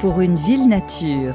pour 0.00 0.22
une 0.22 0.36
ville 0.36 0.66
nature. 0.66 1.34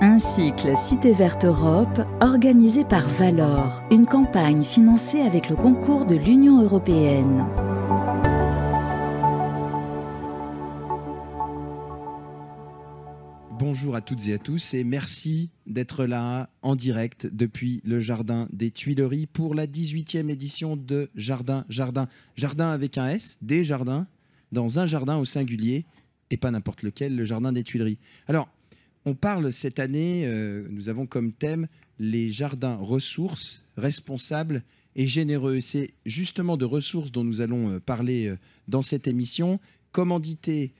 Un 0.00 0.20
cycle 0.20 0.76
Cité 0.76 1.12
Verte 1.12 1.44
Europe 1.44 2.00
organisé 2.20 2.84
par 2.84 3.08
Valor, 3.08 3.82
une 3.90 4.06
campagne 4.06 4.62
financée 4.62 5.20
avec 5.20 5.50
le 5.50 5.56
concours 5.56 6.06
de 6.06 6.14
l'Union 6.14 6.62
européenne. 6.62 7.44
Bonjour 13.58 13.96
à 13.96 14.00
toutes 14.00 14.28
et 14.28 14.34
à 14.34 14.38
tous 14.38 14.74
et 14.74 14.84
merci 14.84 15.50
d'être 15.66 16.04
là 16.04 16.48
en 16.62 16.76
direct 16.76 17.26
depuis 17.26 17.80
le 17.84 17.98
Jardin 17.98 18.46
des 18.52 18.70
Tuileries 18.70 19.26
pour 19.26 19.56
la 19.56 19.66
18e 19.66 20.30
édition 20.30 20.76
de 20.76 21.10
Jardin, 21.16 21.64
Jardin, 21.68 22.06
Jardin 22.36 22.68
avec 22.68 22.96
un 22.96 23.08
S, 23.08 23.38
des 23.42 23.64
jardins, 23.64 24.06
dans 24.52 24.78
un 24.78 24.86
jardin 24.86 25.16
au 25.16 25.24
singulier 25.24 25.84
et 26.34 26.36
pas 26.36 26.50
n'importe 26.50 26.82
lequel, 26.82 27.14
le 27.14 27.24
Jardin 27.24 27.52
des 27.52 27.62
Tuileries. 27.62 27.98
Alors, 28.26 28.48
on 29.04 29.14
parle 29.14 29.52
cette 29.52 29.78
année, 29.78 30.24
euh, 30.26 30.66
nous 30.68 30.88
avons 30.88 31.06
comme 31.06 31.32
thème 31.32 31.68
les 32.00 32.28
jardins 32.28 32.74
ressources, 32.74 33.62
responsables 33.76 34.64
et 34.96 35.06
généreux. 35.06 35.60
C'est 35.60 35.92
justement 36.06 36.56
de 36.56 36.64
ressources 36.64 37.12
dont 37.12 37.22
nous 37.22 37.40
allons 37.40 37.70
euh, 37.70 37.78
parler 37.78 38.26
euh, 38.26 38.36
dans 38.66 38.82
cette 38.82 39.06
émission, 39.06 39.60
commandité 39.92 40.74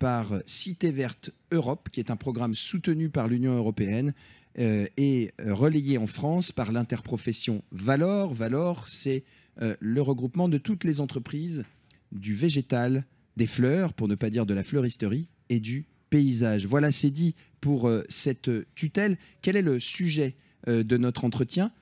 par 0.00 0.40
Cité 0.46 0.90
Verte 0.90 1.30
Europe, 1.52 1.90
qui 1.92 2.00
est 2.00 2.10
un 2.10 2.16
programme 2.16 2.56
soutenu 2.56 3.08
par 3.08 3.28
l'Union 3.28 3.56
européenne 3.56 4.14
et 4.56 5.30
relayé 5.46 5.96
en 5.96 6.08
France 6.08 6.50
par 6.50 6.72
l'interprofession 6.72 7.62
Valor. 7.70 8.34
Valor, 8.34 8.88
c'est 8.88 9.22
le 9.60 10.02
regroupement 10.02 10.48
de 10.48 10.58
toutes 10.58 10.82
les 10.82 11.00
entreprises 11.00 11.64
du 12.10 12.34
végétal, 12.34 13.04
des 13.36 13.46
fleurs, 13.46 13.92
pour 13.92 14.08
ne 14.08 14.14
pas 14.14 14.30
dire 14.30 14.46
de 14.46 14.54
la 14.54 14.62
fleuristerie, 14.62 15.28
et 15.48 15.60
du 15.60 15.86
paysage. 16.10 16.66
Voilà, 16.66 16.92
c'est 16.92 17.10
dit 17.10 17.34
pour 17.60 17.88
euh, 17.88 18.04
cette 18.08 18.50
tutelle. 18.74 19.16
Quel 19.42 19.56
est 19.56 19.62
le 19.62 19.80
sujet 19.80 20.36
euh, 20.68 20.82
de 20.82 20.96
notre 20.96 21.24
entretien? 21.24 21.72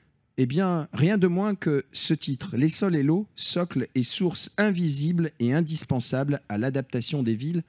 Eh 0.40 0.46
bien, 0.46 0.88
rien 0.92 1.18
de 1.18 1.26
moins 1.26 1.56
que 1.56 1.84
ce 1.90 2.14
titre, 2.14 2.56
Les 2.56 2.68
sols 2.68 2.94
et 2.94 3.02
l'eau, 3.02 3.26
socle 3.34 3.88
et 3.96 4.04
source 4.04 4.52
invisible 4.56 5.32
et 5.40 5.52
indispensable 5.52 6.40
à 6.48 6.58
l'adaptation 6.58 7.24
des 7.24 7.34
villes 7.34 7.64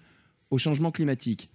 au 0.52 0.59
changement 0.59 0.91
climatique. 0.91 1.49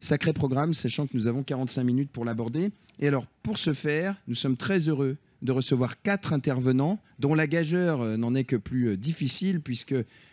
Sacré 0.00 0.32
programme, 0.32 0.72
sachant 0.72 1.06
que 1.06 1.14
nous 1.14 1.26
avons 1.26 1.42
45 1.42 1.84
minutes 1.84 2.10
pour 2.10 2.24
l'aborder. 2.24 2.70
Et 3.00 3.08
alors, 3.08 3.26
pour 3.42 3.58
ce 3.58 3.74
faire, 3.74 4.16
nous 4.28 4.34
sommes 4.34 4.56
très 4.56 4.88
heureux 4.88 5.18
de 5.42 5.52
recevoir 5.52 6.00
quatre 6.00 6.32
intervenants, 6.32 6.98
dont 7.18 7.34
la 7.34 7.46
gageure 7.46 8.00
euh, 8.00 8.16
n'en 8.16 8.34
est 8.34 8.44
que 8.44 8.56
plus 8.56 8.96
difficile, 8.96 9.60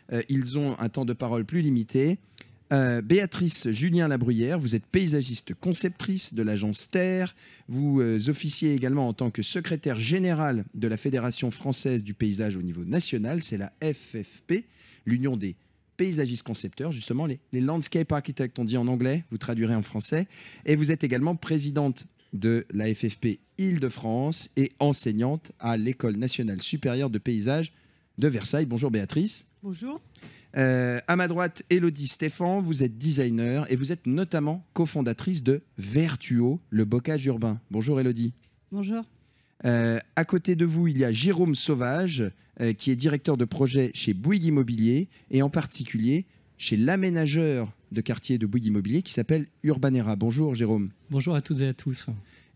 puisqu'ils 0.09 0.57
ont 0.57 0.77
un 0.79 0.89
temps 0.89 1.05
de 1.05 1.13
parole 1.13 1.45
plus 1.45 1.61
limité. 1.61 2.17
Euh, 2.71 3.01
Béatrice 3.01 3.71
Julien 3.71 4.07
Labruyère, 4.07 4.59
vous 4.59 4.75
êtes 4.75 4.85
paysagiste 4.85 5.55
conceptrice 5.55 6.35
de 6.35 6.43
l'agence 6.43 6.91
Terre. 6.91 7.35
Vous 7.67 7.99
euh, 7.99 8.19
officiez 8.27 8.75
également 8.75 9.07
en 9.07 9.13
tant 9.13 9.31
que 9.31 9.41
secrétaire 9.41 9.99
général 9.99 10.65
de 10.75 10.87
la 10.87 10.97
Fédération 10.97 11.49
française 11.49 12.03
du 12.03 12.13
paysage 12.13 12.57
au 12.57 12.61
niveau 12.61 12.83
national. 12.83 13.41
C'est 13.41 13.57
la 13.57 13.73
FFP, 13.81 14.65
l'Union 15.07 15.35
des 15.35 15.55
paysagistes 15.97 16.43
concepteurs, 16.43 16.91
justement, 16.91 17.25
les, 17.25 17.39
les, 17.51 17.59
landscape 17.59 18.11
architects, 18.11 18.57
on 18.59 18.65
dit 18.65 18.77
en 18.77 18.87
anglais, 18.87 19.25
vous 19.31 19.37
traduirez 19.37 19.75
en 19.75 19.81
français. 19.81 20.27
Et 20.65 20.75
vous 20.75 20.91
êtes 20.91 21.03
également 21.03 21.35
présidente 21.35 22.05
de 22.33 22.67
la 22.71 22.93
FFP 22.93 23.39
Île-de-France 23.57 24.51
et 24.55 24.71
enseignante 24.79 25.51
à 25.59 25.75
l'École 25.75 26.17
nationale 26.17 26.61
supérieure 26.61 27.09
de 27.09 27.17
paysage 27.17 27.73
de 28.19 28.27
Versailles. 28.27 28.65
Bonjour 28.65 28.91
Béatrice. 28.91 29.48
Bonjour. 29.61 29.99
Euh, 30.55 30.99
à 31.07 31.15
ma 31.17 31.27
droite, 31.27 31.63
Elodie 31.69 32.07
Stéphan, 32.07 32.61
vous 32.61 32.81
êtes 32.81 32.97
designer 32.97 33.69
et 33.69 33.75
vous 33.75 33.91
êtes 33.91 34.07
notamment 34.07 34.65
cofondatrice 34.71 35.43
de 35.43 35.61
Vertuo, 35.77 36.61
le 36.69 36.85
bocage 36.85 37.25
urbain. 37.25 37.59
Bonjour 37.69 37.99
Elodie. 37.99 38.33
Bonjour. 38.71 39.03
Euh, 39.65 39.99
à 40.15 40.23
côté 40.23 40.55
de 40.55 40.63
vous, 40.63 40.87
il 40.87 40.97
y 40.97 41.03
a 41.03 41.11
Jérôme 41.11 41.55
Sauvage, 41.55 42.23
euh, 42.61 42.71
qui 42.71 42.89
est 42.89 42.95
directeur 42.95 43.35
de 43.35 43.43
projet 43.43 43.91
chez 43.93 44.13
Bouygues 44.13 44.45
Immobilier 44.45 45.09
et 45.29 45.41
en 45.41 45.49
particulier 45.49 46.25
chez 46.57 46.77
l'aménageur 46.77 47.69
de 47.91 47.99
quartier 47.99 48.37
de 48.37 48.45
Bouygues 48.45 48.67
Immobilier 48.67 49.01
qui 49.01 49.11
s'appelle 49.11 49.47
Urbanera. 49.63 50.15
Bonjour 50.15 50.55
Jérôme. 50.55 50.89
Bonjour 51.09 51.35
à 51.35 51.41
toutes 51.41 51.59
et 51.59 51.67
à 51.67 51.73
tous 51.73 52.07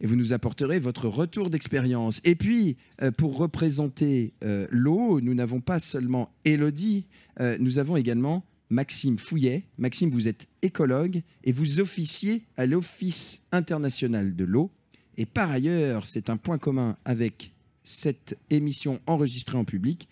et 0.03 0.07
vous 0.07 0.17
nous 0.17 0.33
apporterez 0.33 0.79
votre 0.79 1.07
retour 1.07 1.49
d'expérience. 1.49 2.19
Et 2.25 2.35
puis, 2.35 2.75
euh, 3.01 3.09
pour 3.09 3.37
représenter 3.37 4.33
euh, 4.43 4.67
l'eau, 4.69 5.21
nous 5.21 5.33
n'avons 5.33 5.61
pas 5.61 5.79
seulement 5.79 6.29
Elodie, 6.43 7.05
euh, 7.39 7.57
nous 7.59 7.79
avons 7.79 7.95
également 7.95 8.45
Maxime 8.69 9.17
Fouillet. 9.17 9.63
Maxime, 9.77 10.11
vous 10.11 10.27
êtes 10.27 10.47
écologue 10.61 11.21
et 11.45 11.53
vous 11.53 11.79
officiez 11.79 12.43
à 12.57 12.65
l'Office 12.65 13.43
international 13.53 14.35
de 14.35 14.43
l'eau. 14.43 14.71
Et 15.17 15.25
par 15.25 15.49
ailleurs, 15.49 16.05
c'est 16.05 16.29
un 16.29 16.37
point 16.37 16.57
commun 16.57 16.97
avec 17.05 17.53
cette 17.83 18.37
émission 18.49 18.99
enregistrée 19.07 19.57
en 19.57 19.65
public, 19.65 20.09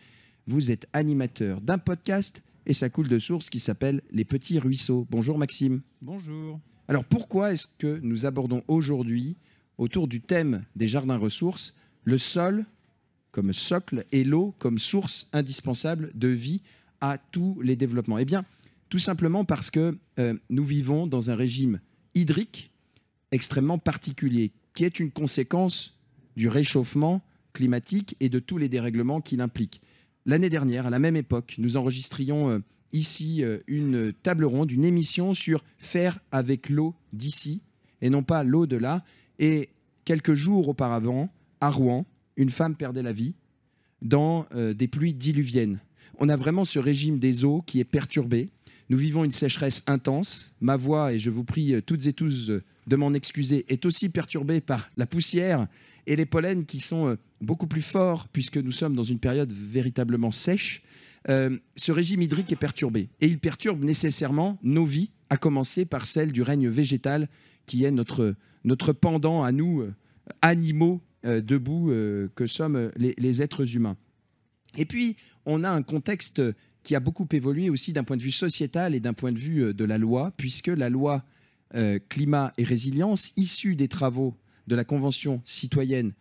vous 0.48 0.72
êtes 0.72 0.88
animateur 0.94 1.60
d'un 1.62 1.78
podcast 1.78 2.44
et 2.66 2.74
ça 2.74 2.90
coule 2.90 3.08
de 3.08 3.20
source 3.20 3.50
qui 3.50 3.60
s'appelle 3.60 4.02
Les 4.12 4.26
Petits 4.26 4.60
Ruisseaux. 4.60 5.06
Bonjour 5.10 5.38
Maxime. 5.38 5.82
Bonjour. 6.02 6.60
Alors 6.88 7.04
pourquoi 7.04 7.54
est-ce 7.54 7.68
que 7.68 8.00
nous 8.04 8.26
abordons 8.26 8.64
aujourd'hui 8.68 9.38
autour 9.82 10.08
du 10.08 10.22
thème 10.22 10.64
des 10.76 10.86
jardins 10.86 11.18
ressources, 11.18 11.74
le 12.04 12.20
sol 12.20 12.66
comme 13.32 13.52
socle 13.52 14.06
et 14.12 14.24
l'eau 14.24 14.54
comme 14.60 14.78
source 14.78 15.28
indispensable 15.34 16.12
de 16.14 16.28
vie 16.28 16.62
à 17.02 17.18
tous 17.18 17.60
les 17.62 17.76
développements 17.76 18.20
Eh 18.20 18.26
bien, 18.26 18.46
tout 18.90 19.00
simplement 19.00 19.44
parce 19.44 19.72
que 19.72 19.98
euh, 20.20 20.36
nous 20.52 20.64
vivons 20.64 21.08
dans 21.08 21.32
un 21.32 21.36
régime 21.36 21.80
hydrique 22.14 22.72
extrêmement 23.32 23.80
particulier, 23.80 24.52
qui 24.76 24.84
est 24.84 25.00
une 25.00 25.10
conséquence 25.10 25.98
du 26.36 26.48
réchauffement 26.48 27.24
climatique 27.52 28.16
et 28.20 28.30
de 28.30 28.38
tous 28.38 28.60
les 28.60 28.70
dérèglements 28.70 29.20
qu'il 29.20 29.42
implique. 29.42 29.82
L'année 30.28 30.50
dernière, 30.50 30.86
à 30.86 30.90
la 30.92 31.00
même 31.00 31.16
époque, 31.16 31.56
nous 31.58 31.76
enregistrions 31.76 32.52
euh, 32.52 32.60
ici 32.94 33.44
euh, 33.44 33.58
une 33.66 34.14
table 34.14 34.46
ronde, 34.46 34.72
une 34.72 34.86
émission 34.86 35.34
sur 35.34 35.64
faire 35.80 36.20
avec 36.32 36.70
l'eau 36.70 36.94
d'ici 37.14 37.62
et 38.02 38.12
non 38.12 38.22
pas 38.22 38.44
l'eau 38.44 38.68
de 38.68 38.76
là. 38.76 39.04
Et 39.42 39.70
quelques 40.06 40.36
jours 40.36 40.70
auparavant, 40.70 41.30
à 41.60 41.72
Rouen, 41.72 42.06
une 42.38 42.52
femme 42.52 42.76
perdait 42.76 43.02
la 43.02 43.12
vie 43.12 43.34
dans 44.02 44.46
euh, 44.56 44.74
des 44.74 44.88
pluies 44.88 45.16
diluviennes. 45.16 45.80
On 46.20 46.30
a 46.30 46.38
vraiment 46.38 46.64
ce 46.64 46.80
régime 46.80 47.20
des 47.20 47.44
eaux 47.44 47.64
qui 47.64 47.80
est 47.80 47.84
perturbé. 47.84 48.50
Nous 48.90 48.98
vivons 48.98 49.24
une 49.24 49.32
sécheresse 49.32 49.84
intense. 49.88 50.54
Ma 50.62 50.78
voix, 50.78 51.12
et 51.12 51.20
je 51.20 51.32
vous 51.32 51.44
prie 51.44 51.74
euh, 51.74 51.82
toutes 51.82 52.06
et 52.06 52.14
tous 52.14 52.52
euh, 52.52 52.64
de 52.86 52.96
m'en 52.96 53.14
excuser, 53.14 53.66
est 53.68 53.86
aussi 53.86 54.10
perturbée 54.10 54.62
par 54.62 54.92
la 54.96 55.08
poussière 55.08 55.68
et 56.06 56.16
les 56.16 56.26
pollens 56.26 56.66
qui 56.66 56.80
sont 56.80 57.16
beaucoup 57.42 57.68
plus 57.68 57.84
forts 57.84 58.28
puisque 58.28 58.58
nous 58.58 58.72
sommes 58.72 58.96
dans 58.96 59.04
une 59.04 59.20
période 59.20 59.54
véritablement 59.54 60.32
sèche. 60.32 60.82
ce 61.28 61.92
régime 61.92 62.24
hydrique 62.24 62.52
est 62.52 62.56
perturbé 62.56 63.08
et 63.22 63.28
il 63.28 63.38
perturbe 63.38 63.84
nécessairement 63.84 64.58
nos 64.64 64.84
vies, 64.84 65.12
à 65.30 65.38
commencer 65.38 65.86
par 65.86 66.08
celle 66.08 66.32
du 66.32 66.42
règne 66.42 66.68
végétal 66.70 67.30
qui 67.66 67.84
est 67.84 67.92
notre, 67.92 68.36
pendant 68.94 69.44
à 69.44 69.52
nous, 69.52 69.82
euh, 69.82 69.94
animaux 70.42 71.02
euh, 71.26 71.42
debout 71.42 71.92
euh, 71.92 72.30
que 72.36 72.48
sommes 72.48 72.92
les, 72.96 73.42
êtres 73.42 73.76
humains. 73.76 73.98
Et 74.78 74.86
puis, 74.86 75.18
on 75.46 75.64
a 75.64 75.70
un 75.70 75.82
contexte 75.82 76.42
qui 76.84 76.96
a 76.96 77.00
beaucoup 77.00 77.28
évolué 77.32 77.70
aussi 77.70 77.94
d'un 77.94 78.04
point 78.04 78.18
de 78.18 78.22
vue 78.22 78.32
sociétal 78.32 78.96
et 78.96 79.00
d'un 79.00 79.14
point 79.14 79.32
de 79.32 79.40
vue 79.40 79.74
de 79.74 79.86
la 79.86 79.98
loi, 79.98 80.32
puisque 80.38 80.68
la 80.68 80.90
loi 80.90 81.24
climat 82.10 82.54
et 82.58 82.64
résilience, 82.64 83.32
issue 83.38 83.76
des 83.76 83.88
travaux 83.88 84.36
de 84.68 84.76
la 84.76 84.84
Convention 84.84 85.42
citoyenne 85.46 86.14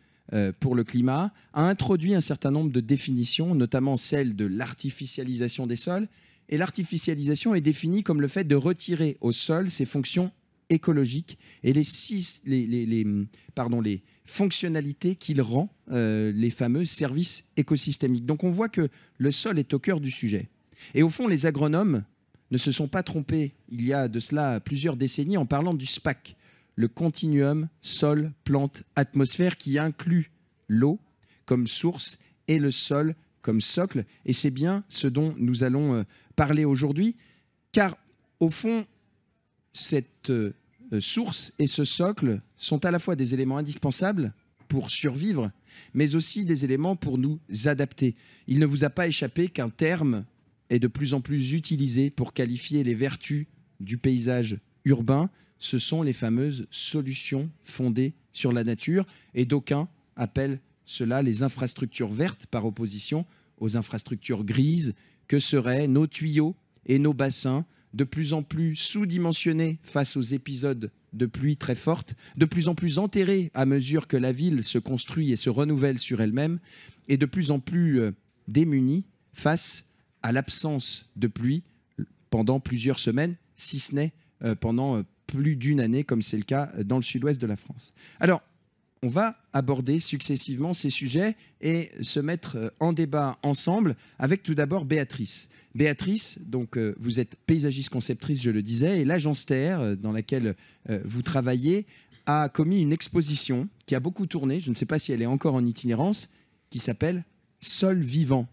pour 0.60 0.74
le 0.74 0.84
climat, 0.84 1.32
a 1.54 1.66
introduit 1.66 2.14
un 2.14 2.20
certain 2.20 2.50
nombre 2.50 2.70
de 2.70 2.80
définitions, 2.80 3.54
notamment 3.54 3.96
celle 3.96 4.36
de 4.36 4.44
l'artificialisation 4.44 5.66
des 5.66 5.76
sols. 5.76 6.08
Et 6.50 6.58
l'artificialisation 6.58 7.54
est 7.54 7.60
définie 7.60 8.02
comme 8.02 8.20
le 8.20 8.28
fait 8.28 8.44
de 8.44 8.56
retirer 8.56 9.16
au 9.20 9.32
sol 9.32 9.70
ses 9.70 9.86
fonctions 9.86 10.30
écologique 10.70 11.38
et 11.62 11.72
les, 11.72 11.84
six, 11.84 12.42
les, 12.46 12.66
les, 12.66 13.06
pardon, 13.54 13.80
les 13.80 14.02
fonctionnalités 14.24 15.16
qu'il 15.16 15.42
rend, 15.42 15.74
euh, 15.90 16.32
les 16.32 16.50
fameux 16.50 16.84
services 16.84 17.50
écosystémiques. 17.56 18.24
Donc 18.24 18.44
on 18.44 18.50
voit 18.50 18.68
que 18.68 18.88
le 19.18 19.32
sol 19.32 19.58
est 19.58 19.74
au 19.74 19.78
cœur 19.78 20.00
du 20.00 20.10
sujet. 20.10 20.48
Et 20.94 21.02
au 21.02 21.10
fond, 21.10 21.26
les 21.26 21.46
agronomes 21.46 22.04
ne 22.50 22.56
se 22.56 22.72
sont 22.72 22.88
pas 22.88 23.02
trompés 23.02 23.52
il 23.68 23.84
y 23.84 23.92
a 23.92 24.08
de 24.08 24.20
cela 24.20 24.60
plusieurs 24.60 24.96
décennies 24.96 25.36
en 25.36 25.46
parlant 25.46 25.74
du 25.74 25.86
SPAC, 25.86 26.36
le 26.76 26.88
continuum 26.88 27.68
sol, 27.82 28.32
plante, 28.44 28.84
atmosphère 28.96 29.56
qui 29.56 29.78
inclut 29.78 30.30
l'eau 30.68 30.98
comme 31.44 31.66
source 31.66 32.18
et 32.48 32.58
le 32.58 32.70
sol 32.70 33.14
comme 33.42 33.60
socle. 33.60 34.04
Et 34.24 34.32
c'est 34.32 34.50
bien 34.50 34.84
ce 34.88 35.08
dont 35.08 35.34
nous 35.38 35.64
allons 35.64 35.94
euh, 35.94 36.02
parler 36.36 36.64
aujourd'hui, 36.64 37.16
car 37.72 37.96
au 38.38 38.48
fond, 38.48 38.86
cette 39.72 40.30
euh, 40.30 40.52
source 40.98 41.52
et 41.58 41.66
ce 41.66 41.84
socle 41.84 42.40
sont 42.56 42.84
à 42.84 42.90
la 42.90 42.98
fois 42.98 43.14
des 43.14 43.34
éléments 43.34 43.58
indispensables 43.58 44.32
pour 44.66 44.90
survivre, 44.90 45.50
mais 45.94 46.14
aussi 46.14 46.44
des 46.44 46.64
éléments 46.64 46.96
pour 46.96 47.18
nous 47.18 47.38
adapter. 47.66 48.16
Il 48.46 48.58
ne 48.58 48.66
vous 48.66 48.84
a 48.84 48.90
pas 48.90 49.06
échappé 49.06 49.48
qu'un 49.48 49.68
terme 49.68 50.24
est 50.70 50.78
de 50.78 50.86
plus 50.86 51.14
en 51.14 51.20
plus 51.20 51.52
utilisé 51.52 52.10
pour 52.10 52.32
qualifier 52.32 52.82
les 52.82 52.94
vertus 52.94 53.46
du 53.80 53.98
paysage 53.98 54.58
urbain, 54.84 55.30
ce 55.58 55.78
sont 55.78 56.02
les 56.02 56.12
fameuses 56.12 56.66
solutions 56.70 57.50
fondées 57.62 58.14
sur 58.32 58.52
la 58.52 58.64
nature, 58.64 59.06
et 59.34 59.44
d'aucuns 59.44 59.88
appellent 60.16 60.60
cela 60.84 61.22
les 61.22 61.42
infrastructures 61.42 62.10
vertes 62.10 62.46
par 62.46 62.64
opposition 62.64 63.26
aux 63.58 63.76
infrastructures 63.76 64.44
grises 64.44 64.94
que 65.28 65.38
seraient 65.38 65.86
nos 65.86 66.06
tuyaux 66.06 66.56
et 66.86 66.98
nos 66.98 67.14
bassins 67.14 67.64
de 67.94 68.04
plus 68.04 68.32
en 68.32 68.42
plus 68.42 68.76
sous-dimensionnés 68.76 69.78
face 69.82 70.16
aux 70.16 70.22
épisodes 70.22 70.90
de 71.12 71.26
pluie 71.26 71.56
très 71.56 71.74
fortes, 71.74 72.14
de 72.36 72.44
plus 72.44 72.68
en 72.68 72.74
plus 72.74 72.98
enterrés 72.98 73.50
à 73.54 73.66
mesure 73.66 74.06
que 74.06 74.16
la 74.16 74.32
ville 74.32 74.62
se 74.62 74.78
construit 74.78 75.32
et 75.32 75.36
se 75.36 75.50
renouvelle 75.50 75.98
sur 75.98 76.20
elle-même, 76.20 76.60
et 77.08 77.16
de 77.16 77.26
plus 77.26 77.50
en 77.50 77.58
plus 77.58 78.00
euh, 78.00 78.12
démunis 78.48 79.04
face 79.32 79.86
à 80.22 80.32
l'absence 80.32 81.08
de 81.16 81.26
pluie 81.26 81.62
pendant 82.30 82.60
plusieurs 82.60 82.98
semaines, 82.98 83.36
si 83.56 83.80
ce 83.80 83.94
n'est 83.94 84.12
euh, 84.44 84.54
pendant 84.54 84.98
euh, 84.98 85.02
plus 85.26 85.56
d'une 85.56 85.80
année, 85.80 86.04
comme 86.04 86.22
c'est 86.22 86.36
le 86.36 86.44
cas 86.44 86.70
dans 86.84 86.96
le 86.96 87.02
sud-ouest 87.02 87.40
de 87.40 87.46
la 87.46 87.56
France. 87.56 87.92
Alors, 88.20 88.42
on 89.02 89.08
va 89.08 89.36
aborder 89.52 89.98
successivement 89.98 90.72
ces 90.74 90.90
sujets 90.90 91.36
et 91.60 91.90
se 92.02 92.20
mettre 92.20 92.72
en 92.80 92.92
débat 92.92 93.38
ensemble 93.42 93.96
avec 94.18 94.42
tout 94.42 94.54
d'abord 94.54 94.84
Béatrice. 94.84 95.48
Béatrice, 95.74 96.40
donc 96.46 96.76
euh, 96.76 96.94
vous 96.98 97.20
êtes 97.20 97.36
paysagiste 97.46 97.90
conceptrice, 97.90 98.42
je 98.42 98.50
le 98.50 98.62
disais, 98.62 99.00
et 99.00 99.04
l'agence 99.04 99.46
Terre, 99.46 99.80
euh, 99.80 99.94
dans 99.94 100.12
laquelle 100.12 100.56
euh, 100.88 101.00
vous 101.04 101.22
travaillez, 101.22 101.86
a 102.26 102.48
commis 102.48 102.82
une 102.82 102.92
exposition 102.92 103.68
qui 103.86 103.94
a 103.94 104.00
beaucoup 104.00 104.26
tourné, 104.26 104.60
je 104.60 104.70
ne 104.70 104.74
sais 104.74 104.86
pas 104.86 104.98
si 104.98 105.12
elle 105.12 105.22
est 105.22 105.26
encore 105.26 105.54
en 105.54 105.64
itinérance, 105.64 106.28
qui 106.70 106.80
s'appelle 106.80 107.24
Sol 107.60 108.00
vivant. 108.00 108.48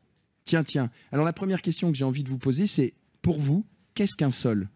Tiens, 0.45 0.63
tiens. 0.63 0.91
Alors 1.11 1.25
la 1.25 1.33
première 1.33 1.61
question 1.61 1.91
que 1.91 1.97
j'ai 1.97 2.05
envie 2.05 2.23
de 2.23 2.29
vous 2.29 2.37
poser, 2.37 2.67
c'est 2.67 2.93
pour 3.21 3.39
vous, 3.39 3.65
qu'est-ce 3.95 4.15
qu'un 4.15 4.31
sol? 4.31 4.69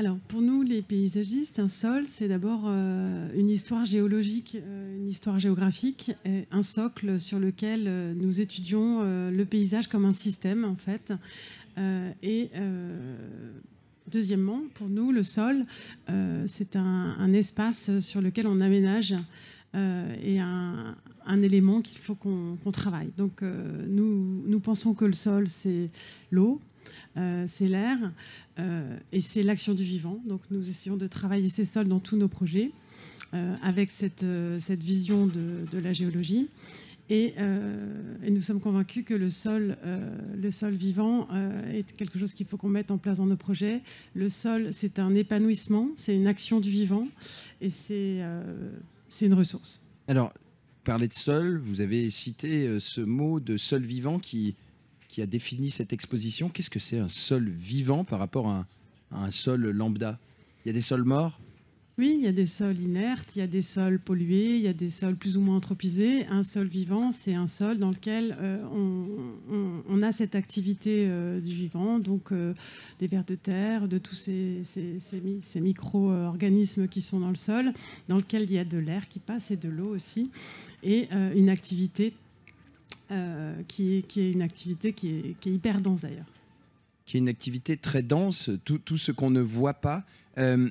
Alors, 0.00 0.16
pour 0.28 0.40
nous, 0.40 0.62
les 0.62 0.80
paysagistes, 0.80 1.58
un 1.58 1.68
sol, 1.68 2.06
c'est 2.08 2.26
d'abord 2.26 2.62
euh, 2.64 3.28
une 3.36 3.50
histoire 3.50 3.84
géologique, 3.84 4.56
euh, 4.56 4.96
une 4.96 5.06
histoire 5.06 5.38
géographique, 5.38 6.12
un 6.50 6.62
socle 6.62 7.20
sur 7.20 7.38
lequel 7.38 7.84
euh, 7.86 8.14
nous 8.14 8.40
étudions 8.40 9.02
le 9.02 9.44
paysage 9.44 9.88
comme 9.88 10.06
un 10.06 10.14
système, 10.14 10.64
en 10.64 10.74
fait. 10.74 11.12
et 12.22 12.50
deuxièmement, 14.10 14.62
pour 14.72 14.88
nous, 14.88 15.12
le 15.12 15.22
sol, 15.22 15.66
c'est 16.46 16.76
un, 16.76 17.32
espace 17.34 17.98
sur 17.98 18.22
lequel 18.22 18.46
on 18.46 18.62
aménage 18.62 19.14
et 19.74 20.40
un, 20.40 20.96
élément 21.42 21.82
qu'il 21.82 21.98
faut 21.98 22.14
qu'on 22.14 22.72
travaille. 22.72 23.10
Donc, 23.18 23.42
nous, 23.42 24.42
nous 24.46 24.60
pensons 24.60 24.94
que 24.94 25.04
le 25.04 25.12
sol, 25.12 25.46
c'est 25.46 25.90
l'eau, 26.30 26.58
c'est 27.14 27.68
l'air, 27.68 27.98
euh, 28.60 28.96
et 29.12 29.20
c'est 29.20 29.42
l'action 29.42 29.74
du 29.74 29.84
vivant. 29.84 30.20
Donc 30.26 30.42
nous 30.50 30.68
essayons 30.68 30.96
de 30.96 31.06
travailler 31.06 31.48
ces 31.48 31.64
sols 31.64 31.88
dans 31.88 32.00
tous 32.00 32.16
nos 32.16 32.28
projets 32.28 32.70
euh, 33.34 33.54
avec 33.62 33.90
cette, 33.90 34.24
euh, 34.24 34.58
vision 34.70 35.26
de, 35.26 35.78
la 35.78 35.92
géologie. 35.92 36.48
Et, 37.08 37.34
nous 38.30 38.40
sommes 38.40 38.60
convaincus 38.60 39.04
que 39.04 39.14
le 39.14 39.30
sol, 39.30 39.76
le 40.36 40.50
sol 40.52 40.74
vivant 40.74 41.26
est 41.74 41.96
quelque 41.96 42.20
chose 42.20 42.32
qu'il 42.34 42.46
faut 42.46 42.56
qu'on 42.56 42.68
mette 42.68 42.92
en 42.92 42.98
place 42.98 43.16
dans 43.16 43.26
nos 43.26 43.36
projets. 43.36 43.80
Le 44.14 44.28
sol, 44.28 44.68
c'est 44.70 45.00
un 45.00 45.12
épanouissement, 45.16 45.88
c'est 45.96 46.14
une 46.14 46.28
action 46.28 46.60
du 46.60 46.70
vivant 46.70 47.08
et 47.60 47.70
c'est 47.70 48.22
une 49.20 49.34
ressource. 49.34 49.84
Alors, 50.06 50.32
parler 50.84 51.08
de 51.08 51.14
sol, 51.14 51.58
vous 51.58 51.80
avez 51.80 52.10
cité 52.10 52.78
ce 52.78 53.00
mot 53.00 53.40
de 53.40 53.56
sol 53.56 53.82
vivant 53.82 54.20
qui, 54.20 54.54
qui 55.10 55.22
a 55.22 55.26
défini 55.26 55.70
cette 55.70 55.92
exposition. 55.92 56.48
Qu'est-ce 56.48 56.70
que 56.70 56.78
c'est 56.78 57.00
un 57.00 57.08
sol 57.08 57.48
vivant 57.48 58.04
par 58.04 58.20
rapport 58.20 58.48
à 58.48 58.64
un, 59.10 59.30
sol 59.32 59.68
lambda? 59.70 60.20
Il 60.64 60.68
y 60.68 60.70
a 60.70 60.72
des 60.72 60.82
sols 60.82 61.02
morts? 61.02 61.40
Oui, 61.98 62.14
il 62.16 62.24
y 62.24 62.28
a 62.28 62.32
des 62.32 62.46
sols 62.46 62.78
inertes, 62.78 63.34
il 63.34 63.40
y 63.40 63.42
a 63.42 63.48
des 63.48 63.60
sols 63.60 63.98
pollués, 63.98 64.54
il 64.54 64.62
y 64.62 64.68
a 64.68 64.72
des 64.72 64.88
sols 64.88 65.16
plus 65.16 65.36
ou 65.36 65.40
moins 65.40 65.56
anthropisés. 65.56 66.26
Un 66.28 66.44
sol 66.44 66.68
vivant, 66.68 67.10
c'est 67.10 67.34
un 67.34 67.48
sol 67.48 67.78
dans 67.78 67.90
lequel 67.90 68.36
euh, 68.40 69.82
on, 69.88 70.00
a 70.00 70.12
cette 70.12 70.36
activité 70.36 71.06
euh, 71.08 71.40
du 71.40 71.56
vivant, 71.56 71.98
donc 71.98 72.30
euh, 72.30 72.54
des 73.00 73.08
vers 73.08 73.24
de 73.24 73.34
terre, 73.34 73.88
de 73.88 73.98
tous 73.98 74.14
ces, 74.14 74.62
ces 74.62 75.60
micro-organismes 75.60 76.86
qui 76.86 77.02
sont 77.02 77.18
dans 77.18 77.30
le 77.30 77.34
sol, 77.34 77.72
dans 78.08 78.16
lequel 78.16 78.44
il 78.44 78.52
y 78.52 78.58
a 78.58 78.64
de 78.64 78.78
l'air 78.78 79.08
qui 79.08 79.18
passe 79.18 79.50
et 79.50 79.56
de 79.56 79.68
l'eau 79.68 79.92
aussi, 79.92 80.30
et 80.84 81.08
une 81.34 81.50
activité 81.50 82.14
euh, 83.10 83.54
qui, 83.68 83.96
est, 83.96 84.02
qui, 84.02 84.20
est, 84.20 84.32
une 84.32 84.42
activité 84.42 84.92
qui 84.92 85.08
est, 85.08 85.34
qui 85.40 85.50
est 85.50 85.52
hyper 85.52 85.80
dense 85.80 86.02
d'ailleurs. 86.02 86.26
Qui 87.06 87.16
est 87.16 87.20
une 87.20 87.28
activité 87.28 87.76
très 87.76 88.02
dense, 88.02 88.50
tout, 88.64 88.78
tout 88.78 88.96
ce 88.96 89.12
qu'on 89.12 89.30
ne 89.30 89.40
voit 89.40 89.74
pas, 89.74 90.04
euh, 90.38 90.68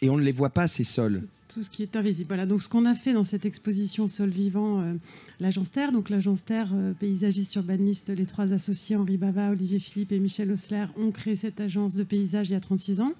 et 0.00 0.08
on 0.08 0.16
ne 0.16 0.22
les 0.22 0.32
voit 0.32 0.50
pas, 0.50 0.68
ces 0.68 0.84
sols. 0.84 1.22
Tout 1.48 1.62
ce 1.62 1.70
qui 1.70 1.82
est 1.82 1.94
invisible. 1.94 2.28
Voilà, 2.28 2.46
donc 2.46 2.62
ce 2.62 2.68
qu'on 2.68 2.86
a 2.86 2.94
fait 2.94 3.12
dans 3.12 3.22
cette 3.22 3.44
exposition 3.44 4.08
Sol 4.08 4.30
Vivant, 4.30 4.80
euh, 4.80 4.94
l'Agence 5.40 5.70
Terre, 5.70 5.92
donc 5.92 6.10
l'Agence 6.10 6.44
Terre, 6.44 6.72
paysagiste 6.98 7.54
urbaniste, 7.56 8.08
les 8.10 8.26
trois 8.26 8.52
associés, 8.52 8.96
Henri 8.96 9.16
Bava, 9.16 9.50
Olivier 9.50 9.78
Philippe 9.78 10.12
et 10.12 10.18
Michel 10.18 10.50
Osler, 10.50 10.86
ont 10.96 11.10
créé 11.10 11.36
cette 11.36 11.60
agence 11.60 11.94
de 11.94 12.02
paysage 12.02 12.48
il 12.48 12.52
y 12.52 12.56
a 12.56 12.60
36 12.60 13.00
ans. 13.00 13.12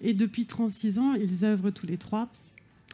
Et 0.00 0.14
depuis 0.14 0.46
36 0.46 0.98
ans, 0.98 1.14
ils 1.14 1.44
œuvrent 1.44 1.70
tous 1.70 1.86
les 1.86 1.98
trois 1.98 2.28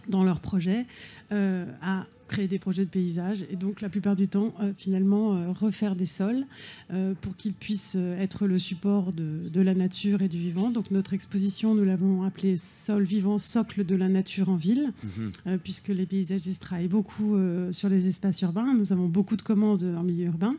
dans 0.09 0.25
leur 0.25 0.41
projet 0.41 0.87
à 1.31 2.07
créer 2.29 2.49
des 2.49 2.59
projets 2.59 2.85
de 2.85 2.91
paysage 2.91 3.45
et 3.51 3.57
donc 3.57 3.81
la 3.81 3.89
plupart 3.89 4.17
du 4.17 4.29
temps 4.29 4.55
euh, 4.61 4.73
finalement 4.77 5.35
euh, 5.35 5.53
refaire 5.53 5.95
des 5.95 6.07
sols 6.07 6.45
euh, 6.93 7.15
pour 7.21 7.37
qu'ils 7.37 7.55
puissent 7.55 7.97
être 8.19 8.47
le 8.47 8.59
support 8.59 9.13
de, 9.13 9.61
la 9.61 9.75
nature 9.75 10.21
et 10.21 10.29
du 10.29 10.39
vivant. 10.39 10.71
Donc 10.71 10.91
notre 10.91 11.15
exposition, 11.15 11.75
nous 11.75 11.85
l'avons 11.85 12.23
appelée 12.23 12.57
Sol 12.57 13.05
vivant, 13.05 13.39
socle 13.39 13.85
de 13.85 13.95
la 13.95 14.09
nature 14.09 14.51
en 14.51 14.57
ville, 14.57 14.93
mhm. 15.03 15.59
puisque 15.59 15.89
les 15.89 16.05
paysagistes 16.05 16.61
travaillent 16.61 16.89
beaucoup 16.89 17.39
sur 17.71 17.89
les 17.89 18.09
espaces 18.09 18.43
urbains. 18.43 18.75
Nous 18.75 18.93
avons 18.93 19.07
beaucoup 19.07 19.37
de 19.37 19.43
commandes 19.43 19.85
en 19.85 20.03
milieu 20.03 20.27
urbain, 20.27 20.55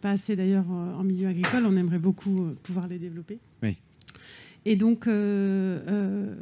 pas 0.00 0.10
assez 0.10 0.34
d'ailleurs 0.34 0.68
en 0.68 1.04
milieu 1.04 1.28
agricole. 1.28 1.66
On 1.66 1.76
aimerait 1.76 1.98
beaucoup 1.98 2.48
pouvoir 2.64 2.88
les 2.88 2.98
développer. 2.98 3.38
Et 4.70 4.76
donc, 4.76 5.06
euh, 5.06 5.80
euh, 5.88 6.34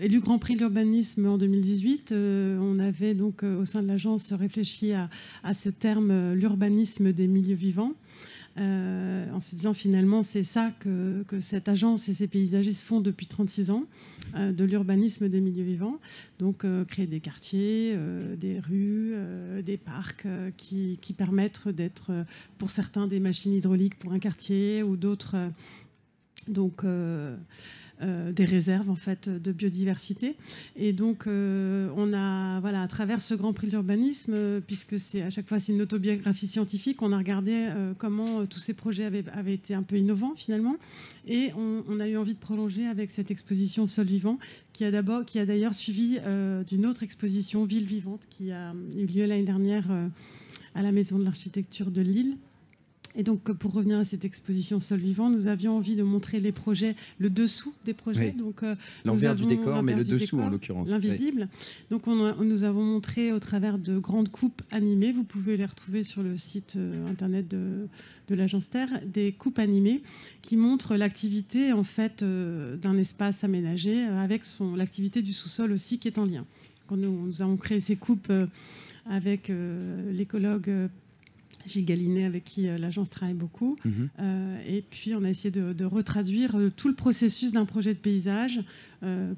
élu 0.00 0.18
Grand 0.18 0.40
Prix 0.40 0.54
de 0.54 0.58
l'urbanisme 0.58 1.26
en 1.26 1.38
2018, 1.38 2.10
euh, 2.10 2.58
on 2.60 2.80
avait 2.80 3.14
donc 3.14 3.44
au 3.44 3.64
sein 3.64 3.84
de 3.84 3.86
l'agence 3.86 4.32
réfléchi 4.32 4.94
à, 4.94 5.08
ce 5.54 5.68
terme 5.70 6.32
l'urbanisme 6.32 7.12
des 7.12 7.28
milieux 7.28 7.54
vivants. 7.54 7.92
en 8.56 9.40
se 9.40 9.54
disant 9.54 9.74
finalement 9.74 10.24
c'est 10.24 10.42
ça 10.42 10.72
que, 10.80 11.22
cette 11.38 11.68
agence 11.68 12.08
et 12.08 12.14
ces 12.14 12.26
paysagistes 12.26 12.82
font 12.82 13.00
depuis 13.00 13.26
36 13.26 13.70
ans, 13.70 13.84
de 14.34 14.64
l'urbanisme 14.64 15.28
des 15.28 15.40
milieux 15.40 15.62
vivants. 15.62 16.00
Donc 16.40 16.66
créer 16.88 17.06
des 17.06 17.20
quartiers, 17.20 17.96
des 18.40 18.58
rues, 18.58 19.14
des 19.64 19.76
parcs 19.76 20.26
qui, 20.56 20.98
permettent 21.16 21.68
d'être 21.68 22.10
pour 22.58 22.70
certains 22.70 23.06
des 23.06 23.20
machines 23.20 23.52
hydrauliques 23.52 23.96
pour 24.00 24.12
un 24.12 24.18
quartier 24.18 24.82
ou 24.82 24.96
d'autres 24.96 25.36
donc 26.48 26.84
euh, 26.84 27.36
euh, 28.00 28.32
des 28.32 28.44
réserves 28.44 28.90
en 28.90 28.96
fait 28.96 29.28
de 29.28 29.52
biodiversité. 29.52 30.36
Et 30.76 30.92
donc 30.92 31.26
euh, 31.26 31.88
on 31.96 32.12
a 32.12 32.60
voilà 32.60 32.82
à 32.82 32.88
travers 32.88 33.20
ce 33.20 33.34
Grand 33.34 33.52
Prix 33.52 33.66
de 33.66 33.72
l'urbanisme, 33.72 34.60
puisque 34.66 34.98
c'est 34.98 35.22
à 35.22 35.30
chaque 35.30 35.48
fois 35.48 35.58
c'est 35.58 35.72
une 35.72 35.82
autobiographie 35.82 36.46
scientifique, 36.46 37.02
on 37.02 37.12
a 37.12 37.18
regardé 37.18 37.68
comment 37.98 38.46
tous 38.46 38.60
ces 38.60 38.74
projets 38.74 39.04
avaient, 39.04 39.54
été 39.54 39.74
un 39.74 39.82
peu 39.82 39.96
innovants 39.96 40.34
finalement, 40.36 40.76
et 41.26 41.50
on, 41.56 42.00
a 42.00 42.06
eu 42.06 42.16
envie 42.16 42.34
de 42.34 42.40
prolonger 42.40 42.86
avec 42.86 43.10
cette 43.10 43.30
exposition 43.30 43.86
Sol 43.86 44.06
vivant 44.06 44.38
qui 44.72 44.84
a 44.84 44.90
d'abord 44.90 45.24
qui 45.24 45.38
a 45.38 45.46
d'ailleurs 45.46 45.74
suivi 45.74 46.18
d'une 46.66 46.86
autre 46.86 47.02
exposition 47.02 47.64
Ville 47.64 47.86
vivante 47.86 48.22
qui 48.30 48.52
a 48.52 48.72
eu 48.96 49.06
lieu 49.06 49.26
l'année 49.26 49.42
dernière 49.42 49.86
à 50.74 50.82
la 50.82 50.92
Maison 50.92 51.18
de 51.18 51.24
l'Architecture 51.24 51.90
de 51.90 52.02
Lille 52.02 52.36
et 53.14 53.22
donc, 53.22 53.52
pour 53.52 53.72
revenir 53.72 53.98
à 53.98 54.04
cette 54.04 54.24
exposition 54.24 54.80
Sol 54.80 54.98
Vivant, 55.00 55.30
nous 55.30 55.46
avions 55.46 55.76
envie 55.76 55.96
de 55.96 56.02
montrer 56.02 56.40
les 56.40 56.52
projets, 56.52 56.94
le 57.18 57.30
dessous 57.30 57.74
des 57.84 57.94
projets. 57.94 58.30
Donc, 58.32 58.62
euh, 58.62 58.74
l'envers 59.04 59.34
du 59.34 59.46
décor, 59.46 59.82
mais 59.82 59.94
le 59.94 60.04
dessous 60.04 60.40
en 60.40 60.50
l'occurrence. 60.50 60.88
L'invisible. 60.88 61.48
Donc, 61.90 62.06
on 62.06 62.44
nous 62.44 62.64
avons 62.64 62.84
montré 62.84 63.32
au 63.32 63.38
travers 63.38 63.78
de 63.78 63.98
grandes 63.98 64.30
coupes 64.30 64.62
animées. 64.70 65.12
Vous 65.12 65.24
pouvez 65.24 65.56
les 65.56 65.66
retrouver 65.66 66.04
sur 66.04 66.22
le 66.22 66.36
site 66.36 66.74
euh, 66.76 67.08
internet 67.08 67.48
de, 67.48 67.88
de 68.28 68.34
l'agence 68.34 68.70
Terre, 68.70 68.88
des 69.06 69.32
coupes 69.32 69.58
animées 69.58 70.02
qui 70.42 70.56
montrent 70.56 70.96
l'activité 70.96 71.72
en 71.72 71.84
fait 71.84 72.22
euh, 72.22 72.76
d'un 72.76 72.96
espace 72.98 73.42
aménagé 73.42 74.04
avec 74.04 74.44
son 74.44 74.76
l'activité 74.76 75.22
du 75.22 75.32
sous-sol 75.32 75.72
aussi 75.72 75.98
qui 75.98 76.08
est 76.08 76.18
en 76.18 76.26
lien. 76.26 76.44
nous, 76.90 77.26
nous 77.26 77.42
avons 77.42 77.56
créé 77.56 77.80
ces 77.80 77.96
coupes 77.96 78.32
avec 79.06 79.50
l'écologue 80.12 80.70
Gilles 81.68 81.84
Galinet, 81.84 82.24
avec 82.24 82.44
qui 82.44 82.68
euh, 82.68 82.78
l'agence 82.78 83.10
travaille 83.10 83.34
beaucoup. 83.34 83.76
Mhm. 83.84 84.08
Euh, 84.20 84.58
et 84.66 84.82
puis, 84.82 85.14
on 85.14 85.24
a 85.24 85.28
essayé 85.28 85.50
de, 85.50 85.84
retraduire 85.84 86.56
euh, 86.56 86.70
tout 86.74 86.88
le 86.88 86.94
processus 86.94 87.52
d'un 87.52 87.64
projet 87.64 87.94
de 87.94 87.98
paysage 87.98 88.60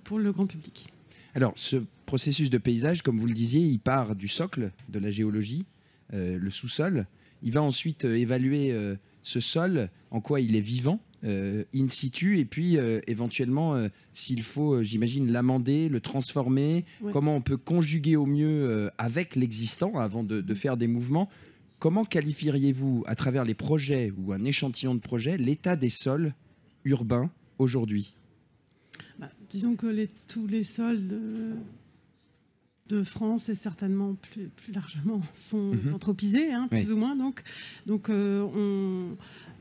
pour 0.04 0.18
le 0.18 0.32
grand 0.32 0.46
public. 0.46 0.88
Alors, 1.34 1.52
ce 1.54 1.76
processus 2.06 2.50
de 2.50 2.58
paysage, 2.58 3.02
comme 3.02 3.18
vous 3.18 3.26
le 3.26 3.34
disiez, 3.34 3.60
il 3.60 3.78
part 3.78 4.16
du 4.16 4.26
socle 4.26 4.72
de 4.88 4.99
la 4.99 5.10
géologie, 5.10 5.66
le 6.12 6.50
sous-sol. 6.50 7.06
Il 7.42 7.52
va 7.52 7.62
ensuite 7.62 8.04
évaluer 8.04 8.75
ce 9.22 9.38
sol, 9.38 9.90
en 10.10 10.20
quoi 10.20 10.40
il 10.40 10.56
est 10.56 10.62
vivant, 10.62 10.99
euh, 11.22 11.64
in 11.75 11.88
situ 11.88 12.38
et 12.38 12.46
puis 12.46 12.78
euh, 12.78 13.00
éventuellement, 13.06 13.75
euh, 13.75 13.88
s'il 14.14 14.42
faut, 14.42 14.82
j'imagine, 14.82 15.30
l'amender, 15.30 15.90
le 15.90 16.00
transformer, 16.00 16.87
Ouais. 17.02 17.12
comment 17.12 17.37
on 17.37 17.42
peut 17.42 17.58
conjuguer 17.58 18.16
au 18.16 18.25
mieux 18.25 18.90
avec 18.96 19.37
l'existant 19.37 19.99
avant 19.99 20.25
de, 20.25 20.40
de 20.40 20.54
faire 20.54 20.78
des 20.78 20.87
mouvements. 20.87 21.28
Comment 21.80 22.04
qualifieriez-vous, 22.04 23.04
à 23.06 23.14
travers 23.16 23.44
les 23.44 23.54
projets 23.54 24.12
ou 24.18 24.32
un 24.32 24.44
échantillon 24.44 24.94
de 24.94 25.00
projets, 25.00 25.38
l'état 25.38 25.76
des 25.76 25.88
sols 25.88 26.34
urbains 26.84 27.30
aujourd'hui? 27.58 28.14
Bah, 29.18 29.30
disons 29.49 29.76
que 29.76 29.87
les- 29.87 30.10
tous 30.28 30.46
les 30.46 30.62
sols 30.62 31.06
de, 31.08 31.52
de 32.90 33.02
France 33.02 33.49
et 33.49 33.54
certainement 33.54 34.14
plus, 34.14 34.49
plus 34.49 34.72
largement 34.75 35.22
sont 35.34 35.75
Mhm. 35.75 35.94
anthropisés, 35.94 36.52
hein, 36.52 36.68
plus 36.68 36.87
Oui. 36.88 36.92
ou 36.92 36.96
moins. 36.99 37.16
Donc, 37.16 37.42
donc 37.87 38.10
euh, 38.10 38.42
on, 38.42 39.16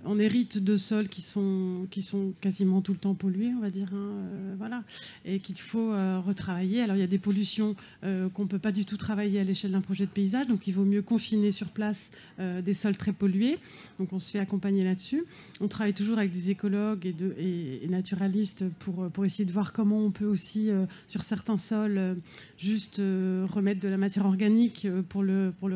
on 0.06 0.18
hérite 0.20 0.63
de 0.63 0.77
sols 0.77 1.10
qui 1.10 1.22
sont, 1.22 1.86
qui 1.91 2.01
sont 2.01 2.34
quasiment 2.39 2.82
tout 2.82 2.94
le 2.94 2.98
temps 3.00 3.15
pollués, 3.15 3.51
on 3.58 3.60
va 3.60 3.70
dire. 3.70 3.89
hein, 3.94 3.98
euh, 4.34 4.56
voilà. 4.58 4.84
Et 5.25 5.39
qu'il 5.39 5.58
faut 5.58 5.91
euh, 5.91 6.20
retravailler. 6.20 6.82
Alors, 6.82 6.96
il 6.96 7.00
y 7.00 7.03
a 7.03 7.08
des 7.08 7.18
pollutions 7.18 7.75
euh, 8.03 8.29
qu'on 8.29 8.44
ne 8.44 8.48
peut 8.48 8.60
pas 8.60 8.72
du 8.72 8.86
tout 8.86 8.96
travailler 8.98 9.39
à 9.39 9.44
l'échelle 9.44 9.72
d'un 9.72 9.82
projet 9.82 10.06
de 10.06 10.12
paysage. 10.12 10.48
Donc, 10.48 10.68
il 10.68 10.74
vaut 10.74 10.86
mieux 10.86 11.01
confiner 11.01 11.51
sur 11.51 11.68
place 11.70 12.12
des 12.39 12.74
sols 12.74 12.96
très 12.96 13.12
pollués. 13.12 13.58
Donc, 14.00 14.13
on 14.13 14.20
se 14.20 14.32
fait 14.32 14.39
accompagner 14.39 14.84
là-dessus. 14.86 15.25
On 15.60 15.68
travaille 15.68 15.94
toujours 15.94 16.18
avec 16.18 16.32
des 16.32 16.50
écologues 16.50 17.06
et, 17.06 17.12
de, 17.13 17.34
et, 17.38 17.84
et 17.84 17.88
naturalistes 17.89 18.63
pour, 18.79 19.10
pour 19.12 19.25
essayer 19.25 19.46
de 19.46 19.51
voir 19.51 19.74
comment 19.74 20.00
on 20.06 20.12
peut 20.12 20.25
aussi, 20.25 20.70
sur 21.08 21.24
certains 21.24 21.58
sols, 21.58 22.15
juste 22.58 22.98
remettre 23.00 23.82
de 23.82 23.89
la 23.89 23.98
matière 23.98 24.25
organique 24.25 24.88
pour 25.10 25.24
le, 25.24 25.53
pour 25.60 25.68
le 25.68 25.75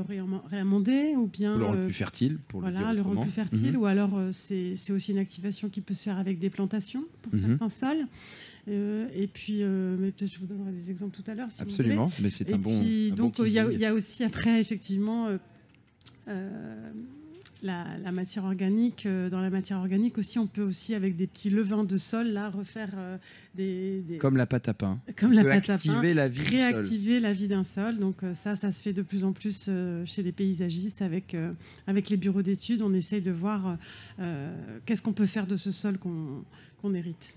ou 1.18 1.28
bien 1.28 1.52
Pour 1.52 1.60
le 1.60 1.66
rendre 1.66 1.86
plus 1.86 1.94
fertile, 1.94 2.38
pour 2.48 2.62
le 2.62 2.70
voilà, 2.72 2.80
dire 2.80 2.94
le 2.94 3.02
rendre 3.02 3.10
autrement. 3.12 3.22
plus 3.24 3.32
fertile, 3.32 3.72
Mhm. 3.74 3.78
ou 3.78 3.86
alors 3.86 4.13
c'est 4.32 4.76
c'est 4.76 4.94
aussi 4.94 5.12
une 5.12 5.18
activation 5.20 5.70
qui 5.70 5.82
peut 5.82 5.94
se 5.94 6.04
faire 6.04 6.18
avec 6.18 6.40
des 6.40 6.50
plantations 6.50 7.04
pour 7.22 7.34
Mhm. 7.36 7.58
certains 7.60 7.70
sols. 7.70 8.08
Euh, 8.70 9.08
et 9.14 9.28
puis, 9.28 9.60
euh, 9.62 9.98
mais 10.00 10.12
peut-être 10.12 10.32
je 10.34 10.40
vous 10.40 10.46
donnerai 10.46 10.72
des 10.72 10.90
exemples 10.92 11.16
tout 11.16 11.30
à 11.30 11.36
l'heure. 11.36 11.52
si 11.52 11.58
vous 11.58 11.64
voulez. 11.66 11.74
Absolument, 11.74 12.12
mais 12.22 12.30
c'est 12.30 12.54
un 12.54 12.58
bon. 12.58 12.80
puis, 12.80 13.10
un 13.12 13.16
donc, 13.16 13.38
il 13.40 13.50
y, 13.52 13.60
a- 13.60 13.70
y 13.72 13.90
aussi 13.92 14.24
après, 14.24 14.62
effectivement, 14.62 15.28
euh, 15.28 15.38
euh, 16.30 16.92
la, 17.64 17.98
la 17.98 18.12
matière 18.12 18.44
organique. 18.46 19.06
Euh, 19.06 19.30
Dans 19.30 19.42
la 19.42 19.50
matière 19.50 19.80
organique 19.80 20.18
aussi, 20.18 20.38
on 20.38 20.46
peut 20.48 20.62
aussi, 20.62 20.94
avec 20.94 21.16
des 21.16 21.26
petits 21.28 21.50
levains 21.50 21.84
de 21.84 21.98
sol, 21.98 22.28
là, 22.28 22.50
refaire 22.50 22.90
euh, 22.96 23.18
des, 23.56 24.02
des- 24.02 24.18
Comme 24.20 24.38
la 24.38 24.46
pâte 24.46 24.68
à 24.70 24.74
pain. 24.74 25.00
comme 25.18 25.32
On 25.32 25.36
la 25.36 25.44
pâte 25.44 25.70
à 25.70 25.78
pain, 25.78 26.14
la 26.14 26.28
vie 26.28 26.42
réactiver 26.44 27.20
la 27.20 27.34
vie 27.34 27.48
d'un 27.48 27.64
sol. 27.64 27.98
Donc 27.98 28.22
euh, 28.24 28.36
ça, 28.36 28.56
ça 28.56 28.72
se 28.72 28.82
fait 28.84 28.94
de 28.94 29.02
plus 29.02 29.24
en 29.24 29.32
plus 29.34 29.70
chez 30.06 30.22
les 30.24 30.32
paysagistes 30.32 31.02
avec, 31.02 31.36
avec 31.88 32.10
les 32.10 32.18
bureaux 32.18 32.42
d'études. 32.44 32.82
On 32.84 32.94
essaye 32.94 33.22
de 33.22 33.32
voir 33.32 33.78
euh, 34.20 34.56
qu'est-ce 34.86 35.02
qu'on 35.02 35.14
peut 35.14 35.26
faire 35.26 35.48
de 35.48 35.56
ce 35.56 35.72
sol 35.72 35.98
qu'on 35.98 36.44
qu'on 36.82 36.94
hérite. 36.94 37.36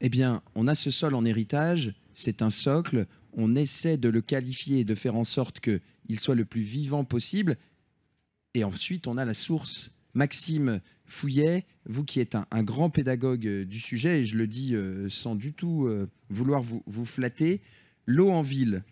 Eh 0.00 0.08
bien, 0.08 0.42
on 0.56 0.66
a 0.66 0.74
ce 0.74 0.90
sol 0.90 1.14
en 1.14 1.24
héritage, 1.24 1.94
c'est 2.12 2.42
un 2.42 2.50
socle, 2.50 3.06
on 3.34 3.54
essaie 3.54 3.96
de 3.96 4.08
le 4.08 4.20
qualifier 4.20 4.80
et 4.80 4.84
de 4.84 4.94
faire 4.96 5.14
en 5.14 5.22
sorte 5.24 5.60
qu'il 5.60 6.18
soit 6.18 6.34
le 6.34 6.44
plus 6.44 6.60
vivant 6.62 7.04
possible. 7.04 7.56
Et 8.54 8.64
ensuite, 8.64 9.06
on 9.06 9.18
a 9.18 9.24
la 9.24 9.34
source. 9.34 9.90
Maxime 10.14 10.80
Fouillet, 11.06 11.66
vous 11.86 12.04
qui 12.04 12.20
êtes 12.20 12.36
un, 12.50 12.62
grand 12.62 12.88
pédagogue 12.88 13.46
euh, 13.46 13.64
du 13.64 13.78
sujet, 13.78 14.22
et 14.22 14.26
je 14.26 14.36
le 14.36 14.46
dis 14.46 14.74
euh, 14.74 15.08
sans 15.10 15.34
du 15.34 15.52
tout 15.52 15.86
euh, 15.86 16.08
vouloir 16.30 16.62
vous, 16.62 17.04
flatter, 17.04 17.60
l'eau 18.06 18.30
en 18.30 18.42
ville 18.42 18.84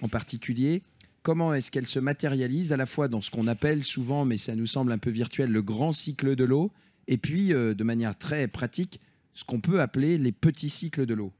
en 0.00 0.08
particulier, 0.08 0.82
comment 1.22 1.54
est-ce 1.54 1.70
qu'elle 1.70 1.86
se 1.86 2.00
matérialise 2.00 2.72
à 2.72 2.76
la 2.76 2.86
fois 2.86 3.06
dans 3.06 3.20
ce 3.20 3.30
qu'on 3.30 3.46
appelle 3.46 3.84
souvent, 3.84 4.24
mais 4.24 4.38
ça 4.38 4.56
nous 4.56 4.66
semble 4.66 4.90
un 4.92 4.98
peu 4.98 5.10
virtuel, 5.10 5.50
le 5.50 5.62
grand 5.62 5.92
cycle 5.92 6.34
de 6.34 6.44
l'eau, 6.44 6.72
et 7.06 7.18
puis 7.18 7.48
de 7.48 7.84
manière 7.84 8.18
très 8.18 8.48
pratique, 8.48 9.00
ce 9.32 9.44
qu'on 9.44 9.60
peut 9.60 9.80
appeler 9.80 10.18
les 10.18 10.32
petits 10.32 10.70
cycles 10.70 11.06
de 11.06 11.14
l'eau? 11.14 11.32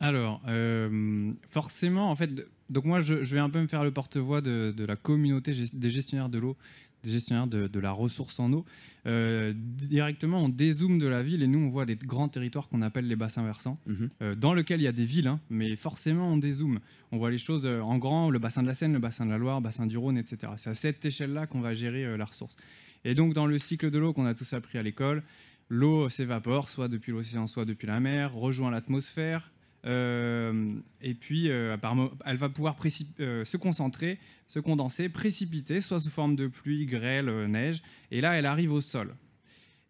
Alors, 0.00 0.42
forcément, 1.50 2.10
en 2.10 2.16
fait, 2.16 2.46
donc 2.70 2.84
moi, 2.86 3.00
je, 3.00 3.22
je 3.22 3.34
vais 3.34 3.40
un 3.40 3.50
peu 3.50 3.60
me 3.60 3.66
faire 3.68 3.84
le 3.84 3.90
porte-voix 3.90 4.40
de, 4.40 4.72
de 4.76 4.84
la 4.84 4.96
communauté 4.96 5.52
des 5.72 5.90
gestionnaires 5.90 6.28
de 6.30 6.38
l'eau, 6.38 6.56
des 7.02 7.10
gestionnaires 7.10 7.46
de, 7.46 7.66
de 7.66 7.80
la 7.80 7.92
ressource 7.92 8.38
en 8.40 8.52
eau. 8.52 8.64
Euh, 9.06 9.52
directement, 9.56 10.44
on 10.44 10.48
dézoome 10.48 10.98
de 10.98 11.06
la 11.06 11.22
ville 11.22 11.42
et 11.42 11.46
nous, 11.46 11.58
on 11.58 11.70
voit 11.70 11.86
des 11.86 11.96
grands 11.96 12.28
territoires 12.28 12.68
qu'on 12.68 12.82
appelle 12.82 13.06
les 13.08 13.16
bassins 13.16 13.42
versants, 13.44 13.78
Mhm. 13.86 14.10
euh, 14.22 14.34
dans 14.34 14.52
lesquels 14.54 14.80
il 14.80 14.84
y 14.84 14.86
a 14.88 14.92
des 14.92 15.06
villes, 15.06 15.26
hein, 15.28 15.40
mais 15.50 15.76
forcément, 15.76 16.32
on 16.32 16.36
dézoome. 16.36 16.80
On 17.12 17.18
voit 17.18 17.30
les 17.30 17.38
choses 17.38 17.64
euh, 17.66 17.80
en 17.80 17.96
grand, 17.98 18.30
le 18.30 18.38
bassin 18.38 18.62
de 18.62 18.66
la 18.68 18.74
Seine, 18.74 18.92
le 18.92 18.98
bassin 18.98 19.24
de 19.26 19.30
la 19.30 19.38
Loire, 19.38 19.60
le 19.60 19.64
bassin 19.64 19.86
du 19.86 19.96
Rhône, 19.96 20.18
etc. 20.18 20.52
C'est 20.56 20.70
à 20.70 20.74
cette 20.74 21.04
échelle-là 21.04 21.46
qu'on 21.46 21.60
va 21.60 21.72
gérer 21.74 22.04
euh, 22.04 22.16
la 22.18 22.26
ressource. 22.26 22.54
Et 23.04 23.14
donc, 23.14 23.32
dans 23.32 23.46
le 23.46 23.56
cycle 23.56 23.90
de 23.90 23.98
l'eau 23.98 24.12
qu'on 24.12 24.26
a 24.26 24.34
tous 24.34 24.52
appris 24.52 24.76
à 24.76 24.82
l'école, 24.82 25.22
l'eau 25.70 26.10
s'évapore, 26.10 26.68
soit 26.68 26.88
depuis 26.88 27.12
l'océan, 27.12 27.46
soit 27.46 27.64
depuis 27.64 27.86
la 27.86 27.98
mer, 27.98 28.34
rejoint 28.34 28.70
l'atmosphère, 28.70 29.50
et 29.84 31.14
puis 31.14 31.50
euh, 31.50 31.76
elle 32.26 32.36
va 32.36 32.48
pouvoir 32.48 32.76
euh, 33.20 33.44
se 33.44 33.56
concentrer, 33.56 34.18
se 34.48 34.58
condenser, 34.58 35.08
précipiter, 35.08 35.80
soit 35.80 36.00
sous 36.00 36.10
forme 36.10 36.36
de 36.36 36.46
pluie, 36.46 36.86
grêle, 36.86 37.28
euh, 37.28 37.46
neige, 37.46 37.82
et 38.10 38.20
là 38.20 38.36
elle 38.36 38.46
arrive 38.46 38.72
au 38.72 38.80
sol. 38.80 39.14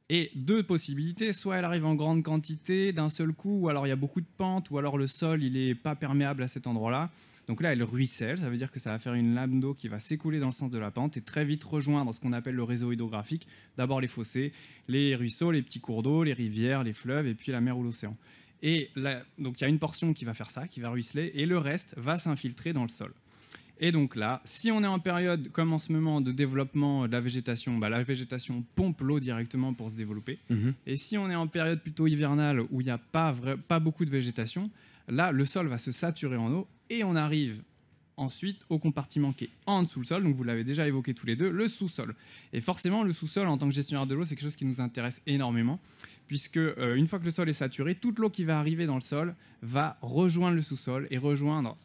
Et 0.09 0.31
deux 0.35 0.65
possibilités, 0.65 1.33
soit 1.33 1.57
elle 1.57 1.65
arrive 1.65 1.87
en 1.87 1.95
grande 1.95 2.23
quantité 2.23 2.93
d'un 2.93 3.09
seul 3.09 3.33
coup, 3.33 3.61
ou 3.61 3.69
alors 3.69 3.87
il 3.87 3.91
y 3.91 3.93
a 3.93 3.97
beaucoup 3.97 4.21
de 4.21 4.27
pente, 4.37 4.71
ou 4.71 4.79
alors 4.79 4.99
le 4.99 5.07
sol 5.07 5.43
il 5.43 5.57
est 5.57 5.75
pas 5.75 5.95
perméable 5.95 6.43
à 6.43 6.49
cet 6.49 6.67
endroit-là. 6.67 7.11
Donc 7.49 7.63
là 7.63 7.73
elle 7.73 7.83
ruisselle, 7.83 8.39
ça 8.39 8.49
veut 8.49 8.57
dire 8.57 8.71
que 8.71 8.79
ça 8.79 8.91
va 8.91 9.01
faire 9.01 9.15
une 9.15 9.35
lame 9.35 9.59
d'eau 9.59 9.75
qui 9.75 9.89
va 9.89 9.99
s'écouler 9.99 10.39
dans 10.39 10.47
le 10.47 10.53
sens 10.53 10.71
de 10.71 10.79
la 10.79 10.93
pente 10.93 11.17
et 11.17 11.21
très 11.21 11.45
vite 11.45 11.65
rejoindre 11.65 12.15
ce 12.15 12.21
qu'on 12.21 12.33
appelle 12.33 12.55
le 12.55 12.63
réseau 12.63 12.93
hydrographique. 12.93 13.49
D'abord 13.77 14.01
les 14.01 14.07
fossés, 14.07 14.53
les 14.87 15.17
ruisseaux, 15.17 15.51
les 15.51 15.63
petits 15.63 15.81
cours 15.81 16.05
d'eau, 16.05 16.23
les 16.23 16.33
rivières, 16.33 16.85
les 16.85 16.93
fleuves, 16.93 17.27
et 17.27 17.35
puis 17.35 17.51
la 17.51 17.61
mer 17.61 17.77
ou 17.77 17.83
l'océan. 17.83 18.17
Et 18.63 18.91
là, 18.95 19.23
donc 19.39 19.61
il 19.61 19.63
y 19.63 19.67
a 19.67 19.69
une 19.69 19.79
portion 19.79 20.13
qui 20.13 20.25
va 20.25 20.35
faire 20.35 20.51
ça, 20.51 20.69
qui 20.69 20.81
va 20.81 20.91
ruisseler, 20.91 21.31
et 21.35 21.47
le 21.47 21.59
reste 21.59 21.95
va 21.97 22.19
s'infiltrer 22.19 22.73
dans 22.73 22.83
le 22.83 22.89
sol. 22.89 23.13
Et 23.83 23.93
donc 23.93 24.15
là, 24.15 24.43
si 24.45 24.71
on 24.71 24.85
est 24.85 24.87
en 24.87 24.99
période 24.99 25.51
comme 25.53 25.73
en 25.73 25.79
ce 25.79 25.91
moment 25.91 26.21
de 26.21 26.33
développement 26.33 27.07
de 27.07 27.13
la 27.13 27.21
végétation, 27.23 27.79
bah, 27.79 27.89
la 27.89 28.03
végétation 28.03 28.63
pompe 28.75 29.01
l'eau 29.01 29.21
directement 29.21 29.73
pour 29.73 29.91
se 29.91 29.95
développer. 29.97 30.39
Mhm. 30.51 30.75
Et 30.87 30.97
si 30.97 31.17
on 31.17 31.31
est 31.31 31.35
en 31.35 31.47
période 31.47 31.81
plutôt 31.81 32.07
hivernale 32.07 32.61
où 32.71 32.83
il 32.83 32.85
n'y 32.85 32.91
a 32.91 32.99
pas, 32.99 33.33
vrai- 33.33 33.57
pas 33.57 33.81
beaucoup 33.81 34.05
de 34.05 34.11
végétation, 34.11 34.71
là, 35.09 35.33
le 35.33 35.47
sol 35.47 35.67
va 35.69 35.79
se 35.79 35.93
saturer 35.93 36.37
en 36.37 36.53
eau 36.53 36.69
et 36.91 37.05
on 37.05 37.17
arrive 37.17 37.63
ensuite 38.19 38.61
au 38.69 38.79
compartiment 38.79 39.33
qui 39.33 39.45
est 39.45 39.51
en 39.65 39.83
dessous 39.83 40.01
le 40.01 40.05
sol. 40.05 40.25
Donc 40.25 40.37
vous 40.37 40.45
l'avez 40.45 40.63
déjà 40.63 40.87
évoqué 40.87 41.15
tous 41.15 41.25
les 41.25 41.37
deux, 41.37 41.49
le 41.49 41.67
sous-sol. 41.67 42.15
Et 42.53 42.61
forcément, 42.61 43.03
le 43.03 43.15
sous-sol 43.15 43.49
en 43.49 43.57
tant 43.57 43.67
que 43.67 43.75
gestionnaire 43.75 44.07
de 44.07 44.15
l'eau, 44.15 44.27
c'est 44.27 44.35
quelque 44.37 44.45
chose 44.45 44.57
qui 44.57 44.67
nous 44.67 44.83
intéresse 44.83 45.23
énormément, 45.27 45.81
puisque 46.31 46.59
euh, 46.59 46.95
une 46.95 47.09
fois 47.09 47.19
que 47.19 47.25
le 47.25 47.33
sol 47.33 47.49
est 47.49 47.53
saturé, 47.53 47.97
toute 47.97 48.21
l'eau 48.21 48.31
qui 48.31 48.45
va 48.45 48.61
arriver 48.61 48.87
dans 48.87 48.95
le 48.95 49.01
sol 49.01 49.35
va 49.63 49.99
rejoindre 50.01 50.55
le 50.55 50.63
sous-sol 50.63 51.09
et 51.11 51.19
rejoindre 51.19 51.77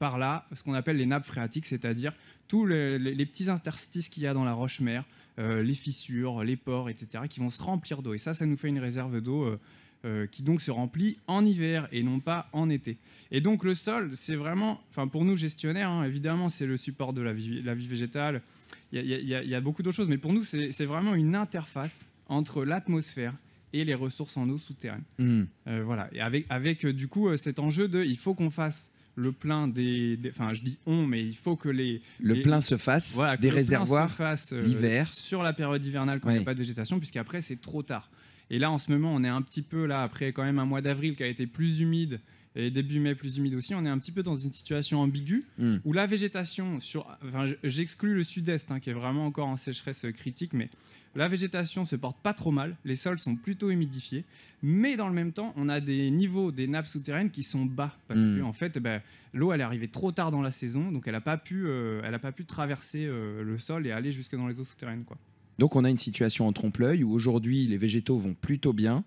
par 0.00 0.18
là 0.18 0.48
ce 0.52 0.64
qu'on 0.64 0.74
appelle 0.74 0.96
les 0.96 1.06
nappes 1.06 1.24
phréatiques, 1.24 1.66
c'est-à-dire 1.66 2.12
tous 2.48 2.66
les, 2.66 2.98
petits 3.26 3.48
interstices 3.48 4.08
qu'il 4.08 4.24
y 4.24 4.26
a 4.26 4.34
dans 4.34 4.42
la 4.42 4.54
roche-mère, 4.54 5.04
euh, 5.38 5.62
les 5.62 5.74
fissures, 5.74 6.42
les 6.42 6.56
pores, 6.56 6.90
etc., 6.90 7.22
qui 7.30 7.38
vont 7.38 7.48
se 7.48 7.62
remplir 7.62 8.02
d'eau. 8.02 8.12
Et 8.12 8.18
ça, 8.18 8.34
ça 8.34 8.44
nous 8.44 8.56
fait 8.56 8.66
une 8.66 8.80
réserve 8.80 9.20
d'eau 9.20 9.56
euh, 10.04 10.26
qui 10.26 10.42
donc 10.42 10.60
se 10.60 10.72
remplit 10.72 11.18
en 11.28 11.46
hiver 11.46 11.86
et 11.92 12.02
non 12.02 12.18
pas 12.18 12.48
en 12.52 12.70
été. 12.70 12.96
Et 13.30 13.40
donc 13.40 13.62
le 13.62 13.74
sol, 13.74 14.10
c'est 14.14 14.34
vraiment, 14.34 14.80
enfin 14.88 15.06
pour 15.06 15.24
nous 15.24 15.36
gestionnaires, 15.36 15.90
hein, 15.90 16.02
évidemment, 16.02 16.48
c'est 16.48 16.66
le 16.66 16.76
support 16.76 17.12
de 17.12 17.20
la 17.20 17.32
vie, 17.32 17.86
végétale. 17.86 18.42
Il 18.90 19.06
y 19.06 19.54
a- 19.54 19.60
beaucoup 19.60 19.84
d'autres 19.84 19.94
choses, 19.94 20.08
mais 20.08 20.18
pour 20.18 20.32
nous, 20.32 20.42
c'est 20.42 20.86
vraiment 20.86 21.14
une 21.14 21.36
interface 21.36 22.04
entre 22.26 22.64
l'atmosphère 22.64 23.32
et 23.72 23.84
les 23.84 23.94
ressources 23.94 24.36
en 24.36 24.48
eau 24.48 24.58
souterraines. 24.58 25.04
Mhm. 25.18 25.46
Euh, 25.68 25.82
voilà. 25.84 26.08
Et 26.12 26.20
avec, 26.20 26.46
avec 26.50 26.84
euh, 26.84 26.92
du 26.92 27.08
coup 27.08 27.28
euh, 27.28 27.36
cet 27.36 27.58
enjeu 27.58 27.88
de, 27.88 28.02
il 28.04 28.16
faut 28.16 28.34
qu'on 28.34 28.50
fasse 28.50 28.90
le 29.16 29.32
plein 29.32 29.68
des, 29.68 30.16
des- 30.16 30.30
enfin 30.30 30.52
je 30.52 30.62
dis 30.62 30.78
on, 30.86 31.06
mais 31.06 31.22
il 31.24 31.36
faut 31.36 31.56
que 31.56 31.68
les 31.68 32.00
Le 32.20 32.34
les- 32.34 32.42
plein 32.42 32.60
se 32.60 32.76
fasse, 32.76 33.14
voilà, 33.14 33.36
des 33.36 33.50
le 33.50 33.54
réservoirs 33.56 34.08
se 34.10 34.14
fasse, 34.16 34.52
euh, 34.52 34.62
l'hiver. 34.62 35.08
sur 35.08 35.42
la 35.42 35.52
période 35.52 35.84
hivernale 35.84 36.20
quand 36.20 36.30
il 36.30 36.34
n'y 36.34 36.38
Oui. 36.38 36.42
a 36.42 36.46
pas 36.46 36.54
de 36.54 36.60
végétation, 36.60 36.98
puisqu'après 36.98 37.40
c'est 37.40 37.60
trop 37.60 37.82
tard. 37.82 38.08
Et 38.50 38.58
là 38.58 38.70
en 38.70 38.78
ce 38.78 38.90
moment 38.90 39.12
on 39.14 39.22
est 39.24 39.28
un 39.28 39.42
petit 39.42 39.62
peu 39.62 39.84
là 39.86 40.02
après 40.02 40.32
quand 40.32 40.44
même 40.44 40.58
un 40.58 40.64
mois 40.64 40.80
d'avril 40.80 41.16
qui 41.16 41.22
a 41.22 41.26
été 41.26 41.46
plus 41.46 41.80
humide 41.80 42.20
et 42.56 42.70
début 42.70 42.98
mai 42.98 43.14
plus 43.14 43.36
humide 43.36 43.54
aussi, 43.54 43.74
on 43.76 43.84
est 43.84 43.88
un 43.88 43.98
petit 43.98 44.10
peu 44.10 44.22
dans 44.24 44.34
une 44.36 44.50
situation 44.52 45.00
ambiguë 45.00 45.44
Mm. 45.58 45.76
où 45.84 45.92
la 45.92 46.06
végétation 46.06 46.80
sur, 46.80 47.06
enfin 47.26 47.46
j'exclus 47.62 48.14
le 48.14 48.22
sud-est 48.24 48.70
hein, 48.70 48.80
qui 48.80 48.90
est 48.90 48.94
vraiment 48.94 49.26
encore 49.26 49.46
en 49.48 49.56
sécheresse 49.56 50.04
critique, 50.14 50.52
mais 50.52 50.68
la 51.14 51.28
végétation 51.28 51.84
se 51.84 51.96
porte 51.96 52.18
pas 52.22 52.34
trop 52.34 52.50
mal, 52.52 52.76
les 52.84 52.94
sols 52.96 53.18
sont 53.18 53.34
plutôt 53.36 53.70
humidifiés, 53.70 54.24
mais 54.62 54.96
dans 54.96 55.08
le 55.08 55.14
même 55.14 55.32
temps, 55.32 55.52
on 55.56 55.68
a 55.68 55.80
des 55.80 56.10
niveaux 56.10 56.52
des 56.52 56.66
nappes 56.68 56.86
souterraines 56.86 57.30
qui 57.30 57.42
sont 57.42 57.64
bas 57.64 57.96
parce 58.08 58.20
Mm. 58.20 58.38
que 58.38 58.42
en 58.42 58.52
fait, 58.52 58.78
ben, 58.78 59.00
l'eau 59.32 59.52
elle 59.52 59.60
est 59.60 59.64
arrivée 59.64 59.88
trop 59.88 60.12
tard 60.12 60.30
dans 60.30 60.42
la 60.42 60.50
saison, 60.50 60.92
donc 60.92 61.04
elle 61.06 61.12
n'a 61.14 61.20
pas 61.20 61.36
pu, 61.36 61.66
euh, 61.66 62.00
elle 62.04 62.14
a 62.14 62.18
pas 62.18 62.32
pu 62.32 62.44
traverser 62.44 63.04
euh, 63.06 63.42
le 63.42 63.58
sol 63.58 63.86
et 63.86 63.92
aller 63.92 64.12
jusque 64.12 64.36
dans 64.36 64.46
les 64.46 64.60
eaux 64.60 64.64
souterraines, 64.64 65.04
quoi. 65.04 65.16
Donc 65.58 65.76
on 65.76 65.84
a 65.84 65.90
une 65.90 65.98
situation 65.98 66.46
en 66.46 66.52
trompe-l'œil 66.52 67.02
où 67.04 67.10
aujourd'hui 67.12 67.66
les 67.66 67.76
végétaux 67.76 68.16
vont 68.16 68.34
plutôt 68.34 68.72
bien, 68.72 69.04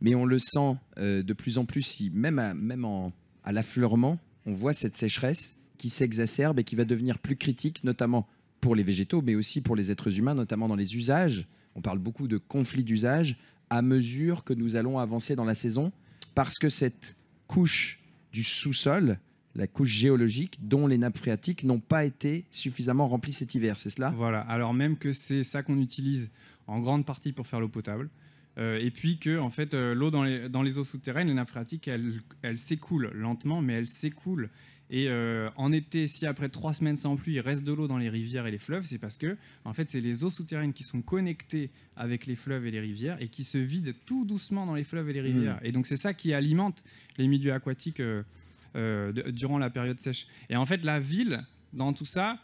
mais 0.00 0.14
on 0.14 0.24
le 0.24 0.38
sent 0.38 0.76
euh, 0.98 1.22
de 1.22 1.32
plus 1.34 1.58
en 1.58 1.64
plus, 1.66 1.82
si, 1.82 2.10
même, 2.10 2.38
à, 2.38 2.52
même 2.54 2.84
en- 2.84 3.12
à 3.44 3.52
l'affleurement, 3.52 4.18
on 4.46 4.54
voit 4.54 4.72
cette 4.72 4.96
sécheresse 4.96 5.56
qui 5.78 5.88
s'exacerbe 5.90 6.58
et 6.58 6.64
qui 6.64 6.74
va 6.76 6.84
devenir 6.84 7.18
plus 7.18 7.36
critique, 7.36 7.84
notamment 7.84 8.26
pour 8.64 8.74
les 8.74 8.82
végétaux, 8.82 9.20
mais 9.20 9.34
aussi 9.34 9.60
pour 9.60 9.76
les 9.76 9.90
êtres 9.90 10.18
humains, 10.18 10.32
notamment 10.32 10.68
dans 10.68 10.74
les 10.74 10.96
usages. 10.96 11.46
On 11.74 11.82
parle 11.82 11.98
beaucoup 11.98 12.28
de 12.28 12.38
conflits 12.38 12.82
d'usage 12.82 13.36
à 13.68 13.82
mesure 13.82 14.42
que 14.42 14.54
nous 14.54 14.74
allons 14.74 14.98
avancer 14.98 15.36
dans 15.36 15.44
la 15.44 15.54
saison, 15.54 15.92
parce 16.34 16.54
que 16.58 16.70
cette 16.70 17.14
couche 17.46 18.00
du 18.32 18.42
sous-sol, 18.42 19.18
la 19.54 19.66
couche 19.66 19.90
géologique, 19.90 20.60
dont 20.62 20.86
les 20.86 20.96
nappes 20.96 21.18
phréatiques 21.18 21.62
n'ont 21.62 21.78
pas 21.78 22.06
été 22.06 22.46
suffisamment 22.50 23.06
remplies 23.06 23.34
cet 23.34 23.54
hiver, 23.54 23.76
c'est 23.76 23.90
cela? 23.90 24.14
Voilà, 24.16 24.40
alors 24.40 24.72
même 24.72 24.96
que 24.96 25.12
c'est 25.12 25.44
ça 25.44 25.62
qu'on 25.62 25.78
utilise 25.78 26.30
en 26.66 26.80
grande 26.80 27.04
partie 27.04 27.32
pour 27.32 27.46
faire 27.46 27.60
l'eau 27.60 27.68
potable. 27.68 28.08
Euh, 28.56 28.78
et 28.80 28.90
puis 28.90 29.18
que 29.18 29.38
en 29.38 29.50
fait, 29.50 29.74
euh, 29.74 29.94
l'eau 29.94 30.10
dans 30.10 30.22
les, 30.22 30.78
eaux 30.78 30.84
souterraines, 30.84 31.28
les 31.28 31.34
nappes 31.34 31.50
phréatiques, 31.50 31.86
elles, 31.86 32.14
elles 32.40 32.58
s'écoulent 32.58 33.10
lentement, 33.12 33.60
mais 33.60 33.74
elles 33.74 33.88
s'écoulent. 33.88 34.48
Et 34.96 35.08
euh, 35.08 35.50
en 35.56 35.72
été, 35.72 36.06
si 36.06 36.24
après 36.24 36.48
trois 36.48 36.72
semaines 36.72 36.94
sans 36.94 37.16
pluie, 37.16 37.32
il 37.34 37.40
reste 37.40 37.64
de 37.64 37.72
l'eau 37.72 37.88
dans 37.88 37.98
les 37.98 38.08
rivières 38.08 38.46
et 38.46 38.52
les 38.52 38.58
fleuves, 38.58 38.86
c'est 38.86 38.98
parce 38.98 39.18
que 39.18 39.36
en 39.64 39.72
fait, 39.72 39.90
c'est 39.90 40.00
les 40.00 40.22
eaux 40.22 40.30
souterraines 40.30 40.72
qui 40.72 40.84
sont 40.84 41.02
connectées 41.02 41.70
avec 41.96 42.26
les 42.26 42.36
fleuves 42.36 42.64
et 42.64 42.70
les 42.70 42.78
rivières 42.78 43.20
et 43.20 43.26
qui 43.26 43.42
se 43.42 43.58
vident 43.58 43.92
tout 44.06 44.24
doucement 44.24 44.66
dans 44.66 44.76
les 44.76 44.84
fleuves 44.84 45.08
et 45.10 45.12
les 45.12 45.20
rivières. 45.20 45.58
Et 45.64 45.72
donc 45.72 45.88
c'est 45.88 45.96
ça 45.96 46.14
qui 46.14 46.32
alimente 46.32 46.84
les 47.18 47.26
milieux 47.26 47.52
aquatiques 47.52 47.98
euh, 47.98 48.22
euh, 48.76 49.10
de- 49.10 49.32
durant 49.32 49.58
la 49.58 49.68
période 49.68 49.98
sèche. 49.98 50.28
Et 50.48 50.54
en 50.54 50.64
fait, 50.64 50.84
la 50.84 51.00
ville, 51.00 51.42
dans 51.72 51.92
tout 51.92 52.06
ça, 52.06 52.38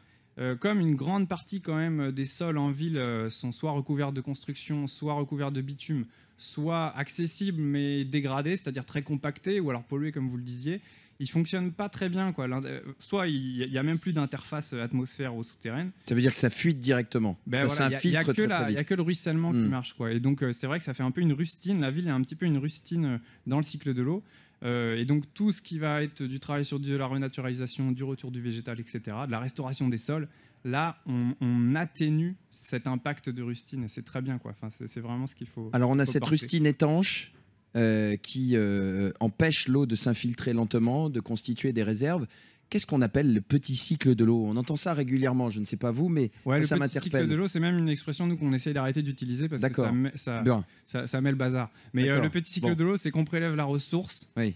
comme 0.61 0.81
une 0.81 0.95
grande 0.95 1.29
partie 1.29 1.61
quand 1.61 1.77
même 1.77 2.13
des 2.13 2.25
sols 2.25 2.57
en 2.57 2.71
ville 2.71 2.99
sont 3.29 3.53
soit 3.53 3.73
recouverts 3.73 4.13
de 4.13 4.23
construction, 4.23 4.87
soit 4.87 5.13
recouverts 5.13 5.53
de 5.53 5.61
bitume, 5.61 6.07
soit 6.39 6.97
accessibles 6.97 7.61
mais 7.61 8.05
dégradés, 8.07 8.57
c'est-à-dire 8.57 8.87
très 8.87 9.03
compactés 9.03 9.61
ou 9.61 9.69
alors 9.69 9.85
pollués 9.85 10.13
comme 10.13 10.31
vous 10.31 10.39
le 10.39 10.43
disiez, 10.43 10.81
ils 11.21 11.31
fonctionnent 11.31 11.71
pas 11.71 11.89
très 11.89 12.09
bien. 12.09 12.33
Quoi. 12.33 12.49
Euh, 12.49 12.81
Soit 12.99 13.29
il 13.29 13.57
y 13.71 13.79
a 13.79 13.83
même 13.83 13.99
plus 13.99 14.13
d'interface 14.13 14.73
euh, 14.73 14.83
atmosphère 14.83 15.35
ou 15.37 15.43
souterraine. 15.45 15.93
Ça 16.07 16.15
veut 16.15 16.21
dire 16.23 16.33
que 16.33 16.39
ça 16.39 16.51
fuite 16.51 16.81
directement. 16.81 17.39
Ben 17.47 17.69
ça 17.69 17.89
voilà, 17.89 18.01
il 18.03 18.07
il 18.07 18.11
Il 18.11 18.73
n'y 18.73 18.79
a 18.79 18.85
que 18.85 18.95
le 18.95 19.03
ruissellement 19.03 19.53
qui 19.53 19.59
Mm. 19.59 19.69
marche. 19.69 19.93
Quoi. 19.93 20.13
Et 20.13 20.19
donc, 20.21 20.43
euh, 20.43 20.53
c'est 20.53 20.67
vrai 20.67 20.79
que 20.79 20.85
ça 20.85 20.95
fait 20.95 21.03
un 21.03 21.11
peu 21.11 21.21
une 21.21 21.33
rustine. 21.35 21.81
La 21.81 21.91
ville 21.91 22.09
est 22.09 22.11
un 22.11 22.23
petit 22.23 22.35
peu 22.35 22.47
une 22.47 22.59
rustine 22.59 23.21
dans 23.47 23.59
le 23.59 23.63
cycle 23.63 23.95
de 23.95 24.03
l'eau. 24.03 24.25
Euh, 24.63 24.97
et 24.97 25.05
donc, 25.05 25.25
tout 25.33 25.53
ce 25.53 25.63
qui 25.63 25.79
va 25.79 26.03
être 26.03 26.23
du 26.23 26.41
travail 26.41 26.65
sur 26.65 26.81
de 26.81 26.95
la 26.97 27.07
renaturalisation, 27.07 27.93
du 27.93 28.05
retour 28.05 28.31
du 28.31 28.41
végétal, 28.41 28.79
etc., 28.81 29.01
de 29.27 29.31
la 29.31 29.39
restauration 29.41 29.89
des 29.89 29.97
sols, 29.97 30.29
là, 30.65 30.99
on, 31.07 31.33
on 31.41 31.75
atténue 31.75 32.37
cet 32.51 32.87
impact 32.87 33.31
de 33.31 33.43
rustine. 33.43 33.85
Et 33.85 33.89
c'est 33.89 34.03
très 34.05 34.21
bien. 34.21 34.39
Quoi. 34.39 34.53
Enfin, 34.53 34.69
c'est, 34.87 35.01
vraiment 35.01 35.27
ce 35.27 35.35
qu'il 35.35 35.47
faut. 35.47 35.71
Alors 35.73 35.91
on 35.91 35.99
a 35.99 36.05
cette 36.05 36.21
porter. 36.21 36.33
rustine 36.35 36.67
étanche 36.67 37.33
euh, 37.77 38.17
qui 38.17 38.53
euh, 38.57 39.13
empêche 39.21 39.69
l'eau 39.69 39.87
de 39.87 39.95
s'infiltrer 39.95 40.53
lentement, 40.53 41.09
de 41.11 41.21
constituer 41.21 41.73
des 41.73 41.83
réserves. 41.83 42.27
Qu'est-ce 42.69 42.87
qu'on 42.87 43.03
appelle 43.03 43.35
le 43.35 43.41
petit 43.41 43.75
cycle 43.75 44.15
de 44.15 44.25
l'eau? 44.25 44.45
On 44.47 44.57
entend 44.57 44.77
ça 44.77 44.95
régulièrement, 44.95 45.51
je 45.51 45.59
ne 45.61 45.65
sais 45.65 45.77
pas 45.77 45.91
vous, 45.91 46.09
mais 46.09 46.31
Ouais, 46.45 46.59
le 46.59 46.63
ça 46.65 46.77
petit 46.77 46.89
cycle 46.89 47.07
m'interpelle. 47.07 47.29
de 47.29 47.35
l'eau, 47.35 47.49
c'est 47.49 47.59
même 47.59 47.77
une 47.79 47.89
expression 47.89 48.27
nous 48.29 48.37
qu'on 48.37 48.53
essaye 48.53 48.75
d'arrêter 48.75 49.03
d'utiliser 49.03 49.49
parce 49.49 49.61
que 49.63 49.75
ça 49.75 49.91
met, 49.91 50.13
ça, 50.15 50.43
Bien. 50.43 50.65
ça, 50.87 51.07
ça 51.09 51.21
met 51.21 51.31
le 51.31 51.37
bazar. 51.37 51.71
Mais 51.95 52.09
euh, 52.09 52.21
le 52.23 52.29
petit 52.31 52.53
cycle 52.53 52.69
Bon. 52.69 52.75
de 52.75 52.85
l'eau, 52.85 52.97
c'est 52.97 53.11
qu'on 53.11 53.25
prélève 53.25 53.57
la 53.57 53.65
ressource, 53.65 54.31
Oui. 54.37 54.55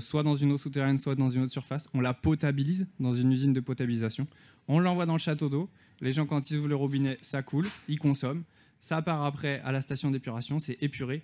soit 0.00 0.22
dans 0.22 0.34
une 0.34 0.52
eau 0.52 0.58
souterraine, 0.58 0.98
soit 0.98 1.14
dans 1.14 1.30
une 1.30 1.42
autre 1.42 1.52
surface. 1.52 1.88
On 1.94 2.00
la 2.00 2.12
potabilise 2.12 2.86
dans 2.98 3.14
une 3.14 3.32
usine 3.32 3.52
de 3.54 3.60
potabilisation. 3.60 4.26
On 4.68 4.78
l'envoie 4.78 5.06
dans 5.06 5.14
le 5.14 5.18
château 5.18 5.48
d'eau. 5.48 5.70
Les 6.02 6.12
gens, 6.12 6.26
quand 6.26 6.50
ils 6.50 6.58
ouvrent 6.58 6.68
le 6.68 6.76
robinet, 6.76 7.16
ça 7.22 7.42
coule, 7.42 7.68
ils 7.88 7.98
consomment. 7.98 8.44
Ça 8.80 9.02
part 9.02 9.24
après 9.24 9.60
à 9.64 9.72
la 9.72 9.80
station 9.80 10.10
d'épuration, 10.10 10.58
c'est 10.58 10.76
épuré. 10.82 11.22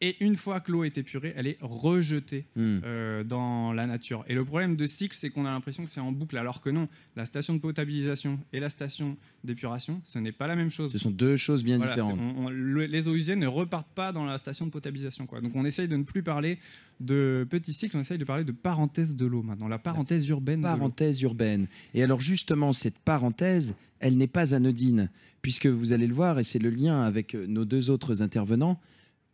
Et 0.00 0.16
une 0.24 0.36
fois 0.36 0.60
que 0.60 0.70
l'eau 0.70 0.84
est 0.84 0.96
épurée, 0.96 1.32
elle 1.36 1.48
est 1.48 1.58
rejetée 1.60 2.44
Hmm. 2.54 2.78
euh, 2.84 3.24
dans 3.24 3.72
la 3.72 3.86
nature. 3.86 4.24
Et 4.28 4.34
le 4.34 4.44
problème 4.44 4.76
de 4.76 4.86
cycle, 4.86 5.16
c'est 5.16 5.28
qu'on 5.30 5.44
a 5.44 5.50
l'impression 5.50 5.84
que 5.84 5.90
c'est 5.90 5.98
en 6.00 6.12
boucle, 6.12 6.36
alors 6.38 6.60
que 6.60 6.70
non. 6.70 6.88
La 7.16 7.24
station 7.26 7.54
de 7.54 7.58
potabilisation 7.58 8.38
et 8.52 8.60
la 8.60 8.70
station 8.70 9.16
d'épuration, 9.42 10.00
ce 10.04 10.20
n'est 10.20 10.30
pas 10.30 10.46
la 10.46 10.54
même 10.54 10.70
chose. 10.70 10.92
Ce 10.92 10.98
sont 10.98 11.10
deux 11.10 11.36
choses 11.36 11.64
bien 11.64 11.78
Voilà, 11.78 11.94
différentes. 11.94 12.20
on- 12.22 12.46
on- 12.46 12.48
le- 12.50 12.86
les 12.86 13.08
eaux 13.08 13.14
usées 13.16 13.34
ne 13.34 13.48
repartent 13.48 13.92
pas 13.94 14.12
dans 14.12 14.24
la 14.24 14.38
station 14.38 14.66
de 14.66 14.70
potabilisation. 14.70 15.26
Quoi. 15.26 15.40
Donc 15.40 15.56
on 15.56 15.64
essaye 15.64 15.88
de 15.88 15.96
ne 15.96 16.04
plus 16.04 16.22
parler 16.22 16.58
de 17.00 17.44
petits 17.50 17.72
cycles, 17.72 17.96
on 17.96 18.00
essaye 18.00 18.18
de 18.18 18.24
parler 18.24 18.44
de 18.44 18.52
parenthèse 18.52 19.16
de 19.16 19.26
l'eau 19.26 19.42
maintenant, 19.42 19.66
la 19.68 19.78
parenthèse 19.78 20.28
urbaine 20.28 20.60
de. 20.60 20.64
Parenthèse 20.66 21.20
urbaine. 21.22 21.66
Et 21.94 22.02
alors 22.04 22.20
justement, 22.20 22.72
cette 22.72 22.98
parenthèse, 22.98 23.74
elle 24.00 24.16
n'est 24.16 24.26
pas 24.28 24.54
anodine, 24.54 25.10
puisque 25.42 25.66
vous 25.66 25.92
allez 25.92 26.06
le 26.06 26.14
voir, 26.14 26.38
et 26.38 26.44
c'est 26.44 26.58
le 26.60 26.70
lien 26.70 27.02
avec 27.02 27.34
euh, 27.34 27.46
nos 27.48 27.64
deux 27.64 27.90
autres 27.90 28.22
intervenants, 28.22 28.80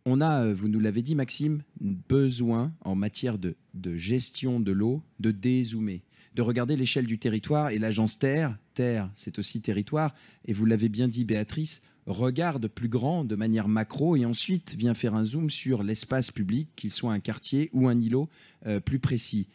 on 0.05 0.21
a, 0.21 0.45
euh, 0.45 0.55
vous 0.55 0.69
nous 0.69 0.81
l'avez 0.81 1.03
dit 1.03 1.15
Maxime, 1.15 1.63
besoin 1.81 2.73
en 2.83 2.95
matière 2.95 3.39
de, 3.39 3.57
gestion 3.97 4.61
de 4.61 4.73
l'eau 4.73 5.03
de 5.21 5.31
dézoomer, 5.31 6.03
de 6.35 6.43
regarder 6.43 6.77
l'échelle 6.77 7.07
du 7.07 7.19
territoire 7.19 7.71
et 7.71 7.79
l'agence 7.79 8.19
Terre, 8.19 8.57
Terre 8.75 9.11
c'est 9.15 9.39
aussi 9.39 9.61
territoire, 9.61 10.15
et 10.45 10.53
vous 10.53 10.67
l'avez 10.67 10.89
bien 10.89 11.09
dit 11.09 11.25
Béatrice, 11.25 11.83
regarde 12.07 12.69
plus 12.69 12.89
grand 12.89 13.25
de 13.25 13.35
manière 13.35 13.69
macro 13.69 14.17
et 14.17 14.27
ensuite 14.27 14.75
vient 14.75 14.95
faire 14.95 15.15
un 15.15 15.25
zoom 15.25 15.49
sur 15.49 15.83
l'espace 15.83 16.31
public, 16.31 16.69
qu'il 16.77 16.91
soit 16.91 17.13
un 17.13 17.21
quartier 17.21 17.71
ou 17.73 17.89
un 17.89 17.99
îlot 17.99 18.29
euh, 18.67 18.81
plus 18.81 18.99
précis. 18.99 19.47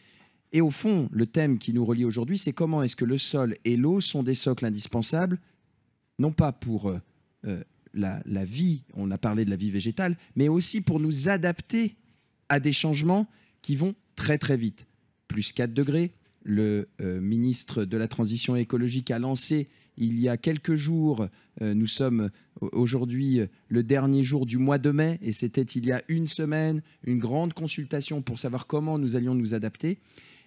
Et 0.52 0.60
au 0.60 0.70
fond, 0.70 1.08
le 1.12 1.26
thème 1.26 1.58
qui 1.58 1.72
nous 1.72 1.84
relie 1.84 2.04
aujourd'hui, 2.04 2.38
c'est 2.38 2.52
comment 2.52 2.82
est-ce 2.82 2.96
que 2.96 3.04
le 3.04 3.18
sol 3.18 3.56
et 3.64 3.76
l'eau 3.76 4.00
sont 4.00 4.24
des 4.24 4.34
socles 4.34 4.66
indispensables, 4.66 5.38
non 6.18 6.32
pas 6.32 6.50
pour 6.50 6.88
euh, 7.44 7.62
la, 7.94 8.44
vie, 8.44 8.82
on 8.94 9.10
a 9.10 9.18
parlé 9.18 9.44
de 9.44 9.50
la 9.50 9.56
vie 9.56 9.70
végétale, 9.70 10.16
mais 10.36 10.48
aussi 10.48 10.80
pour 10.80 11.00
nous 11.00 11.28
adapter 11.28 11.96
à 12.48 12.60
des 12.60 12.72
changements 12.72 13.26
qui 13.62 13.76
vont 13.76 13.94
très 14.16 14.38
très 14.38 14.56
vite. 14.56 14.86
Plus 15.28 15.52
4 15.52 15.72
degrés, 15.72 16.12
le 16.42 16.88
euh, 17.00 17.20
ministre 17.20 17.84
de 17.84 17.96
la 17.96 18.08
Transition 18.08 18.56
écologique 18.56 19.10
a 19.10 19.18
lancé 19.18 19.68
il 19.96 20.18
y 20.18 20.28
a 20.30 20.36
quelques 20.38 20.76
jours, 20.76 21.26
euh, 21.60 21.74
nous 21.74 21.86
sommes 21.86 22.30
au- 22.62 22.70
aujourd'hui 22.72 23.40
euh, 23.40 23.46
le 23.68 23.82
dernier 23.82 24.22
jour 24.24 24.46
du 24.46 24.56
mois 24.56 24.78
de 24.78 24.90
mai, 24.90 25.18
et 25.20 25.32
c'était 25.32 25.60
il 25.62 25.84
y 25.84 25.92
a 25.92 26.02
une 26.08 26.26
semaine, 26.26 26.80
une 27.04 27.18
grande 27.18 27.52
consultation 27.52 28.22
pour 28.22 28.38
savoir 28.38 28.66
comment 28.66 28.98
nous 28.98 29.14
allions 29.16 29.34
nous 29.34 29.52
adapter. 29.52 29.98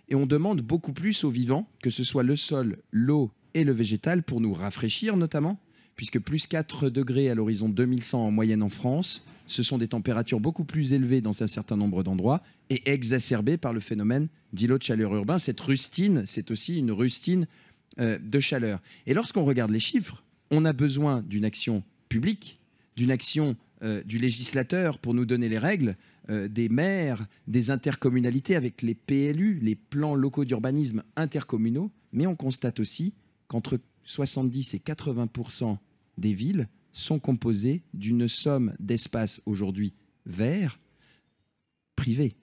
Et 0.09 0.15
on 0.15 0.25
demande 0.25 0.61
beaucoup 0.61 0.91
plus 0.93 1.23
aux 1.23 1.29
vivants, 1.29 1.69
que 1.83 1.89
ce 1.91 2.03
soit 2.03 2.23
le 2.23 2.35
sol, 2.35 2.77
l'eau 2.91 3.31
et 3.53 3.63
le 3.63 3.71
végétal, 3.73 4.23
pour 4.23 4.41
nous 4.41 4.53
rafraîchir 4.53 5.15
notamment, 5.15 5.59
puisque 5.95 6.19
plus 6.19 6.47
4 6.47 6.89
degrés 6.89 7.29
à 7.29 7.35
l'horizon 7.35 7.69
2100 7.69 8.27
en 8.27 8.31
moyenne 8.31 8.63
en 8.63 8.69
France, 8.69 9.25
ce 9.47 9.63
sont 9.63 9.77
des 9.77 9.87
températures 9.87 10.39
beaucoup 10.39 10.63
plus 10.63 10.93
élevées 10.93 11.21
dans 11.21 11.43
un 11.43 11.47
certain 11.47 11.75
nombre 11.75 12.03
d'endroits 12.03 12.41
et 12.69 12.81
exacerbées 12.91 13.57
par 13.57 13.73
le 13.73 13.79
phénomène 13.79 14.27
d'îlot 14.53 14.77
de 14.77 14.83
chaleur 14.83 15.13
urbain. 15.13 15.37
Cette 15.37 15.59
rustine, 15.59 16.23
c'est 16.25 16.51
aussi 16.51 16.79
une 16.79 16.91
rustine 16.91 17.47
euh, 17.99 18.17
de 18.19 18.39
chaleur. 18.39 18.81
Et 19.05 19.13
lorsqu'on 19.13 19.45
regarde 19.45 19.71
les 19.71 19.79
chiffres, 19.79 20.23
on 20.51 20.65
a 20.65 20.73
besoin 20.73 21.21
d'une 21.21 21.45
action 21.45 21.83
publique, 22.09 22.59
d'une 22.95 23.11
action 23.11 23.55
euh, 23.83 24.01
du 24.03 24.17
législateur 24.17 24.97
pour 24.97 25.13
nous 25.13 25.25
donner 25.25 25.49
les 25.49 25.57
règles, 25.57 25.97
euh, 26.29 26.47
des 26.47 26.69
maires, 26.69 27.25
des 27.47 27.69
intercommunalités 27.69 28.55
avec 28.55 28.81
les 28.81 28.95
PLU, 28.95 29.59
les 29.61 29.75
plans 29.75 30.15
locaux 30.15 30.45
d'urbanisme 30.45 31.03
intercommunaux, 31.17 31.91
mais 32.13 32.27
on 32.27 32.35
constate 32.35 32.79
aussi 32.79 33.13
qu'entre 33.47 33.79
70 34.05 34.73
et 34.73 34.79
80% 34.79 35.77
des 36.17 36.33
villes 36.33 36.67
sont 36.91 37.19
composées 37.19 37.81
d'une 37.93 38.27
somme 38.27 38.73
d'espaces 38.79 39.41
aujourd'hui 39.45 39.93
verts 40.25 40.79
privés. 41.95 42.35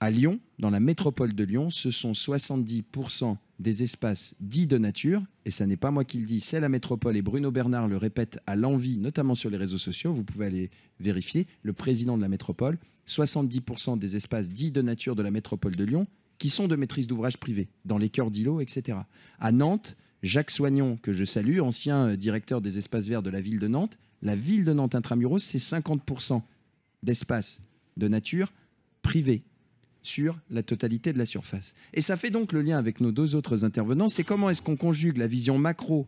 À 0.00 0.10
Lyon, 0.10 0.40
dans 0.58 0.70
la 0.70 0.80
métropole 0.80 1.34
de 1.34 1.44
Lyon, 1.44 1.68
ce 1.68 1.90
sont 1.90 2.12
70% 2.12 3.36
des 3.58 3.82
espaces 3.82 4.34
dits 4.40 4.66
de 4.66 4.78
nature, 4.78 5.22
et 5.44 5.50
ça 5.50 5.66
n'est 5.66 5.76
pas 5.76 5.90
moi 5.90 6.04
qui 6.04 6.18
le 6.18 6.24
dis, 6.24 6.40
c'est 6.40 6.58
la 6.58 6.70
métropole, 6.70 7.18
et 7.18 7.22
Bruno 7.22 7.50
Bernard 7.50 7.86
le 7.86 7.98
répète 7.98 8.38
à 8.46 8.56
l'envie, 8.56 8.96
notamment 8.96 9.34
sur 9.34 9.50
les 9.50 9.58
réseaux 9.58 9.78
sociaux, 9.78 10.14
vous 10.14 10.24
pouvez 10.24 10.46
aller 10.46 10.70
vérifier, 11.00 11.46
le 11.62 11.74
président 11.74 12.16
de 12.16 12.22
la 12.22 12.28
métropole, 12.28 12.78
70% 13.06 13.98
des 13.98 14.16
espaces 14.16 14.50
dits 14.50 14.70
de 14.70 14.80
nature 14.80 15.14
de 15.14 15.22
la 15.22 15.30
métropole 15.30 15.76
de 15.76 15.84
Lyon, 15.84 16.06
qui 16.38 16.48
sont 16.48 16.66
de 16.66 16.76
maîtrise 16.76 17.06
d'ouvrage 17.06 17.36
privée, 17.36 17.68
dans 17.84 17.98
les 17.98 18.08
cœurs 18.08 18.30
d'îlots, 18.30 18.62
etc. 18.62 18.96
À 19.38 19.52
Nantes, 19.52 19.96
Jacques 20.22 20.50
Soignon, 20.50 20.98
que 21.02 21.12
je 21.12 21.24
salue, 21.24 21.60
ancien 21.60 22.10
euh, 22.10 22.16
directeur 22.16 22.60
des 22.60 22.78
espaces 22.78 23.06
verts 23.06 23.22
de 23.22 23.30
la 23.30 23.40
ville 23.40 23.58
de 23.58 23.68
Nantes, 23.68 23.98
la 24.22 24.36
ville 24.36 24.64
de 24.64 24.72
Nantes 24.72 24.94
intramuros, 24.94 25.42
c'est 25.42 25.58
50% 25.58 26.42
d'espaces 27.02 27.62
de 27.96 28.08
nature 28.08 28.52
privés 29.02 29.42
sur 30.02 30.38
la 30.50 30.62
totalité 30.62 31.12
de 31.12 31.18
la 31.18 31.26
surface. 31.26 31.74
Et 31.94 32.00
ça 32.00 32.16
fait 32.16 32.30
donc 32.30 32.52
le 32.52 32.62
lien 32.62 32.78
avec 32.78 33.00
nos 33.00 33.12
deux 33.12 33.34
autres 33.34 33.64
intervenants, 33.64 34.08
c'est 34.08 34.24
comment 34.24 34.50
est-ce 34.50 34.62
qu'on 34.62 34.76
conjugue 34.76 35.16
la 35.16 35.26
vision 35.26 35.58
macro 35.58 36.06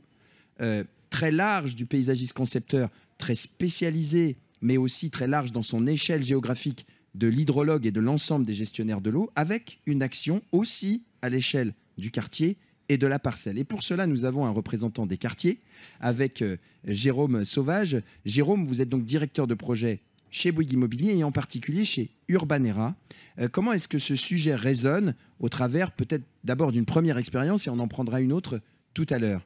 euh, 0.61 0.85
très 1.11 1.31
large 1.31 1.75
du 1.75 1.87
paysagiste 1.87 2.33
concepteur, 2.33 2.90
très 3.18 3.35
spécialisé, 3.35 4.37
mais 4.61 4.77
aussi 4.77 5.11
très 5.11 5.27
large 5.27 5.53
dans 5.53 5.62
son 5.62 5.87
échelle 5.87 6.25
géographique 6.25 6.87
de 7.14 7.27
l'hydrologue 7.27 7.87
et 7.87 7.90
de 7.90 8.01
l'ensemble 8.01 8.46
des 8.46 8.55
gestionnaires 8.55 9.03
de 9.03 9.11
l'eau, 9.11 9.31
avec 9.37 9.81
une 9.87 10.03
action 10.03 10.42
aussi 10.53 11.03
à 11.20 11.29
l'échelle 11.29 11.75
du 11.98 12.11
quartier 12.11 12.57
et 12.92 12.98
de 12.98 13.07
la 13.07 13.18
parcelle. 13.18 13.59
Et 13.59 13.64
pour 13.64 13.83
cela, 13.83 14.07
nous 14.07 14.24
avons 14.24 14.44
un 14.44 14.50
représentant 14.50 15.07
des 15.07 15.16
quartiers 15.16 15.59
avec 16.00 16.42
euh, 16.42 16.57
Jérôme 16.85 17.44
Sauvage. 17.44 18.02
Jérôme, 18.24 18.66
vous 18.66 18.81
êtes 18.81 18.88
donc 18.88 19.05
directeur 19.05 19.46
de 19.46 19.55
projet 19.55 20.00
chez 20.31 20.52
Bouygues 20.52 20.72
Immobilier 20.72 21.16
et 21.16 21.24
en 21.24 21.33
particulier 21.33 21.85
chez 21.85 22.11
Urbanera. 22.28 22.94
Euh, 23.38 23.48
comment 23.48 23.72
est-ce 23.72 23.88
que 23.88 23.98
ce 23.98 24.16
sujet 24.16 24.55
résonne 24.55 25.14
au 25.40 25.48
travers 25.48 25.92
peut-être 25.92 26.24
d'abord 26.44 26.72
d'une 26.72 26.85
première 26.85 27.18
expérience 27.18 27.66
et 27.66 27.70
on 27.70 27.78
en 27.78 27.88
prendra 27.88 28.20
une 28.20 28.33
autre 28.33 28.61
tout 28.94 29.07
à 29.11 29.18
l'heure 29.18 29.42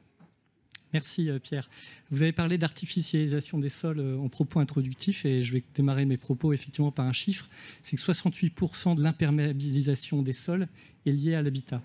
Merci 0.93 1.29
Pierre. 1.43 1.69
Vous 2.11 2.21
avez 2.21 2.31
parlé 2.31 2.57
d'artificialisation 2.57 3.59
des 3.59 3.67
sols 3.67 3.99
en 3.99 4.29
propos 4.29 4.61
introductif 4.61 5.25
et 5.25 5.43
je 5.43 5.51
vais 5.51 5.61
démarrer 5.75 6.05
mes 6.05 6.15
propos 6.15 6.53
effectivement 6.53 6.91
par 6.91 7.05
un 7.05 7.11
chiffre. 7.11 7.49
C'est 7.81 7.97
que 7.97 8.01
68% 8.01 8.95
de 8.95 9.03
l'imperméabilisation 9.03 10.21
des 10.21 10.31
sols 10.31 10.69
est 11.05 11.11
liée 11.11 11.35
à 11.35 11.41
l'habitat. 11.41 11.81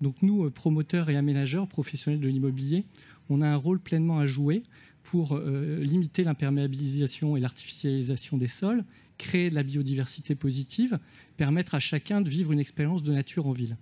Donc 0.00 0.22
nous, 0.22 0.50
promoteurs 0.50 1.10
et 1.10 1.16
aménageurs 1.16 1.68
professionnels 1.68 2.20
de 2.20 2.28
l'immobilier, 2.28 2.84
on 3.28 3.42
a 3.42 3.48
un 3.48 3.56
rôle 3.56 3.80
pleinement 3.80 4.18
à 4.18 4.26
jouer 4.26 4.62
pour 5.02 5.38
limiter 5.38 6.24
l'imperméabilisation 6.24 7.36
et 7.36 7.40
l'artificialisation 7.40 8.36
des 8.36 8.48
sols, 8.48 8.84
créer 9.18 9.50
de 9.50 9.54
la 9.54 9.62
biodiversité 9.62 10.34
positive, 10.34 10.98
permettre 11.36 11.74
à 11.74 11.80
chacun 11.80 12.20
de 12.22 12.28
vivre 12.28 12.52
une 12.52 12.58
expérience 12.58 13.02
de 13.02 13.12
nature 13.12 13.46
en 13.46 13.52
ville. 13.52 13.76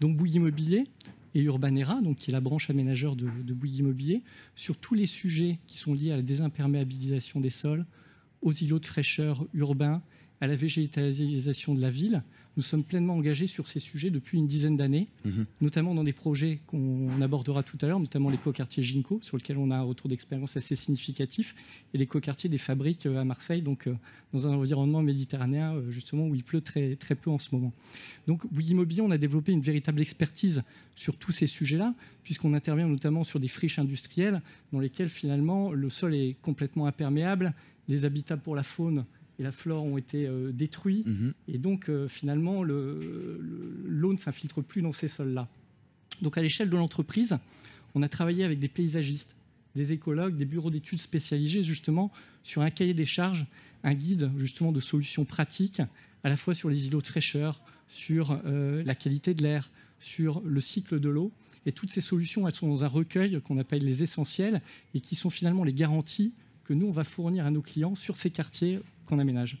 Donc 0.00 0.16
Bouygues 0.16 0.34
Immobilier 0.34 0.84
et 1.34 1.42
Urbanera, 1.42 2.00
donc 2.00 2.18
qui 2.18 2.30
est 2.30 2.32
la 2.32 2.40
branche 2.40 2.70
aménageur 2.70 3.14
de, 3.14 3.28
de 3.44 3.54
Bouygues 3.54 3.78
Immobilier, 3.78 4.22
sur 4.54 4.76
tous 4.76 4.94
les 4.94 5.06
sujets 5.06 5.58
qui 5.66 5.78
sont 5.78 5.94
liés 5.94 6.12
à 6.12 6.16
la 6.16 6.22
désimperméabilisation 6.22 7.40
des 7.40 7.50
sols, 7.50 7.86
aux 8.42 8.52
îlots 8.52 8.78
de 8.78 8.86
fraîcheur 8.86 9.46
urbains, 9.54 10.02
à 10.40 10.46
la 10.46 10.56
végétalisation 10.56 11.74
de 11.74 11.80
la 11.80 11.90
ville. 11.90 12.22
Nous 12.56 12.62
sommes 12.62 12.84
pleinement 12.84 13.14
engagés 13.14 13.46
sur 13.46 13.66
ces 13.66 13.80
sujets 13.80 14.08
depuis 14.08 14.38
une 14.38 14.46
dizaine 14.46 14.78
d'années, 14.78 15.08
Mhm. 15.26 15.44
notamment 15.60 15.94
dans 15.94 16.04
des 16.04 16.14
projets 16.14 16.60
qu'on 16.66 17.20
abordera 17.20 17.62
tout 17.62 17.76
à 17.82 17.86
l'heure, 17.86 18.00
notamment 18.00 18.30
l'écoquartier 18.30 18.82
Ginko, 18.82 19.20
sur 19.22 19.36
lequel 19.36 19.58
on 19.58 19.70
a 19.70 19.76
un 19.76 19.82
retour 19.82 20.08
d'expérience 20.08 20.56
assez 20.56 20.74
significatif, 20.74 21.54
et 21.92 21.98
l'écoquartier 21.98 22.48
des 22.48 22.56
fabriques 22.56 23.04
euh, 23.04 23.20
à 23.20 23.24
Marseille, 23.24 23.60
donc 23.60 23.86
euh, 23.86 23.94
dans 24.32 24.46
un 24.46 24.54
environnement 24.54 25.02
méditerranéen, 25.02 25.74
euh, 25.74 25.90
justement, 25.90 26.26
où 26.28 26.34
il 26.34 26.42
pleut 26.44 26.62
très, 26.62 26.96
très 26.96 27.14
peu 27.14 27.28
en 27.28 27.38
ce 27.38 27.54
moment. 27.54 27.74
Donc, 28.26 28.50
Bouygues 28.50 28.70
Immobilier, 28.70 29.02
on 29.02 29.10
a 29.10 29.18
développé 29.18 29.52
une 29.52 29.60
véritable 29.60 30.00
expertise 30.00 30.62
sur 30.94 31.16
tous 31.18 31.32
ces 31.32 31.46
sujets-là, 31.46 31.94
puisqu'on 32.24 32.54
intervient 32.54 32.88
notamment 32.88 33.22
sur 33.22 33.38
des 33.38 33.48
friches 33.48 33.78
industrielles 33.78 34.40
dans 34.72 34.80
lesquelles, 34.80 35.10
finalement, 35.10 35.72
le 35.72 35.90
sol 35.90 36.14
est 36.14 36.36
complètement 36.40 36.86
imperméable, 36.86 37.52
les 37.88 38.06
habitats 38.06 38.38
pour 38.38 38.56
la 38.56 38.62
faune 38.62 39.04
et 39.38 39.42
la 39.42 39.52
flore 39.52 39.84
ont 39.84 39.98
été 39.98 40.26
euh, 40.26 40.50
détruits, 40.52 41.04
Mhm. 41.06 41.34
et 41.48 41.58
donc, 41.58 41.88
euh, 41.88 42.08
finalement, 42.08 42.62
le- 42.62 43.38
le- 43.40 43.84
l'eau 43.86 44.12
ne 44.12 44.18
s'infiltre 44.18 44.62
plus 44.62 44.82
dans 44.82 44.92
ces 44.92 45.08
sols-là. 45.08 45.48
Donc, 46.22 46.38
à 46.38 46.42
l'échelle 46.42 46.70
de 46.70 46.76
l'entreprise, 46.76 47.36
on 47.94 48.02
a 48.02 48.08
travaillé 48.08 48.44
avec 48.44 48.58
des 48.58 48.68
paysagistes, 48.68 49.34
des 49.74 49.92
écologues, 49.92 50.36
des 50.36 50.46
bureaux 50.46 50.70
d'études 50.70 50.98
spécialisés, 51.00 51.62
justement, 51.62 52.10
sur 52.42 52.62
un 52.62 52.70
cahier 52.70 52.94
des 52.94 53.04
charges, 53.04 53.46
un 53.84 53.92
guide, 53.94 54.30
justement, 54.38 54.72
de 54.72 54.80
solutions 54.80 55.24
pratiques, 55.26 55.82
à 56.24 56.28
la 56.30 56.36
fois 56.36 56.54
sur 56.54 56.70
les 56.70 56.86
îlots 56.86 57.02
de 57.02 57.06
fraîcheur, 57.06 57.60
sur 57.88 58.40
euh, 58.46 58.82
la 58.84 58.94
qualité 58.94 59.34
de 59.34 59.42
l'air, 59.42 59.70
sur 60.00 60.40
le 60.40 60.60
cycle 60.60 60.98
de 60.98 61.08
l'eau. 61.08 61.30
Et 61.66 61.72
toutes 61.72 61.90
ces 61.90 62.00
solutions, 62.00 62.46
elles 62.48 62.54
sont 62.54 62.68
dans 62.68 62.84
un 62.84 62.88
recueil 62.88 63.40
qu'on 63.42 63.58
appelle 63.58 63.84
les 63.84 64.02
essentiels 64.02 64.62
et 64.94 65.00
qui 65.00 65.14
sont 65.14 65.30
finalement 65.30 65.62
les 65.64 65.72
garanties 65.74 66.32
que 66.64 66.72
nous, 66.74 66.86
on 66.86 66.90
va 66.92 67.04
fournir 67.04 67.44
à 67.46 67.50
nos 67.50 67.62
clients 67.62 67.94
sur 67.94 68.16
ces 68.16 68.30
quartiers 68.30 68.80
qu'on 69.06 69.18
aménage. 69.18 69.58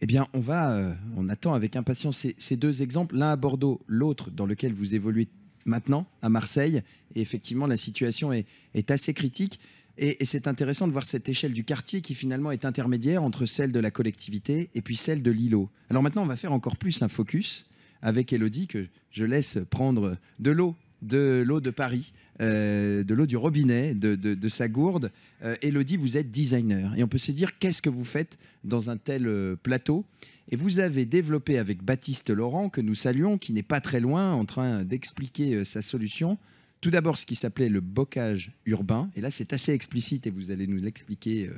Eh 0.00 0.06
bien, 0.06 0.26
on 0.32 0.40
va, 0.40 0.72
euh, 0.72 0.94
on 1.16 1.28
attend 1.28 1.54
avec 1.54 1.74
impatience 1.76 2.26
ces, 2.38 2.56
deux 2.56 2.82
exemples, 2.82 3.16
l'un 3.16 3.32
à 3.32 3.36
Bordeaux, 3.36 3.80
l'autre 3.86 4.30
dans 4.30 4.46
lequel 4.46 4.72
vous 4.72 4.94
évoluez 4.94 5.28
maintenant 5.64 6.06
à 6.22 6.28
Marseille. 6.28 6.82
Et 7.14 7.20
effectivement, 7.20 7.66
la 7.66 7.76
situation 7.76 8.32
est, 8.32 8.46
est 8.74 8.90
assez 8.90 9.12
critique. 9.12 9.58
Et, 9.96 10.22
et 10.22 10.24
c'est 10.24 10.46
intéressant 10.46 10.86
de 10.86 10.92
voir 10.92 11.04
cette 11.04 11.28
échelle 11.28 11.52
du 11.52 11.64
quartier 11.64 12.00
qui 12.00 12.14
finalement 12.14 12.52
est 12.52 12.64
intermédiaire 12.64 13.24
entre 13.24 13.44
celle 13.44 13.72
de 13.72 13.80
la 13.80 13.90
collectivité 13.90 14.70
et 14.74 14.82
puis 14.82 14.94
celle 14.94 15.22
de 15.22 15.30
l'îlot. 15.32 15.68
Alors 15.90 16.02
maintenant, 16.04 16.22
on 16.22 16.26
va 16.26 16.36
faire 16.36 16.52
encore 16.52 16.76
plus 16.76 17.02
un 17.02 17.08
focus 17.08 17.66
avec 18.00 18.32
Elodie 18.32 18.68
que 18.68 18.86
je 19.10 19.24
laisse 19.24 19.58
prendre 19.70 20.16
de 20.38 20.50
l'eau, 20.52 20.76
de 21.02 21.42
l'eau 21.44 21.60
de 21.60 21.70
Paris, 21.70 22.12
euh, 22.40 23.02
de 23.02 23.14
l'eau 23.14 23.26
du 23.26 23.36
robinet, 23.36 23.94
de, 23.94 24.48
sa 24.48 24.68
gourde. 24.68 25.10
Euh, 25.42 25.56
Elodie, 25.62 25.96
vous 25.96 26.16
êtes 26.16 26.30
designer. 26.30 26.94
Et 26.96 27.02
on 27.02 27.08
peut 27.08 27.18
se 27.18 27.32
dire, 27.32 27.58
qu'est-ce 27.58 27.82
que 27.82 27.90
vous 27.90 28.04
faites 28.04 28.38
dans 28.64 28.90
un 28.90 28.96
tel 28.96 29.26
euh, 29.26 29.56
plateau? 29.56 30.04
Et 30.50 30.56
vous 30.56 30.78
avez 30.78 31.04
développé 31.04 31.58
avec 31.58 31.82
Baptiste 31.82 32.30
Laurent, 32.30 32.70
que 32.70 32.80
nous 32.80 32.94
saluons, 32.94 33.38
qui 33.38 33.52
n'est 33.52 33.62
pas 33.62 33.80
très 33.80 34.00
loin, 34.00 34.32
en 34.32 34.44
train 34.44 34.84
d'expliquer 34.84 35.54
euh, 35.54 35.64
sa 35.64 35.82
solution. 35.82 36.38
Tout 36.80 36.90
d'abord, 36.90 37.18
ce 37.18 37.26
qui 37.26 37.34
s'appelait 37.34 37.68
le 37.68 37.80
bocage 37.80 38.52
urbain. 38.64 39.10
Et 39.16 39.20
là, 39.20 39.30
c'est 39.30 39.52
assez 39.52 39.72
explicite 39.72 40.26
et 40.26 40.30
vous 40.30 40.50
allez 40.50 40.66
nous 40.66 40.78
l'expliquer. 40.78 41.50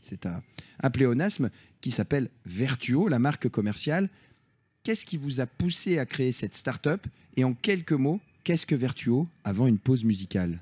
c'est 0.00 0.26
un, 0.26 0.42
un 0.82 0.90
pléonasme 0.90 1.48
qui 1.80 1.92
s'appelle 1.92 2.28
Vertuo, 2.44 3.06
la 3.06 3.20
marque 3.20 3.48
commerciale. 3.48 4.10
Qu'est-ce 4.82 5.06
qui 5.06 5.16
vous 5.16 5.40
a 5.40 5.46
poussé 5.46 5.98
à 5.98 6.06
créer 6.06 6.32
cette 6.32 6.56
start-up? 6.56 7.06
Et 7.36 7.44
en 7.44 7.54
quelques 7.54 7.92
mots, 7.92 8.20
qu'est-ce 8.44 8.66
que 8.66 8.74
Vertuo 8.74 9.26
avant 9.42 9.66
une 9.66 9.78
pause 9.78 10.04
musicale? 10.04 10.60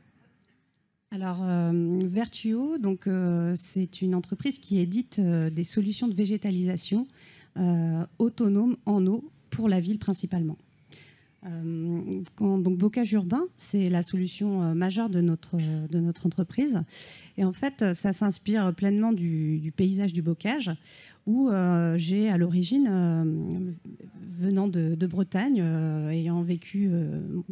Alors, 1.11 1.40
euh, 1.42 2.01
Vertuo, 2.05 2.79
donc, 2.79 3.07
euh, 3.07 3.53
c'est 3.55 4.01
une 4.01 4.14
entreprise 4.14 4.59
qui 4.59 4.79
édite 4.79 5.18
euh, 5.18 5.51
des 5.51 5.64
solutions 5.64 6.09
de 6.09 6.14
végétalisation 6.14 7.07
euh, 7.59 8.07
autonomes 8.18 8.77
en 8.87 9.07
eau 9.07 9.23
pour 9.51 9.68
la 9.68 9.81
ville 9.81 9.99
principalement. 9.99 10.57
Donc, 11.45 12.79
bocage 12.79 13.12
urbain, 13.14 13.42
c'est 13.57 13.90
la 13.90 14.05
solution 14.05 14.77
majeure 14.77 15.11
de 15.11 15.21
notre, 15.21 15.57
de 15.57 15.99
notre 15.99 16.27
entreprise. 16.27 16.85
Et 17.37 17.42
en 17.42 17.53
fait, 17.53 17.95
ça 17.95 18.12
s'inspire 18.12 18.73
pleinement 18.73 19.12
du 19.12 19.73
paysage 19.77 20.12
du 20.12 20.23
bocage, 20.23 20.71
où 21.26 21.48
euh, 21.48 21.96
j'ai 21.98 22.28
à 22.30 22.37
l'origine, 22.37 22.88
euh, 22.90 23.24
venant 24.40 24.66
de, 24.66 24.94
de 24.96 25.06
Bretagne, 25.06 25.61
euh, 25.61 26.08
ayant 26.11 26.42
vécu 26.42 26.90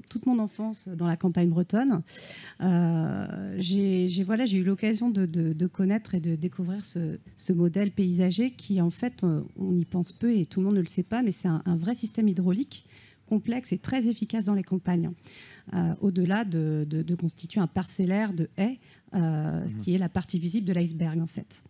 toute 0.09 0.27
mon 0.27 0.39
enfance 0.41 0.89
dans 0.89 1.07
la 1.07 1.17
campagne 1.17 1.49
bretonne, 1.51 2.03
j'ai 3.59 4.23
voilà, 4.25 4.45
eu 4.47 4.63
l'occasion 4.63 5.11
de, 5.11 5.27
de- 5.27 5.53
de 5.53 5.67
connaître 5.67 6.15
et 6.15 6.21
de 6.21 6.35
découvrir 6.37 6.85
ce, 6.85 7.19
ce 7.37 7.53
modèle 7.53 7.91
paysager 7.93 8.51
qui, 8.51 8.81
en 8.81 8.91
fait, 8.91 9.25
on 9.57 9.77
y 9.77 9.85
pense 9.85 10.13
peu 10.13 10.33
et 10.37 10.47
tout 10.47 10.61
le 10.61 10.67
monde 10.67 10.77
ne 10.77 10.81
le 10.81 10.87
sait 10.87 11.03
pas, 11.03 11.23
mais 11.23 11.33
c'est 11.33 11.49
un, 11.49 11.63
un 11.65 11.77
vrai 11.77 11.95
système 11.95 12.29
hydraulique 12.29 12.87
complexe 13.27 13.73
et 13.73 13.79
très 13.79 14.09
efficace 14.09 14.45
dans 14.45 14.55
les 14.55 14.65
campagnes, 14.65 15.13
au-delà 16.01 16.45
de, 16.45 16.85
constituer 17.21 17.61
un 17.61 17.69
parcellaire 17.69 18.33
de 18.33 18.49
haies, 18.57 18.79
euh, 19.15 19.65
qui 19.81 19.95
est 19.95 19.99
la 19.99 20.09
partie 20.09 20.39
visible 20.39 20.67
de 20.67 20.73
l'iceberg, 20.73 21.21
en 21.21 21.27
fait. 21.27 21.63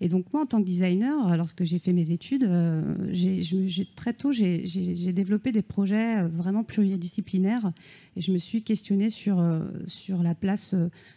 Et 0.00 0.08
donc 0.08 0.32
moi, 0.32 0.42
en 0.42 0.46
tant 0.46 0.60
que 0.60 0.66
designer, 0.66 1.36
lorsque 1.36 1.64
j'ai 1.64 1.78
fait 1.78 1.92
mes 1.92 2.10
études, 2.10 2.44
euh, 2.44 2.82
très 3.96 4.12
tôt, 4.12 4.32
j'ai- 4.32 4.64
développé 5.12 5.52
des 5.52 5.62
projets 5.62 6.18
euh, 6.18 6.28
vraiment 6.28 6.64
pluridisciplinaires 6.64 7.72
et 8.16 8.20
je 8.20 8.32
me 8.32 8.38
suis 8.38 8.62
questionnée 8.62 9.10
sur, 9.10 9.40
euh, 9.40 9.60
sur 9.86 10.22
la 10.22 10.34
place 10.34 10.74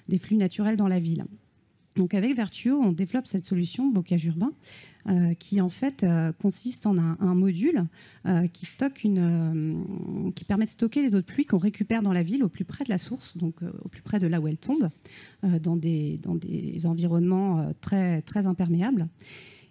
des 0.10 0.18
flux 0.18 0.38
naturels 0.38 0.78
dans 0.78 0.88
la 0.88 1.00
ville. 1.00 1.26
Donc 1.96 2.14
avec 2.14 2.36
Vertuo, 2.36 2.80
on 2.82 2.92
développe 2.94 3.28
cette 3.28 3.46
solution 3.46 3.90
bocage 3.90 4.26
urbain 4.26 4.52
euh, 5.10 5.34
qui 5.34 5.62
en 5.62 5.70
fait 5.70 6.04
euh, 6.04 6.32
consiste 6.32 6.86
en 6.86 6.96
un, 6.98 7.34
module 7.34 7.86
euh, 8.28 8.46
qui 8.48 8.68
permet 10.48 10.66
de 10.66 10.70
stocker 10.70 11.02
les 11.02 11.16
eaux 11.16 11.22
de 11.22 11.26
pluie 11.26 11.46
qu'on 11.46 11.58
récupère 11.58 12.04
dans 12.04 12.14
la 12.14 12.22
ville 12.22 12.44
au 12.44 12.50
plus 12.50 12.66
près 12.66 12.84
de 12.84 12.90
la 12.90 13.00
source, 13.00 13.36
donc 13.38 13.56
au 13.84 13.90
plus 13.90 14.04
près 14.04 14.20
de 14.20 14.28
là 14.28 14.40
où 14.40 14.48
elles 14.48 14.58
tombent, 14.58 14.90
euh, 15.44 15.58
dans, 15.58 15.76
des, 15.76 16.20
environnements 16.86 17.74
très, 17.82 18.22
imperméables. 18.46 19.08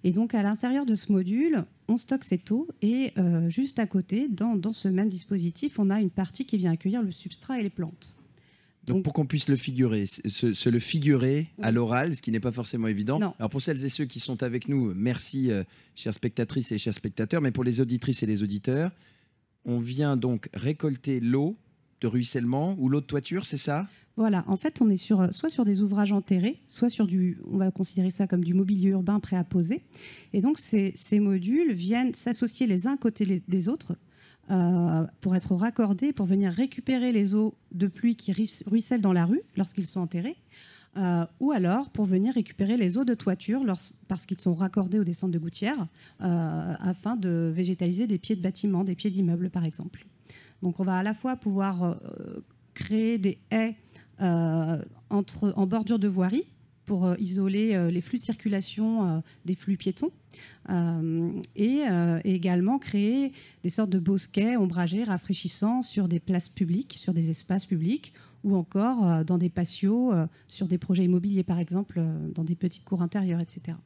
Et 0.02 0.12
donc 0.12 0.34
à 0.34 0.42
l'intérieur 0.42 0.84
de 0.84 0.96
ce 0.96 1.12
module, 1.12 1.64
on 1.86 1.96
stocke 1.96 2.24
cette 2.24 2.50
eau 2.50 2.66
et 2.82 3.12
juste 3.48 3.78
à 3.78 3.86
côté, 3.86 4.28
dans 4.28 4.72
ce 4.72 4.88
même 4.88 5.08
dispositif, 5.08 5.78
on 5.78 5.90
a 5.90 6.00
une 6.00 6.10
partie 6.10 6.44
qui 6.44 6.56
vient 6.56 6.72
accueillir 6.72 7.02
le 7.02 7.12
substrat 7.12 7.60
et 7.60 7.62
les 7.62 7.70
plantes. 7.70 8.14
Donc, 8.94 9.04
pour 9.04 9.12
qu'on 9.12 9.26
puisse 9.26 9.48
le 9.48 9.56
figurer, 9.56 10.06
se, 10.06 10.52
se 10.54 10.68
le 10.68 10.78
figurer 10.78 11.48
à 11.62 11.70
l'oral, 11.72 12.14
ce 12.16 12.22
qui 12.22 12.30
n'est 12.32 12.40
pas 12.40 12.52
forcément 12.52 12.88
évident. 12.88 13.18
Non. 13.18 13.34
Alors 13.38 13.50
pour 13.50 13.62
celles 13.62 13.84
et 13.84 13.88
ceux 13.88 14.04
qui 14.04 14.20
sont 14.20 14.42
avec 14.42 14.68
nous, 14.68 14.92
merci 14.94 15.50
euh, 15.50 15.62
chères 15.94 16.14
spectatrices 16.14 16.72
et 16.72 16.78
chers 16.78 16.94
spectateurs, 16.94 17.40
mais 17.40 17.50
pour 17.50 17.64
les 17.64 17.80
auditrices 17.80 18.22
et 18.22 18.26
les 18.26 18.42
auditeurs, 18.42 18.90
on 19.64 19.78
vient 19.78 20.16
donc 20.16 20.48
récolter 20.54 21.20
l'eau 21.20 21.56
de 22.00 22.06
ruissellement 22.06 22.76
ou 22.78 22.88
l'eau 22.88 23.00
de 23.00 23.06
toiture, 23.06 23.44
c'est 23.44 23.58
ça? 23.58 23.86
Voilà, 24.16 24.44
en 24.48 24.56
fait, 24.56 24.80
on 24.82 24.90
est 24.90 24.96
sur, 24.96 25.20
euh, 25.20 25.30
soit 25.30 25.50
sur 25.50 25.64
des 25.64 25.80
ouvrages 25.80 26.12
enterrés, 26.12 26.60
soit 26.68 26.90
sur 26.90 27.06
du, 27.06 27.38
on 27.50 27.56
va 27.58 27.70
considérer 27.70 28.10
ça 28.10 28.26
comme 28.26 28.42
du 28.44 28.54
mobilier 28.54 28.88
urbain 28.88 29.20
prêt 29.20 29.36
à 29.36 29.44
poser. 29.44 29.82
Et 30.32 30.40
donc, 30.40 30.58
ces, 30.58 30.92
ces 30.96 31.20
modules 31.20 31.72
viennent 31.72 32.12
s'associer 32.14 32.66
les 32.66 32.86
uns 32.86 32.96
côté 32.96 33.24
les- 33.24 33.42
des 33.48 33.68
autres 33.68 33.96
euh, 34.50 35.06
pour 35.20 35.36
être 35.36 35.54
raccordés, 35.54 36.12
pour 36.12 36.26
venir 36.26 36.52
récupérer 36.52 37.12
les 37.12 37.34
eaux 37.34 37.54
de 37.72 37.86
pluie 37.86 38.16
qui 38.16 38.32
ruisse- 38.32 38.64
ruissellent 38.66 39.00
dans 39.00 39.12
la 39.12 39.24
rue 39.24 39.42
lorsqu'ils 39.56 39.86
sont 39.86 40.00
enterrés, 40.00 40.36
euh, 40.96 41.24
ou 41.38 41.52
alors 41.52 41.90
pour 41.90 42.04
venir 42.04 42.34
récupérer 42.34 42.76
les 42.76 42.98
eaux 42.98 43.04
de 43.04 43.14
toiture 43.14 43.62
parce 44.08 44.26
qu'ils 44.26 44.40
sont 44.40 44.54
raccordés 44.54 44.98
aux 44.98 45.04
descentes 45.04 45.30
de 45.30 45.38
gouttières, 45.38 45.86
euh, 46.20 46.74
afin 46.80 47.16
de 47.16 47.52
végétaliser 47.54 48.06
des 48.06 48.18
pieds 48.18 48.36
de 48.36 48.42
bâtiments, 48.42 48.84
des 48.84 48.96
pieds 48.96 49.10
d'immeubles, 49.10 49.50
par 49.50 49.64
exemple. 49.64 50.06
Donc, 50.62 50.80
on 50.80 50.84
va 50.84 50.96
à 50.96 51.02
la 51.02 51.14
fois 51.14 51.36
pouvoir 51.36 51.96
créer 52.74 53.18
des 53.18 53.38
haies 53.50 53.76
entre, 55.10 55.54
en 55.56 55.66
bordure 55.66 55.98
de 55.98 56.08
voirie 56.08 56.44
pour 56.90 57.06
euh, 57.06 57.14
isoler 57.20 57.76
euh, 57.76 57.88
les 57.88 58.00
flux 58.00 58.18
de 58.18 58.24
circulation 58.24 59.06
euh, 59.06 59.20
des 59.44 59.54
flux 59.54 59.76
piétons 59.76 60.10
et 61.56 61.82
également 62.24 62.78
créer 62.78 63.32
des 63.64 63.70
sortes 63.70 63.90
de 63.90 63.98
bosquets 63.98 64.56
ombragés 64.56 65.02
rafraîchissants 65.02 65.82
sur 65.82 66.06
des 66.06 66.20
places 66.20 66.48
publiques, 66.48 66.94
sur 66.94 67.12
des 67.12 67.30
espaces 67.30 67.66
publics 67.66 68.12
ou 68.44 68.54
encore 68.54 69.24
dans 69.24 69.36
des 69.38 69.48
patios, 69.48 70.12
sur 70.46 70.68
des 70.68 70.78
projets 70.78 71.04
immobiliers 71.04 71.42
par 71.42 71.58
exemple, 71.58 72.00
dans 72.32 72.44
des 72.44 72.54
petites 72.54 72.84
cours 72.84 73.02
intérieures, 73.02 73.40
etc. 73.40 73.76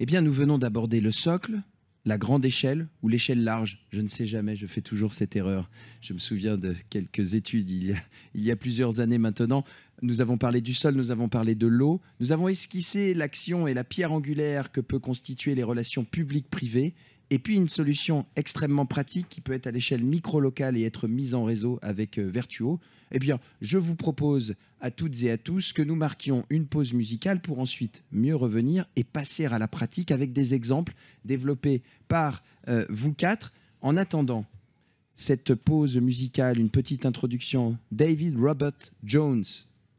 Eh 0.00 0.06
bien, 0.06 0.22
nous 0.22 0.32
venons 0.32 0.58
d'aborder 0.58 1.00
le 1.00 1.12
socle, 1.12 1.62
la 2.04 2.18
grande 2.18 2.44
échelle 2.44 2.88
ou 3.02 3.08
l'échelle 3.08 3.44
large? 3.44 3.84
Je 3.90 4.00
ne 4.00 4.08
sais 4.08 4.26
jamais, 4.26 4.56
je 4.56 4.66
fais 4.66 4.80
toujours 4.80 5.14
cette 5.14 5.36
erreur. 5.36 5.70
Je 6.00 6.12
me 6.12 6.18
souviens 6.18 6.56
de 6.56 6.74
quelques 6.88 7.34
études 7.34 7.70
il 7.70 7.96
y 8.34 8.50
a, 8.50 8.56
plusieurs 8.56 9.00
années 9.00 9.18
maintenant. 9.18 9.64
Nous 10.02 10.20
avons 10.20 10.38
parlé 10.38 10.60
du 10.60 10.74
sol, 10.74 10.94
nous 10.94 11.10
avons 11.10 11.28
parlé 11.28 11.54
de 11.54 11.66
l'eau, 11.66 12.00
nous 12.20 12.32
avons 12.32 12.48
esquissé 12.48 13.12
l'action 13.14 13.66
et 13.66 13.74
la 13.74 13.84
pierre 13.84 14.12
angulaire 14.12 14.72
que 14.72 14.80
peut 14.80 14.98
constituer 14.98 15.54
les 15.54 15.62
relations 15.62 16.04
publiques-privées, 16.04 16.94
et 17.30 17.38
puis 17.38 17.54
une 17.54 17.68
solution 17.68 18.26
extrêmement 18.36 18.86
pratique 18.86 19.28
qui 19.28 19.40
peut 19.40 19.52
être 19.52 19.68
à 19.68 19.70
l'échelle 19.70 20.02
micro-locale 20.02 20.76
et 20.76 20.82
être 20.82 21.06
mise 21.06 21.34
en 21.34 21.44
réseau 21.44 21.78
avec 21.80 22.18
euh, 22.18 22.26
Vertuo. 22.26 22.80
Eh 23.12 23.18
bien, 23.18 23.38
je 23.60 23.78
vous 23.78 23.96
propose 23.96 24.54
à 24.80 24.90
toutes 24.90 25.22
et 25.22 25.30
à 25.30 25.38
tous 25.38 25.72
que 25.72 25.82
nous 25.82 25.94
marquions 25.94 26.44
une 26.50 26.66
pause 26.66 26.92
musicale 26.92 27.40
pour 27.40 27.60
ensuite 27.60 28.02
mieux 28.12 28.34
revenir 28.34 28.86
et 28.96 29.04
passer 29.04 29.46
à 29.46 29.58
la 29.58 29.68
pratique 29.68 30.10
avec 30.10 30.32
des 30.32 30.54
exemples 30.54 30.94
développés 31.24 31.82
par 32.08 32.42
euh, 32.68 32.84
vous 32.88 33.14
quatre. 33.14 33.52
En 33.80 33.96
attendant 33.96 34.44
cette 35.16 35.54
pause 35.54 35.96
musicale, 35.98 36.58
une 36.58 36.70
petite 36.70 37.06
introduction. 37.06 37.78
David 37.92 38.38
Robert 38.38 38.72
Jones, 39.04 39.44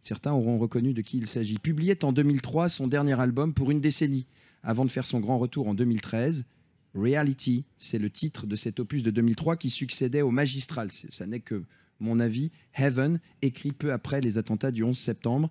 certains 0.01 0.33
auront 0.33 0.57
reconnu 0.57 0.93
de 0.93 1.01
qui 1.01 1.17
il 1.17 1.27
s'agit, 1.27 1.57
publiait 1.59 2.03
en 2.03 2.11
2003 2.11 2.69
son 2.69 2.87
dernier 2.87 3.19
album 3.19 3.53
pour 3.53 3.71
une 3.71 3.81
décennie, 3.81 4.25
avant 4.63 4.85
de 4.85 4.91
faire 4.91 5.05
son 5.05 5.19
grand 5.19 5.37
retour 5.39 5.67
en 5.67 5.73
2013. 5.73 6.45
Reality, 6.93 7.63
c'est 7.77 7.99
le 7.99 8.09
titre 8.09 8.45
de 8.47 8.55
cet 8.55 8.79
opus 8.79 9.03
de 9.03 9.11
2003 9.11 9.57
qui 9.57 9.69
succédait 9.69 10.21
au 10.21 10.31
Magistral. 10.31 10.89
Ça 10.91 11.25
n'est 11.25 11.39
que 11.39 11.63
mon 11.99 12.19
avis, 12.19 12.51
Heaven, 12.75 13.19
écrit 13.41 13.71
peu 13.71 13.93
après 13.93 14.21
les 14.21 14.37
attentats 14.37 14.71
du 14.71 14.83
11 14.83 14.97
septembre 14.97 15.49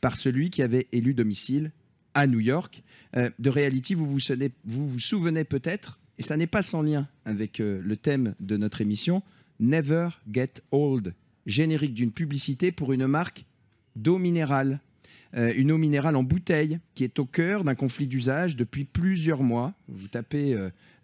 par 0.00 0.16
celui 0.16 0.50
qui 0.50 0.62
avait 0.62 0.88
élu 0.92 1.14
domicile 1.14 1.70
à 2.14 2.26
New 2.26 2.40
York. 2.40 2.82
Euh, 3.16 3.30
de 3.38 3.48
Reality, 3.50 3.94
vous 3.94 4.10
vous, 4.10 4.98
souvenez 4.98 5.44
peut-être, 5.44 6.00
et 6.18 6.22
ça 6.22 6.36
n'est 6.36 6.46
pas 6.46 6.62
sans 6.62 6.82
lien 6.82 7.08
avec 7.24 7.60
euh, 7.60 7.80
le 7.82 7.96
thème 7.96 8.34
de 8.40 8.56
notre 8.56 8.80
émission, 8.80 9.22
Never 9.60 10.08
Get 10.30 10.54
Old, 10.72 11.14
générique 11.46 11.94
d'une 11.94 12.12
publicité 12.12 12.72
pour 12.72 12.92
une 12.92 13.06
marque 13.06 13.46
d'eau 13.96 14.18
minérale. 14.18 14.80
Euh, 15.36 15.52
une 15.56 15.72
eau 15.72 15.78
minérale 15.78 16.16
en 16.16 16.22
bouteille 16.22 16.78
qui 16.94 17.04
est 17.04 17.18
au 17.18 17.24
cœur 17.24 17.64
d'un 17.64 17.74
conflit 17.74 18.06
d'usage 18.06 18.56
depuis 18.56 18.84
plusieurs 18.84 19.42
mois. 19.42 19.72
Vous 19.88 20.08
tapez 20.08 20.54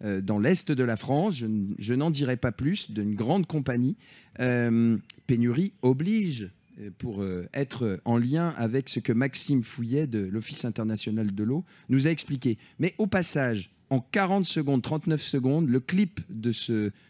euh, 0.03 0.21
dans 0.21 0.39
l'est 0.39 0.71
de 0.71 0.83
la 0.83 0.97
France, 0.97 1.35
je, 1.35 1.93
n'en 1.93 2.11
dirai 2.11 2.37
pas 2.37 2.51
plus, 2.51 2.91
d'une 2.91 3.15
grande 3.15 3.47
compagnie. 3.47 3.97
Euh, 4.39 4.97
pénurie 5.27 5.71
oblige 5.81 6.49
pour 6.97 7.25
être 7.53 7.99
en 8.05 8.17
lien 8.17 8.53
avec 8.55 8.87
ce 8.87 9.01
que 9.01 9.11
Maxime 9.11 9.63
Fouillet 9.63 10.07
de 10.07 10.19
l'Office 10.19 10.63
international 10.63 11.35
de 11.35 11.43
l'eau 11.43 11.65
nous 11.89 12.07
a 12.07 12.09
expliqué. 12.09 12.57
Mais 12.79 12.95
au 12.99 13.05
passage, 13.05 13.71
en 13.89 13.99
40 13.99 14.45
secondes, 14.45 14.81
39 14.81 15.21
secondes, 15.21 15.67
le 15.67 15.81
clip 15.81 16.21
de, 16.29 16.53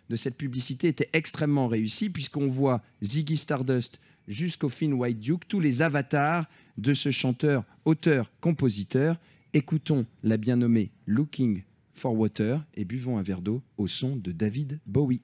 de 0.09 0.15
cette 0.15 0.37
publicité 0.37 0.87
était 0.87 1.09
extrêmement 1.13 1.67
réussi 1.67 2.09
puisqu'on 2.09 2.47
voit 2.47 2.81
Ziggy 3.03 3.37
Stardust 3.37 3.99
jusqu'au 4.29 4.69
Finn 4.69 4.93
White 4.93 5.19
Duke, 5.19 5.47
tous 5.47 5.59
les 5.59 5.81
avatars 5.81 6.45
de 6.77 6.93
ce 6.93 7.11
chanteur, 7.11 7.65
auteur, 7.83 8.31
compositeur. 8.39 9.19
Écoutons 9.53 10.05
la 10.23 10.37
bien 10.37 10.55
nommée 10.55 10.91
Looking 11.07 11.63
for 11.91 12.13
Water 12.13 12.63
et 12.75 12.85
buvons 12.85 13.17
un 13.17 13.23
verre 13.23 13.41
d'eau 13.41 13.61
au 13.77 13.87
son 13.87 14.15
de 14.15 14.31
David 14.31 14.79
Bowie. 14.85 15.21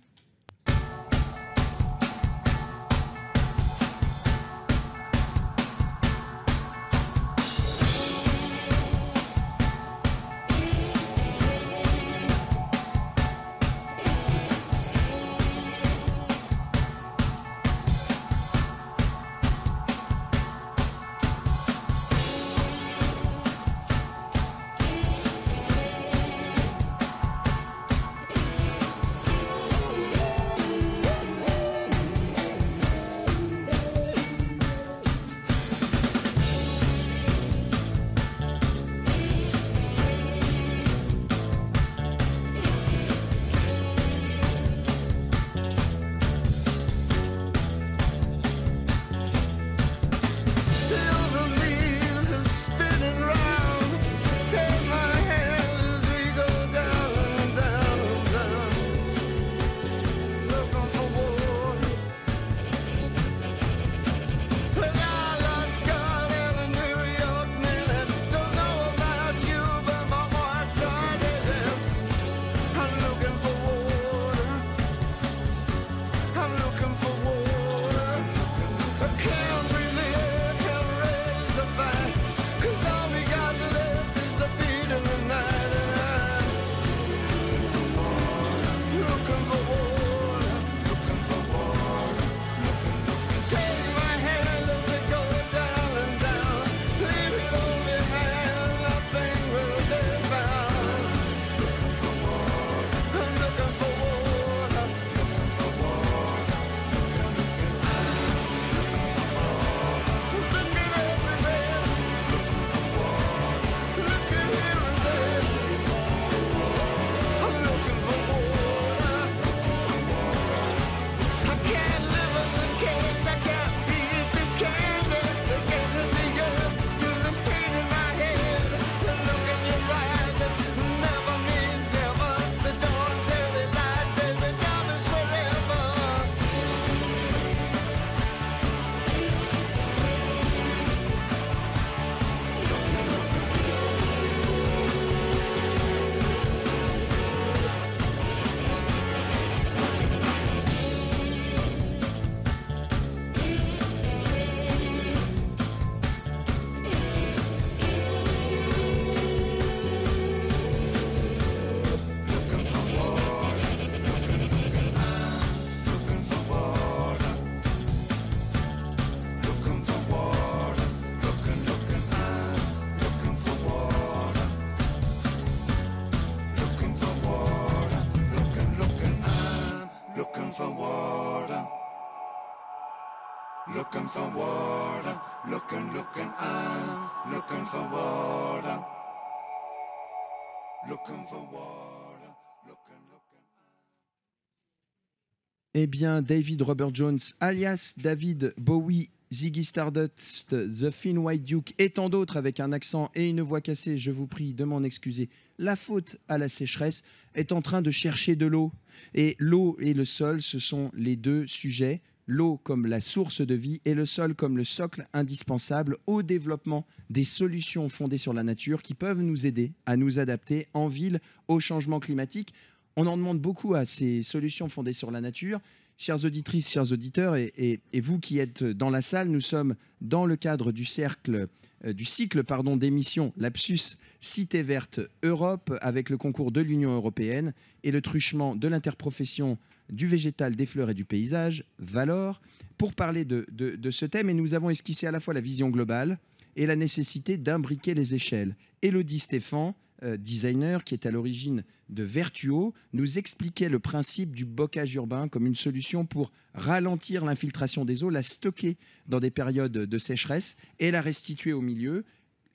Eh 195.78 195.88
bien, 195.88 196.22
David 196.22 196.62
Robert 196.62 196.94
Jones, 196.94 197.20
alias 197.42 197.96
David 197.98 198.54
Bowie, 198.58 199.10
Ziggy 199.34 199.66
Stardust, 199.66 200.50
The 200.50 200.90
Thin 200.90 201.18
White 201.18 201.44
Duke 201.44 201.74
et 201.78 201.90
tant 201.90 202.10
d'autres 202.10 202.38
avec 202.38 202.62
un 202.62 202.72
accent 202.72 203.12
et 203.14 203.28
une 203.28 203.42
voix 203.42 203.60
cassée, 203.60 203.98
je 203.98 204.12
vous 204.12 204.28
prie 204.28 204.54
de 204.54 204.64
m'en 204.64 204.84
excuser. 204.84 205.30
La 205.58 205.76
faute 205.76 206.18
à 206.28 206.38
la 206.38 206.48
sécheresse 206.48 207.04
est 207.34 207.52
en 207.52 207.62
train 207.62 207.82
de 207.82 207.92
chercher 207.92 208.36
de 208.36 208.46
l'eau. 208.46 208.72
Et 209.14 209.36
l'eau 209.40 209.78
et 209.82 209.94
le 209.94 210.06
sol, 210.06 210.42
ce 210.42 210.60
sont 210.60 210.92
les 210.94 211.18
deux 211.18 211.46
sujets. 211.48 212.02
L'eau 212.28 212.58
comme 212.58 212.88
la 212.88 213.00
source 213.00 213.42
de 213.42 213.54
vie 213.54 213.82
et 213.86 213.94
le 213.94 214.06
sol 214.06 214.34
comme 214.34 214.58
le 214.58 214.64
socle 214.64 215.08
indispensable 215.14 215.98
au 216.08 216.24
développement 216.24 216.88
des 217.12 217.24
solutions 217.24 217.88
fondées 217.88 218.18
sur 218.18 218.34
la 218.34 218.42
nature 218.42 218.82
qui 218.82 218.96
peuvent 218.96 219.22
nous 219.22 219.46
aider 219.46 219.74
à 219.86 219.96
nous 219.96 220.18
adapter 220.18 220.68
en 220.74 220.88
ville 220.88 221.22
au 221.48 221.60
changement 221.60 222.00
climatique. 222.00 222.54
On 222.96 223.06
en 223.06 223.18
demande 223.18 223.40
beaucoup 223.40 223.76
à 223.76 223.86
ces 223.86 224.24
solutions 224.24 224.70
fondées 224.70 224.94
sur 224.94 225.12
la 225.12 225.22
nature. 225.22 225.60
Chères 225.98 226.26
auditrices, 226.26 226.70
chers 226.70 226.92
auditeurs, 226.92 227.36
et, 227.36 227.82
vous 228.02 228.20
qui 228.20 228.40
êtes 228.40 228.64
dans 228.64 228.90
la 228.90 229.02
salle, 229.02 229.30
nous 229.30 229.40
sommes 229.40 229.76
dans 230.02 230.26
le 230.26 230.36
cadre 230.36 230.72
du 230.72 230.84
cercle, 230.84 231.48
euh, 231.86 231.94
du 231.94 232.06
cycle 232.06 232.44
pardon 232.44 232.76
d'émissions 232.76 233.34
Lapsus 233.38 233.98
Cité 234.20 234.64
verte 234.64 235.00
Europe 235.22 235.72
avec 235.82 236.10
le 236.10 236.18
concours 236.18 236.52
de 236.52 236.60
l'Union 236.60 236.96
européenne 236.96 237.54
et 237.84 237.92
le 237.92 238.02
truchement 238.02 238.56
de 238.56 238.68
l'interprofession 238.68 239.60
du 239.90 240.08
végétal, 240.08 240.56
des 240.56 240.66
fleurs 240.66 240.90
et 240.90 240.94
du 240.94 241.06
paysage, 241.06 241.66
Valor, 241.80 242.42
pour 242.78 242.94
parler 242.94 243.26
de, 243.26 243.46
ce 243.92 244.06
thème. 244.06 244.30
Et 244.30 244.34
nous 244.34 244.54
avons 244.54 244.70
esquissé 244.70 245.08
à 245.08 245.12
la 245.12 245.20
fois 245.20 245.34
la 245.34 245.42
vision 245.42 245.70
globale 245.70 246.20
et 246.56 246.66
la 246.66 246.76
nécessité 246.76 247.38
d'imbriquer 247.38 247.94
les 247.94 248.16
échelles. 248.16 248.56
Élodie 248.82 249.20
Stéphan, 249.20 249.76
euh, 250.04 250.18
designer 250.18 250.84
qui 250.84 250.94
est 250.94 251.06
à 251.06 251.12
l'origine 251.12 251.64
de 251.90 252.04
Vertuo, 252.04 252.74
nous 252.94 253.18
expliquait 253.18 253.70
le 253.70 253.80
principe 253.80 254.36
du 254.36 254.46
bocage 254.46 254.96
urbain 254.96 255.28
comme 255.28 255.46
une 255.46 255.56
solution 255.56 256.06
pour 256.06 256.32
ralentir 256.54 257.26
l'infiltration 257.26 257.86
des 257.86 258.04
eaux, 258.04 258.10
la 258.10 258.22
stocker 258.22 258.78
dans 259.08 259.20
des 259.20 259.32
périodes 259.32 259.72
de 259.72 259.98
sécheresse 259.98 260.58
et 260.80 260.92
la 260.92 261.02
restituer 261.02 261.54
au 261.54 261.62
milieu, 261.62 262.04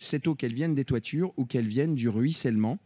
cette 0.01 0.27
eau 0.27 0.35
qu'elle 0.35 0.55
vienne 0.55 0.75
des 0.75 0.85
toitures 0.85 1.33
ou 1.37 1.45
qu'elle 1.45 1.69
vienne 1.69 1.95
du 1.95 2.09
ruissellement, 2.09 2.79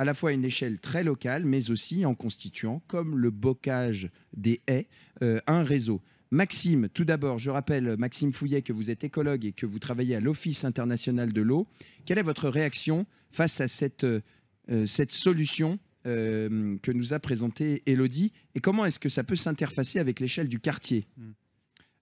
à 0.00 0.04
la 0.06 0.14
fois 0.14 0.30
à 0.30 0.32
une 0.32 0.46
échelle 0.46 0.78
très 0.78 1.04
locale, 1.04 1.44
mais 1.44 1.70
aussi 1.70 2.06
en 2.06 2.14
constituant, 2.14 2.82
comme 2.88 3.18
le 3.18 3.28
bocage 3.28 4.08
des 4.34 4.62
haies, 4.66 4.88
euh, 5.22 5.40
un 5.46 5.62
réseau. 5.62 6.00
Maxime, 6.30 6.88
tout 6.88 7.04
d'abord, 7.04 7.38
je 7.38 7.50
rappelle, 7.50 7.98
Maxime 7.98 8.32
Fouillet, 8.32 8.62
que 8.62 8.72
vous 8.72 8.88
êtes 8.88 9.04
écologue 9.04 9.44
et 9.44 9.52
que 9.52 9.66
vous 9.66 9.78
travaillez 9.78 10.16
à 10.16 10.20
l'Office 10.20 10.64
international 10.64 11.34
de 11.34 11.42
l'eau. 11.42 11.68
Quelle 12.06 12.16
est 12.16 12.22
votre 12.22 12.48
réaction 12.48 13.04
face 13.30 13.60
à 13.60 13.68
cette, 13.68 14.04
euh, 14.04 14.22
euh, 14.70 14.86
cette 14.86 15.12
solution 15.12 15.78
que 16.02 16.92
nous 16.92 17.12
a 17.12 17.18
présentée 17.18 17.82
Elodie 17.84 18.32
Et 18.54 18.60
comment 18.60 18.86
est-ce 18.86 18.98
que 18.98 19.10
ça 19.10 19.22
peut 19.22 19.36
s'interfacer 19.36 19.98
avec 19.98 20.18
l'échelle 20.18 20.48
du 20.48 20.60
quartier? 20.60 21.06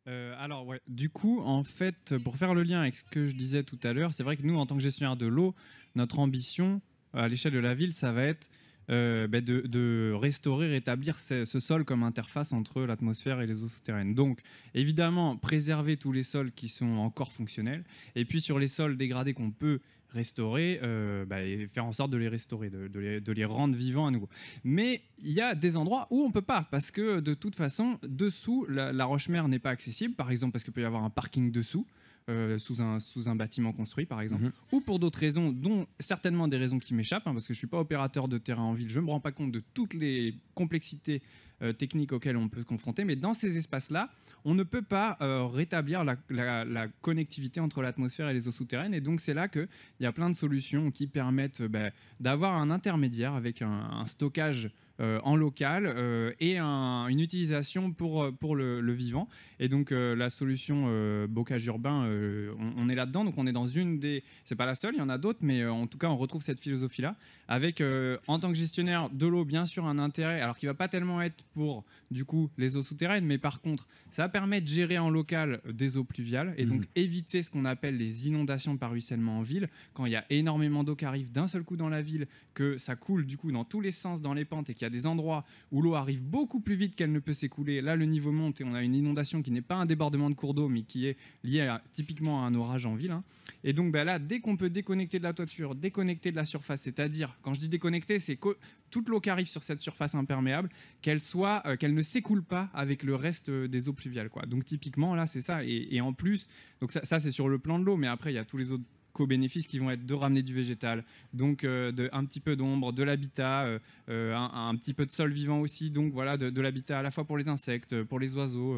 Euh, 0.09 0.35
alors, 0.39 0.67
ouais, 0.67 0.81
du 0.87 1.11
coup, 1.11 1.41
en 1.41 1.65
fait, 1.65 2.17
pour 2.25 2.37
faire 2.39 2.55
le 2.55 2.63
lien 2.63 2.81
avec 2.81 2.97
ce 2.97 3.05
que 3.05 3.27
je 3.27 3.35
disais 3.35 3.63
tout 3.63 3.79
à 3.83 3.93
l'heure, 3.93 4.15
c'est 4.15 4.23
vrai 4.23 4.37
que 4.37 4.43
nous, 4.43 4.57
en 4.57 4.65
tant 4.65 4.77
que 4.77 4.83
gestionnaire 4.83 5.17
de 5.17 5.27
l'eau, 5.27 5.55
notre 5.97 6.19
ambition 6.19 6.81
à 7.13 7.29
l'échelle 7.29 7.53
de 7.53 7.59
la 7.59 7.75
ville, 7.75 7.93
ça 7.93 8.13
va 8.13 8.25
être 8.25 8.51
euh, 8.91 9.27
ben, 9.27 9.45
de, 9.45 10.13
restaurer, 10.15 10.69
rétablir 10.69 11.19
ce, 11.19 11.45
ce 11.45 11.61
sol 11.61 11.85
comme 11.85 12.03
interface 12.03 12.55
entre 12.55 12.83
l'atmosphère 12.83 13.41
et 13.43 13.47
les 13.47 13.63
eaux 13.63 13.69
souterraines. 13.69 14.15
Donc, 14.15 14.41
évidemment, 14.75 15.37
préserver 15.37 15.99
tous 15.99 16.13
les 16.13 16.23
sols 16.23 16.53
qui 16.53 16.69
sont 16.69 16.97
encore 16.97 17.33
fonctionnels, 17.33 17.85
et 18.15 18.25
puis 18.25 18.41
sur 18.41 18.59
les 18.59 18.67
sols 18.67 18.97
dégradés 18.97 19.35
qu'on 19.35 19.51
peut 19.51 19.81
restaurer, 20.15 20.81
euh, 20.83 21.27
et 21.45 21.69
faire 21.69 21.85
en 21.85 21.93
sorte 21.93 22.11
de 22.11 22.17
les 22.17 22.29
restaurer, 22.29 22.71
de, 22.71 22.89
de 22.89 22.99
les, 22.99 23.21
de 23.21 23.33
les 23.33 23.45
rendre 23.45 23.77
vivants 23.77 24.07
à 24.07 24.11
nouveau. 24.11 24.31
Mais 24.65 25.03
il 25.23 25.33
y 25.33 25.43
a 25.43 25.55
des 25.55 25.77
endroits 25.77 26.07
où 26.11 26.23
on 26.23 26.31
peut 26.31 26.41
pas, 26.41 26.67
parce 26.71 26.91
que 26.91 27.21
de 27.21 27.35
toute 27.35 27.57
façon, 27.57 27.99
dessous, 28.03 28.65
la, 28.71 28.93
la 28.93 29.05
roche-mère 29.05 29.49
n'est 29.49 29.59
pas 29.59 29.71
accessible, 29.71 30.15
par 30.15 30.31
exemple 30.31 30.53
parce 30.53 30.65
qu'il 30.65 30.73
peut 30.73 30.81
y 30.81 30.87
avoir 30.87 31.05
un 31.05 31.11
parking 31.11 31.53
dessous. 31.53 31.87
Euh, 32.29 32.59
sous, 32.59 32.81
un, 32.83 33.01
sous 33.01 33.29
un 33.29 33.35
bâtiment 33.37 33.73
construit, 33.73 34.07
par 34.07 34.21
exemple, 34.21 34.45
Mhm. 34.45 34.53
ou 34.73 34.81
pour 34.81 34.99
d'autres 34.99 35.19
raisons, 35.21 35.51
dont 35.53 35.87
certainement 35.99 36.47
des 36.49 36.57
raisons 36.59 36.79
qui 36.79 36.95
m'échappent, 36.95 37.27
hein, 37.27 37.33
parce 37.33 37.47
que 37.47 37.55
je 37.55 37.59
ne 37.59 37.61
suis 37.61 37.67
pas 37.67 37.81
opérateur 37.81 38.29
de 38.29 38.39
terrain 38.39 38.63
en 38.63 38.75
ville, 38.75 38.89
je 38.89 39.01
ne 39.01 39.07
me 39.07 39.11
rends 39.11 39.21
pas 39.21 39.33
compte 39.33 39.53
de 39.53 39.63
toutes 39.75 39.95
les 39.95 40.35
complexités 40.55 41.23
euh, 41.61 41.73
techniques 41.73 42.13
auxquelles 42.13 42.37
on 42.37 42.49
peut 42.49 42.61
se 42.61 42.67
confronter, 42.67 43.05
mais 43.05 43.17
dans 43.17 43.35
ces 43.35 43.57
espaces-là, 43.59 44.11
on 44.45 44.55
ne 44.55 44.63
peut 44.63 44.83
pas 44.83 45.17
euh, 45.21 45.45
rétablir 45.45 46.05
la, 46.05 46.17
la- 46.31 46.65
la 46.65 46.87
connectivité 47.01 47.59
entre 47.59 47.83
l'atmosphère 47.83 48.29
et 48.29 48.35
les 48.35 48.47
eaux 48.47 48.53
souterraines, 48.53 48.95
et 48.95 49.01
donc 49.01 49.21
c'est 49.21 49.35
là 49.35 49.49
qu'il 49.49 49.69
y 49.99 50.07
a 50.07 50.13
plein 50.13 50.31
de 50.31 50.37
solutions 50.37 50.91
qui 50.93 51.09
permettent 51.09 51.63
ben, 51.63 51.91
d'avoir 52.21 52.55
un 52.57 52.71
intermédiaire 52.71 53.33
avec 53.35 53.63
un, 53.63 53.69
un 53.91 54.07
stockage 54.07 54.71
en 55.01 55.37
local 55.37 55.87
euh, 55.87 56.33
et 56.41 56.59
un- 56.59 57.07
une 57.09 57.21
utilisation 57.21 57.93
pour, 57.93 58.23
euh, 58.23 58.33
pour 58.33 58.57
le, 58.57 58.81
le 58.81 58.93
vivant. 58.93 59.29
Et 59.61 59.69
donc 59.69 59.93
euh, 59.93 60.15
la 60.17 60.31
solution 60.31 60.87
euh, 60.89 61.27
bocage 61.27 61.65
urbain, 61.67 62.05
euh, 62.05 62.53
on, 62.59 62.85
on 62.85 62.89
est 62.89 62.95
là-dedans. 62.95 63.25
Donc 63.25 63.35
on 63.39 63.47
est 63.47 63.53
dans 63.53 63.67
une 63.67 63.99
des... 63.99 64.23
C'est 64.45 64.57
pas 64.57 64.67
la 64.67 64.75
seule, 64.75 64.95
il 64.95 64.99
y 64.99 65.03
en 65.03 65.09
a 65.09 65.19
d'autres, 65.19 65.41
mais 65.43 65.63
euh, 65.63 65.73
en 65.73 65.87
tout 65.87 65.99
cas 65.99 66.09
on 66.09 66.17
retrouve 66.17 66.43
cette 66.43 66.61
philosophie-là 66.61 67.17
avec 67.49 67.81
euh, 67.81 68.19
en 68.27 68.39
tant 68.39 68.49
que 68.49 68.59
gestionnaire 68.59 69.09
de 69.11 69.27
l'eau 69.27 69.45
bien 69.45 69.67
sûr 69.67 69.87
un 69.87 69.99
intérêt, 69.99 70.41
alors 70.41 70.57
qui 70.59 70.67
va 70.67 70.75
pas 70.75 70.89
tellement 70.89 71.23
être 71.23 71.45
pour 71.55 71.85
du 72.11 72.25
coup 72.25 72.51
les 72.59 72.77
eaux 72.77 72.83
souterraines, 72.83 73.25
mais 73.25 73.39
par 73.39 73.61
contre 73.61 73.87
ça 74.11 74.29
permet 74.29 74.61
de 74.61 74.69
gérer 74.69 74.99
en 74.99 75.11
local 75.11 75.61
euh, 75.67 75.73
des 75.73 75.97
eaux 75.97 76.05
pluviales 76.05 76.55
et 76.57 76.65
donc 76.67 76.83
éviter 76.95 77.43
ce 77.43 77.51
qu'on 77.51 77.65
appelle 77.65 77.97
les 77.97 78.29
inondations 78.29 78.77
par 78.77 78.91
ruissellement 78.91 79.39
en 79.39 79.43
ville 79.43 79.69
quand 79.95 80.07
il 80.07 80.13
y 80.13 80.17
a 80.17 80.25
énormément 80.31 80.85
d'eau 80.85 80.95
qui 80.97 81.05
arrive 81.05 81.31
d'un 81.33 81.47
seul 81.47 81.63
coup 81.63 81.77
dans 81.77 81.89
la 81.89 82.03
ville, 82.03 82.27
que 82.55 82.77
ça 82.79 82.97
coule 82.97 83.25
du 83.27 83.37
coup 83.37 83.51
dans 83.53 83.65
tous 83.65 83.81
les 83.81 83.91
sens 83.91 84.21
dans 84.21 84.35
les 84.35 84.45
pentes 84.45 84.69
et 84.71 84.75
qu'il 84.75 84.83
y 84.83 84.87
a 84.87 84.88
des 84.89 85.07
endroits 85.07 85.45
où 85.73 85.83
l'eau 85.83 85.95
arrive 85.95 86.23
beaucoup 86.23 86.61
plus 86.61 86.75
vite 86.75 86.95
qu'elle 86.95 87.13
ne 87.13 87.19
peut 87.19 87.33
s'écouler. 87.33 87.81
Là, 87.81 87.97
le 87.97 88.05
niveau 88.05 88.33
monte 88.33 88.61
et 88.61 88.65
on 88.65 88.75
a 88.75 88.83
une 88.83 88.95
inondation 88.95 89.43
qui 89.43 89.51
n'est 89.51 89.63
pas 89.63 89.77
un 89.77 89.87
débordement 89.87 90.31
de 90.31 90.35
cours 90.35 90.55
d'eau, 90.55 90.69
mais 90.69 90.83
qui 90.83 91.07
est 91.07 91.17
liée 91.45 91.75
typiquement 91.93 92.45
à 92.45 92.47
un 92.47 92.55
orage 92.55 92.87
en 92.87 92.95
ville. 92.95 93.11
hein. 93.11 93.25
Et 93.65 93.73
donc 93.73 93.93
bah, 93.93 94.05
là, 94.05 94.19
dès 94.19 94.41
qu'on 94.41 94.57
peut 94.57 94.71
déconnecter 94.71 95.19
de 95.19 95.25
la 95.25 95.33
toiture, 95.33 95.75
déconnecter 95.75 96.31
de 96.31 96.37
la 96.37 96.45
surface, 96.45 96.83
c'est-à-dire, 96.83 97.37
quand 97.43 97.55
je 97.55 97.61
dis 97.61 97.69
déconnecter, 97.69 98.19
c'est 98.19 98.37
que 98.37 98.57
toute 98.91 99.09
l'eau 99.09 99.21
qui 99.21 99.31
arrive 99.31 99.47
sur 99.47 99.63
cette 99.63 99.81
surface 99.81 100.15
imperméable, 100.15 100.71
qu'elle 101.03 101.21
soit, 101.21 101.63
euh, 101.67 101.77
qu'elle 101.77 101.95
ne 101.95 102.03
s'écoule 102.03 102.43
pas 102.43 102.71
avec 102.73 103.03
le 103.03 103.15
reste 103.15 103.49
euh, 103.49 103.69
des 103.69 103.89
eaux 103.89 103.93
pluviales. 103.93 104.31
Donc 104.47 104.65
typiquement, 104.65 105.15
là, 105.15 105.27
c'est 105.27 105.41
ça. 105.41 105.65
Et, 105.65 106.01
en 106.01 106.13
plus, 106.13 106.49
donc 106.81 106.93
ça, 106.93 107.21
c'est 107.21 107.31
sur 107.31 107.49
le 107.49 107.59
plan 107.59 107.79
de 107.79 107.85
l'eau, 107.85 107.97
mais 107.97 108.07
après, 108.07 108.33
il 108.33 108.37
y 108.37 108.39
a 108.39 108.45
tous 108.45 108.57
les 108.57 108.73
autres 108.73 108.85
co-bénéfices 109.19 109.67
qui 109.67 109.81
vont 109.81 109.91
être 109.91 110.07
de 110.07 110.15
ramener 110.15 110.43
du 110.43 110.55
végétal, 110.55 111.05
donc 111.35 111.65
euh, 111.65 111.91
de, 111.91 112.09
un 112.13 112.25
petit 112.25 112.39
peu 112.39 112.55
d'ombre, 112.55 112.93
de 112.93 113.03
l'habitat, 113.03 113.65
euh, 113.65 113.79
euh, 114.09 114.37
un, 114.37 114.75
petit 114.77 114.95
peu 114.95 115.05
de 115.07 115.11
sol 115.11 115.33
vivant 115.33 115.61
aussi, 115.61 115.91
donc 115.91 116.13
voilà, 116.13 116.37
de, 116.37 116.61
l'habitat 116.61 117.01
à 117.01 117.03
la 117.03 117.11
fois 117.11 117.25
pour 117.25 117.37
les 117.37 117.49
insectes, 117.49 118.05
pour 118.05 118.21
les 118.21 118.37
oiseaux, 118.37 118.77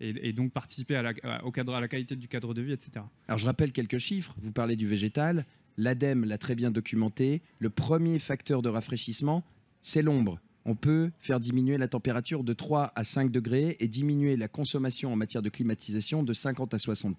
et, 0.00 0.32
donc 0.32 0.52
participer 0.52 0.94
à 0.94 1.02
la, 1.02 1.44
au 1.44 1.50
cadre, 1.50 1.74
à 1.74 1.80
la 1.80 1.88
qualité 1.88 2.14
du 2.14 2.28
cadre 2.28 2.54
de 2.54 2.62
vie, 2.62 2.72
etc. 2.72 3.04
Alors 3.26 3.38
je 3.38 3.46
rappelle 3.46 3.72
quelques 3.72 3.98
chiffres. 3.98 4.36
Vous 4.40 4.52
parlez 4.52 4.76
du 4.76 4.86
végétal. 4.86 5.44
L'ADEME 5.78 6.26
l'a 6.26 6.38
très 6.38 6.54
bien 6.54 6.70
documenté. 6.70 7.42
Le 7.58 7.70
premier 7.70 8.18
facteur 8.18 8.62
de 8.62 8.68
rafraîchissement, 8.68 9.44
c'est 9.80 10.02
l'ombre. 10.02 10.38
On 10.64 10.76
peut 10.76 11.10
faire 11.18 11.40
diminuer 11.40 11.76
la 11.76 11.88
température 11.88 12.44
de 12.44 12.52
3 12.52 12.92
à 12.94 13.02
5 13.02 13.32
degrés 13.32 13.76
et 13.80 13.88
diminuer 13.88 14.36
la 14.36 14.46
consommation 14.46 15.12
en 15.12 15.16
matière 15.16 15.42
de 15.42 15.48
climatisation 15.48 16.22
de 16.22 16.32
50 16.32 16.74
à 16.74 16.78
60 16.78 17.16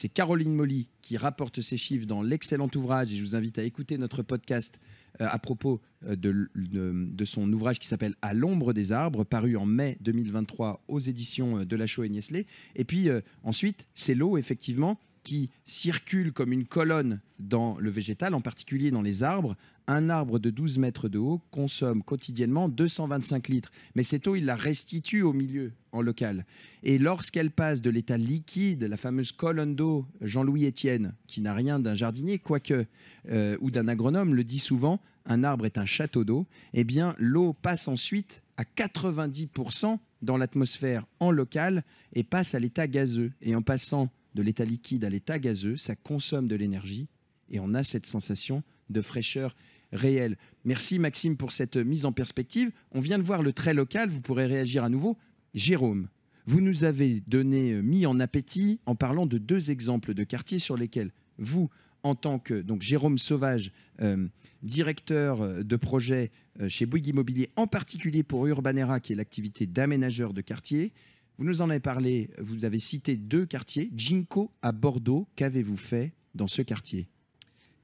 C'est 0.00 0.08
Caroline 0.08 0.54
Molly 0.54 0.90
qui 1.02 1.16
rapporte 1.16 1.60
ces 1.60 1.76
chiffres 1.76 2.06
dans 2.06 2.22
l'excellent 2.22 2.70
ouvrage, 2.76 3.12
et 3.12 3.16
je 3.16 3.24
vous 3.24 3.34
invite 3.34 3.58
à 3.58 3.64
écouter 3.64 3.98
notre 3.98 4.22
podcast 4.22 4.80
euh, 5.20 5.26
à 5.28 5.40
propos 5.40 5.80
euh, 6.06 6.14
de, 6.14 7.24
son 7.24 7.52
ouvrage 7.52 7.80
qui 7.80 7.88
s'appelle 7.88 8.14
À 8.22 8.32
l'ombre 8.32 8.72
des 8.72 8.92
arbres, 8.92 9.24
paru 9.24 9.56
en 9.56 9.66
mai 9.66 9.98
2023 10.00 10.84
aux 10.86 11.00
éditions 11.00 11.58
euh, 11.58 11.64
de 11.64 11.74
La 11.74 11.88
Chaux 11.88 12.04
et 12.04 12.08
Niesley. 12.08 12.46
Et 12.76 12.84
puis 12.84 13.08
ensuite, 13.42 13.88
c'est 13.92 14.14
l'eau, 14.14 14.38
effectivement, 14.38 15.00
qui 15.24 15.50
circule 15.64 16.32
comme 16.32 16.52
une 16.52 16.66
colonne 16.66 17.20
dans 17.40 17.76
le 17.80 17.90
végétal, 17.90 18.34
en 18.34 18.40
particulier 18.40 18.92
dans 18.92 19.02
les 19.02 19.24
arbres. 19.24 19.56
Un 19.90 20.10
arbre 20.10 20.38
de 20.38 20.50
12 20.50 20.76
mètres 20.76 21.08
de 21.08 21.16
haut 21.16 21.40
consomme 21.50 22.02
quotidiennement 22.02 22.68
225 22.68 23.48
litres. 23.48 23.70
Mais 23.94 24.02
cette 24.02 24.26
eau, 24.26 24.36
il 24.36 24.44
la 24.44 24.54
restitue 24.54 25.22
au 25.22 25.32
milieu, 25.32 25.72
en 25.92 26.02
local. 26.02 26.44
Et 26.82 26.98
lorsqu'elle 26.98 27.50
passe 27.50 27.80
de 27.80 27.88
l'état 27.88 28.18
liquide, 28.18 28.84
la 28.84 28.98
fameuse 28.98 29.32
colonne 29.32 29.74
d'eau, 29.74 30.04
Jean-Louis 30.20 30.66
Etienne, 30.66 31.14
qui 31.26 31.40
n'a 31.40 31.54
rien 31.54 31.80
d'un 31.80 31.94
jardinier, 31.94 32.38
quoique, 32.38 32.84
euh, 33.30 33.56
ou 33.62 33.70
d'un 33.70 33.88
agronome, 33.88 34.34
le 34.34 34.44
dit 34.44 34.58
souvent, 34.58 35.00
un 35.24 35.42
arbre 35.42 35.64
est 35.64 35.78
un 35.78 35.86
château 35.86 36.22
d'eau, 36.22 36.46
eh 36.74 36.84
bien, 36.84 37.14
l'eau 37.18 37.54
passe 37.54 37.88
ensuite 37.88 38.42
à 38.58 38.64
90% 38.64 39.98
dans 40.20 40.36
l'atmosphère 40.36 41.06
en 41.18 41.30
local 41.30 41.82
et 42.12 42.24
passe 42.24 42.54
à 42.54 42.58
l'état 42.58 42.88
gazeux. 42.88 43.32
Et 43.40 43.56
en 43.56 43.62
passant 43.62 44.10
de 44.34 44.42
l'état 44.42 44.66
liquide 44.66 45.06
à 45.06 45.08
l'état 45.08 45.38
gazeux, 45.38 45.76
ça 45.76 45.96
consomme 45.96 46.46
de 46.46 46.56
l'énergie 46.56 47.08
et 47.50 47.60
on 47.60 47.74
a 47.74 47.82
cette 47.82 48.06
sensation 48.06 48.62
de 48.90 49.00
fraîcheur 49.00 49.54
réelle. 49.92 50.36
Merci 50.64 50.98
Maxime 50.98 51.36
pour 51.36 51.52
cette 51.52 51.76
mise 51.76 52.04
en 52.04 52.12
perspective. 52.12 52.70
On 52.92 53.00
vient 53.00 53.18
de 53.18 53.22
voir 53.22 53.42
le 53.42 53.52
trait 53.52 53.74
local, 53.74 54.08
vous 54.08 54.20
pourrez 54.20 54.46
réagir 54.46 54.84
à 54.84 54.88
nouveau. 54.88 55.16
Jérôme, 55.54 56.08
Vous 56.46 56.60
nous 56.60 56.84
avez 56.84 57.22
donné, 57.26 57.72
euh, 57.72 57.82
mis 57.82 58.06
en 58.06 58.20
appétit 58.20 58.80
en 58.86 58.94
parlant 58.94 59.26
de 59.26 59.38
deux 59.38 59.70
exemples 59.70 60.14
de 60.14 60.24
quartiers 60.24 60.58
sur 60.58 60.76
lesquels 60.76 61.12
vous, 61.36 61.68
en 62.02 62.14
tant 62.14 62.38
que 62.38 62.60
donc 62.60 62.80
Jérôme 62.80 63.18
Sauvage, 63.18 63.72
euh, 64.00 64.28
directeur 64.62 65.42
euh, 65.42 65.62
de 65.62 65.76
projet 65.76 66.30
chez 66.66 66.86
Bouygues 66.86 67.08
Immobilier, 67.08 67.50
en 67.54 67.68
particulier 67.68 68.24
pour 68.24 68.46
Urbanera, 68.46 68.98
qui 68.98 69.12
est 69.12 69.16
l'activité 69.16 69.66
d'aménageur 69.66 70.32
de 70.32 70.40
quartier, 70.40 70.92
vous 71.38 71.44
nous 71.44 71.60
en 71.60 71.70
avez 71.70 71.78
parlé, 71.78 72.30
vous 72.38 72.64
avez 72.64 72.80
cité 72.80 73.16
deux 73.16 73.46
quartiers, 73.46 73.92
Ginko 73.96 74.50
à 74.60 74.72
Bordeaux. 74.72 75.28
Qu'avez-vous 75.36 75.76
fait 75.76 76.12
dans 76.34 76.48
ce 76.48 76.62
quartier? 76.62 77.08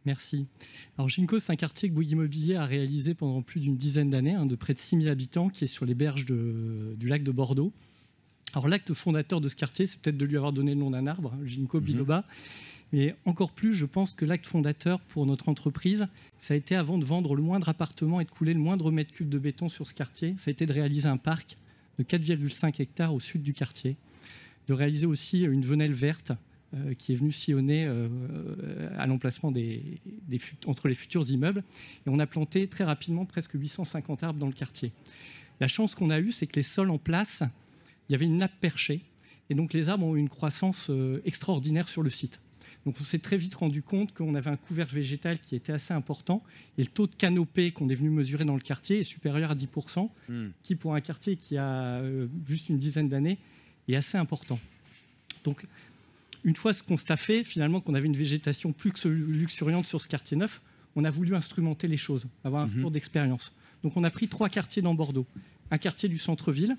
Merci. 0.06 0.46
Alors 0.98 1.08
Ginko, 1.08 1.38
c'est 1.38 1.50
un 1.52 1.56
quartier 1.56 1.88
que 1.88 1.94
Bouygues 1.94 2.10
Immobilier 2.12 2.56
a 2.56 2.66
réalisé 2.66 3.14
pendant 3.14 3.40
plus 3.40 3.60
d'une 3.60 3.76
dizaine 3.76 4.10
d'années, 4.10 4.34
hein, 4.34 4.44
de 4.46 4.54
près 4.54 4.74
de 4.74 4.78
6000 4.78 5.08
habitants, 5.08 5.48
qui 5.48 5.64
est 5.64 5.68
sur 5.68 5.86
les 5.86 5.94
berges 5.94 6.26
de- 6.26 6.94
du 6.98 7.08
lac 7.08 7.22
de 7.24 7.30
Bordeaux. 7.32 7.72
Alors 8.52 8.68
l'acte 8.68 8.92
fondateur 8.92 9.40
de 9.40 9.48
ce 9.48 9.56
quartier, 9.56 9.86
c'est 9.86 10.00
peut-être 10.00 10.18
de 10.18 10.24
lui 10.26 10.36
avoir 10.36 10.52
donné 10.52 10.74
le 10.74 10.80
nom 10.80 10.90
d'un 10.90 11.06
arbre, 11.06 11.32
hein, 11.34 11.40
Ginkgo 11.46 11.78
Mhm. 11.80 11.84
biloba. 11.86 12.24
Mais 12.92 13.16
encore 13.24 13.50
plus, 13.50 13.74
je 13.74 13.86
pense 13.86 14.12
que 14.12 14.24
l'acte 14.24 14.46
fondateur 14.46 15.00
pour 15.00 15.26
notre 15.26 15.48
entreprise, 15.48 16.06
ça 16.38 16.54
a 16.54 16.56
été 16.56 16.76
avant 16.76 16.98
de 16.98 17.04
vendre 17.04 17.34
le 17.34 17.42
moindre 17.42 17.68
appartement 17.70 18.20
et 18.20 18.24
de 18.24 18.30
couler 18.30 18.52
le 18.54 18.60
moindre 18.60 18.90
mètre 18.92 19.10
cube 19.10 19.28
de 19.30 19.38
béton 19.38 19.68
sur 19.68 19.86
ce 19.86 19.94
quartier, 19.94 20.34
ça 20.38 20.50
a 20.50 20.52
été 20.52 20.66
de 20.66 20.72
réaliser 20.72 21.08
un 21.08 21.16
parc 21.16 21.56
de 21.98 22.04
4,5 22.04 22.78
hectares 22.80 23.12
au 23.14 23.20
sud 23.20 23.42
du 23.42 23.52
quartier, 23.54 23.96
de 24.68 24.74
réaliser 24.74 25.06
aussi 25.06 25.40
une 25.42 25.62
venelle 25.62 25.92
verte 25.94 26.32
qui 26.98 27.12
est 27.12 27.16
venue 27.16 27.32
sillonner 27.32 27.84
euh, 27.86 28.08
euh, 28.30 28.88
à 28.98 29.06
l'emplacement 29.06 29.50
des, 29.52 30.00
des 30.28 30.38
fut- 30.38 30.56
entre 30.66 30.88
les 30.88 30.94
futurs 30.94 31.28
immeubles. 31.30 31.62
Et 32.06 32.10
on 32.10 32.18
a 32.18 32.26
planté 32.26 32.66
très 32.68 32.84
rapidement 32.84 33.24
presque 33.24 33.52
850 33.54 34.22
arbres 34.22 34.38
dans 34.38 34.46
le 34.46 34.52
quartier. 34.52 34.92
La 35.60 35.68
chance 35.68 35.94
qu'on 35.94 36.10
a 36.10 36.18
eue, 36.20 36.32
c'est 36.32 36.46
que 36.46 36.56
les 36.56 36.62
sols 36.64 36.90
en 36.90 36.98
place, 36.98 37.42
il 38.08 38.12
y 38.12 38.14
avait 38.14 38.24
une 38.26 38.38
nappe 38.38 38.58
perchée. 38.60 39.00
Et 39.50 39.54
donc 39.54 39.72
les 39.72 39.88
arbres 39.88 40.06
ont 40.06 40.16
eu 40.16 40.18
une 40.20 40.28
croissance 40.28 40.88
euh, 40.90 41.20
extraordinaire 41.24 41.88
sur 41.88 42.02
le 42.02 42.10
site. 42.10 42.40
Donc 42.86 42.96
on 43.00 43.02
s'est 43.02 43.18
très 43.18 43.38
vite 43.38 43.54
rendu 43.54 43.82
compte 43.82 44.12
qu'on 44.12 44.34
avait 44.34 44.50
un 44.50 44.56
couvercle 44.58 44.94
végétal 44.94 45.38
qui 45.38 45.54
était 45.56 45.72
assez 45.72 45.94
important. 45.94 46.42
Et 46.76 46.82
le 46.82 46.88
taux 46.88 47.06
de 47.06 47.14
canopée 47.14 47.70
qu'on 47.70 47.88
est 47.88 47.94
venu 47.94 48.10
mesurer 48.10 48.44
dans 48.44 48.54
le 48.56 48.60
quartier 48.60 48.98
est 49.00 49.04
supérieur 49.04 49.50
à 49.50 49.54
10%, 49.54 50.10
qui 50.62 50.74
pour 50.74 50.94
un 50.94 51.00
quartier 51.00 51.36
qui 51.36 51.56
a 51.56 51.66
euh, 52.00 52.26
juste 52.46 52.68
une 52.68 52.78
dizaine 52.78 53.08
d'années 53.08 53.38
est 53.88 53.96
assez 53.96 54.18
important. 54.18 54.58
Donc 55.44 55.66
une 56.44 56.56
fois 56.56 56.72
ce 56.72 56.82
constat 56.82 57.16
fait, 57.16 57.42
finalement 57.44 57.80
qu'on 57.80 57.94
avait 57.94 58.06
une 58.06 58.16
végétation 58.16 58.72
plus 58.72 58.92
que 58.92 59.08
luxuriante 59.08 59.86
sur 59.86 60.00
ce 60.00 60.08
quartier 60.08 60.36
neuf, 60.36 60.60
on 60.96 61.04
a 61.04 61.10
voulu 61.10 61.34
instrumenter 61.34 61.88
les 61.88 61.96
choses, 61.96 62.26
avoir 62.44 62.62
un 62.62 62.66
Mhm. 62.66 62.76
retour 62.76 62.90
d'expérience. 62.90 63.52
Donc 63.82 63.96
on 63.96 64.04
a 64.04 64.10
pris 64.10 64.28
trois 64.28 64.48
quartiers 64.48 64.82
dans 64.82 64.94
Bordeaux. 64.94 65.26
Un 65.70 65.78
quartier 65.78 66.08
du 66.08 66.18
centre-ville, 66.18 66.76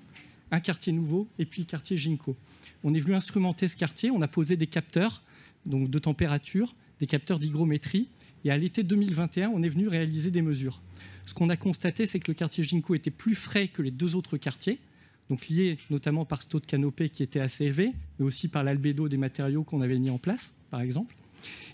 un 0.50 0.60
quartier 0.60 0.92
nouveau 0.92 1.28
et 1.38 1.44
puis 1.44 1.62
le 1.62 1.66
quartier 1.66 1.96
Ginko. 1.96 2.36
On 2.84 2.94
est 2.94 3.00
venu 3.00 3.14
instrumenter 3.14 3.68
ce 3.68 3.76
quartier, 3.76 4.10
on 4.10 4.22
a 4.22 4.28
posé 4.28 4.56
des 4.56 4.66
capteurs 4.68 5.22
donc 5.66 5.90
de 5.90 5.98
température, 5.98 6.74
des 7.00 7.06
capteurs 7.06 7.38
d'hygrométrie 7.40 8.08
et 8.44 8.50
à 8.52 8.56
l'été 8.56 8.84
2021, 8.84 9.48
on 9.50 9.62
est 9.64 9.68
venu 9.68 9.88
réaliser 9.88 10.30
des 10.30 10.42
mesures. 10.42 10.80
Ce 11.24 11.34
qu'on 11.34 11.50
a 11.50 11.56
constaté, 11.56 12.06
c'est 12.06 12.20
que 12.20 12.30
le 12.30 12.34
quartier 12.36 12.62
Ginko 12.62 12.94
était 12.94 13.10
plus 13.10 13.34
frais 13.34 13.66
que 13.66 13.82
les 13.82 13.90
deux 13.90 14.14
autres 14.14 14.36
quartiers, 14.36 14.78
donc 15.30 15.48
lié 15.48 15.78
notamment 15.90 16.24
par 16.24 16.42
ce 16.42 16.48
taux 16.48 16.60
de 16.60 16.66
canopée 16.66 17.08
qui 17.08 17.22
était 17.22 17.40
assez 17.40 17.64
élevé, 17.64 17.92
mais 18.18 18.26
aussi 18.26 18.48
par 18.48 18.64
l'albédo 18.64 19.08
des 19.08 19.16
matériaux 19.16 19.64
qu'on 19.64 19.80
avait 19.80 19.98
mis 19.98 20.10
en 20.10 20.18
place, 20.18 20.54
par 20.70 20.80
exemple. 20.80 21.14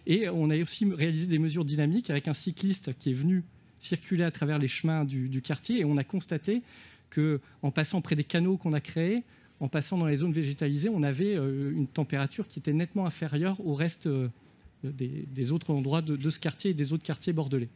Et 0.07 0.29
on 0.29 0.51
a 0.51 0.59
aussi 0.59 0.91
réalisé 0.93 1.27
des 1.27 1.39
mesures 1.39 1.65
dynamiques 1.65 2.11
avec 2.11 2.29
un 2.29 2.33
cycliste 2.33 2.97
qui 2.99 3.11
est 3.11 3.15
venu 3.15 3.45
circuler 3.79 4.25
à 4.25 4.31
travers 4.31 4.59
les 4.59 4.69
chemins 4.69 5.05
du, 5.05 5.43
quartier 5.43 5.81
et 5.81 5.85
on 5.85 5.97
a 5.97 6.05
constaté 6.05 6.63
que 7.11 7.41
en 7.63 7.71
passant 7.71 8.01
près 8.01 8.17
des 8.17 8.25
canaux 8.25 8.57
qu'on 8.57 8.73
a 8.73 8.81
créés, 8.81 9.23
en 9.61 9.69
passant 9.69 9.99
dans 9.99 10.07
les 10.07 10.17
zones 10.17 10.33
végétalisées, 10.33 10.89
on 10.89 11.03
avait 11.03 11.37
euh, 11.37 11.73
une 11.73 11.87
température 11.87 12.49
qui 12.49 12.59
était 12.59 12.73
nettement 12.73 13.07
inférieure 13.07 13.65
au 13.65 13.75
reste 13.75 14.07
euh, 14.07 14.29
des, 14.83 15.27
des 15.31 15.53
autres 15.53 15.71
endroits 15.71 16.03
de, 16.03 16.17
de 16.17 16.31
ce 16.31 16.41
quartier 16.41 16.73
et 16.73 16.75
des 16.75 16.93
autres 16.93 17.05
quartiers 17.05 17.33
bordelais. 17.33 17.69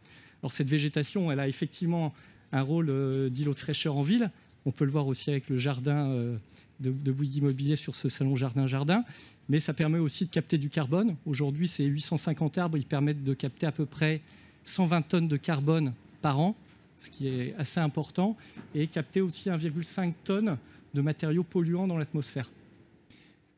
Alors 0.43 0.53
cette 0.53 0.68
végétation, 0.68 1.31
elle 1.31 1.41
a 1.41 1.49
effectivement 1.49 2.12
un 2.53 2.62
rôle 2.62 2.89
euh, 2.91 3.29
d'îlot 3.29 3.55
de 3.55 3.59
fraîcheur 3.59 3.97
en 3.97 4.03
ville. 4.03 4.31
On 4.67 4.73
peut 4.73 4.85
le 4.85 4.91
voir 4.91 5.07
aussi 5.07 5.31
avec 5.31 5.49
le 5.49 5.57
jardin 5.57 6.11
euh, 6.11 6.37
de, 6.81 7.12
Bouygues 7.12 7.37
Immobilier 7.37 7.77
sur 7.77 7.95
ce 7.95 8.09
salon 8.09 8.35
jardin-jardin. 8.35 9.05
Mais 9.49 9.61
ça 9.61 9.73
permet 9.73 10.01
aussi 10.01 10.27
de 10.27 10.31
capter 10.31 10.59
du 10.59 10.69
carbone. 10.69 11.14
Aujourd'hui, 11.25 11.69
ces 11.69 11.85
850 11.85 12.59
arbres, 12.59 12.77
ils 12.77 12.85
permettent 12.85 13.23
de 13.23 13.33
capter 13.33 13.67
à 13.67 13.73
peu 13.73 13.87
près 13.87 14.21
120 14.64 15.03
tonnes 15.03 15.29
de 15.29 15.37
carbone 15.37 15.93
par 16.21 16.41
an, 16.41 16.57
ce 16.99 17.11
qui 17.11 17.29
est 17.29 17.55
assez 17.57 17.79
important, 17.79 18.37
et 18.75 18.89
capter 18.89 19.21
aussi 19.21 19.49
1,5 19.49 20.12
tonnes 20.25 20.59
de 20.95 21.01
matériaux 21.01 21.45
polluants 21.45 21.87
dans 21.87 21.97
l'atmosphère. 21.97 22.51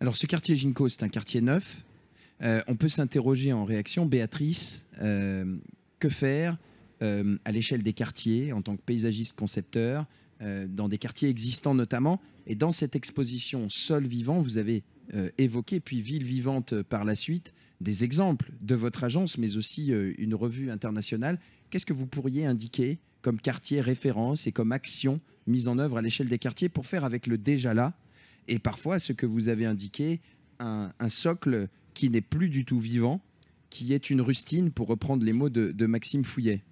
Alors, 0.00 0.14
ce 0.14 0.26
quartier 0.26 0.56
Ginko, 0.56 0.90
c'est 0.90 1.04
un 1.04 1.08
quartier 1.08 1.40
neuf. 1.40 1.82
Euh, 2.42 2.60
on 2.68 2.76
peut 2.76 2.88
s'interroger 2.88 3.54
en 3.54 3.64
réaction, 3.64 4.04
Béatrice, 4.04 4.86
euh, 5.00 5.56
que 5.98 6.10
faire 6.10 6.58
à 7.00 7.52
l'échelle 7.52 7.84
des 7.84 7.92
quartiers 7.92 8.52
en 8.52 8.60
tant 8.60 8.74
que 8.74 8.82
paysagiste 8.82 9.36
concepteur, 9.36 10.04
dans 10.40 10.88
des 10.88 10.98
quartiers 10.98 11.28
existants 11.28 11.74
notamment 11.74 12.20
Et 12.46 12.54
dans 12.54 12.70
cette 12.70 12.96
exposition 12.96 13.68
Sol 13.68 14.06
vivant, 14.06 14.40
vous 14.40 14.56
avez 14.56 14.82
euh, 15.14 15.30
évoqué, 15.38 15.80
puis 15.80 16.02
Ville 16.02 16.24
vivante 16.24 16.74
euh, 16.74 16.82
par 16.82 17.04
la 17.04 17.14
suite, 17.14 17.54
des 17.80 18.04
exemples 18.04 18.52
de 18.60 18.74
votre 18.74 19.04
agence, 19.04 19.38
mais 19.38 19.56
aussi 19.56 19.92
euh, 19.92 20.12
une 20.18 20.34
revue 20.34 20.70
internationale. 20.70 21.38
Qu'est-ce 21.70 21.86
que 21.86 21.92
vous 21.92 22.06
pourriez 22.06 22.44
indiquer 22.44 22.98
comme 23.22 23.40
quartier 23.40 23.80
référence 23.80 24.46
et 24.46 24.52
comme 24.52 24.70
action 24.70 25.20
mise 25.46 25.66
en 25.66 25.78
œuvre 25.78 25.96
à 25.96 26.02
l'échelle 26.02 26.28
des 26.28 26.38
quartiers 26.38 26.68
pour 26.68 26.86
faire 26.86 27.04
avec 27.04 27.26
le 27.26 27.38
déjà 27.38 27.72
là 27.72 27.94
et 28.48 28.58
parfois 28.58 28.98
ce 28.98 29.12
que 29.12 29.26
vous 29.26 29.48
avez 29.48 29.66
indiqué, 29.66 30.20
un, 30.58 30.92
un 30.98 31.08
socle 31.08 31.68
qui 31.94 32.10
n'est 32.10 32.20
plus 32.20 32.48
du 32.48 32.64
tout 32.64 32.78
vivant, 32.78 33.20
qui 33.70 33.92
est 33.92 34.10
une 34.10 34.20
rustine, 34.20 34.70
pour 34.70 34.88
reprendre 34.88 35.24
les 35.24 35.32
mots 35.32 35.50
de, 35.50 35.72
de 35.72 35.86
Maxime 35.86 36.24
Fouillet? 36.24 36.62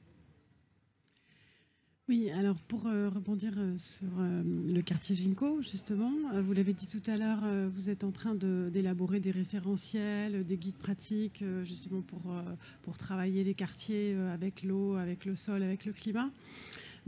Oui, 2.09 2.31
alors 2.31 2.55
pour 2.69 2.87
euh, 2.87 3.09
rebondir 3.09 3.53
euh, 3.59 3.77
sur 3.77 4.07
euh, 4.21 4.43
le 4.45 4.81
quartier 4.81 5.17
Ginko, 5.17 5.61
justement, 5.61 6.13
vous 6.41 6.53
l'avez 6.53 6.73
dit 6.73 6.87
tout 6.87 7.03
à 7.11 7.17
l'heure, 7.17 7.43
vous 7.75 7.91
êtes 7.91 8.05
en 8.05 8.13
train 8.13 8.37
de- 8.37 8.71
d'élaborer 8.73 9.19
des 9.19 9.33
référentiels, 9.33 10.45
des 10.47 10.57
guides 10.57 10.77
pratiques, 10.77 11.43
justement 11.65 12.03
pour, 12.03 12.33
pour 12.83 12.97
travailler 12.97 13.43
les 13.43 13.55
quartiers 13.55 14.15
avec 14.33 14.63
l'eau, 14.63 14.95
avec 14.95 15.25
le 15.25 15.35
sol, 15.35 15.65
avec 15.65 15.85
le 15.85 15.93
climat. 15.93 16.31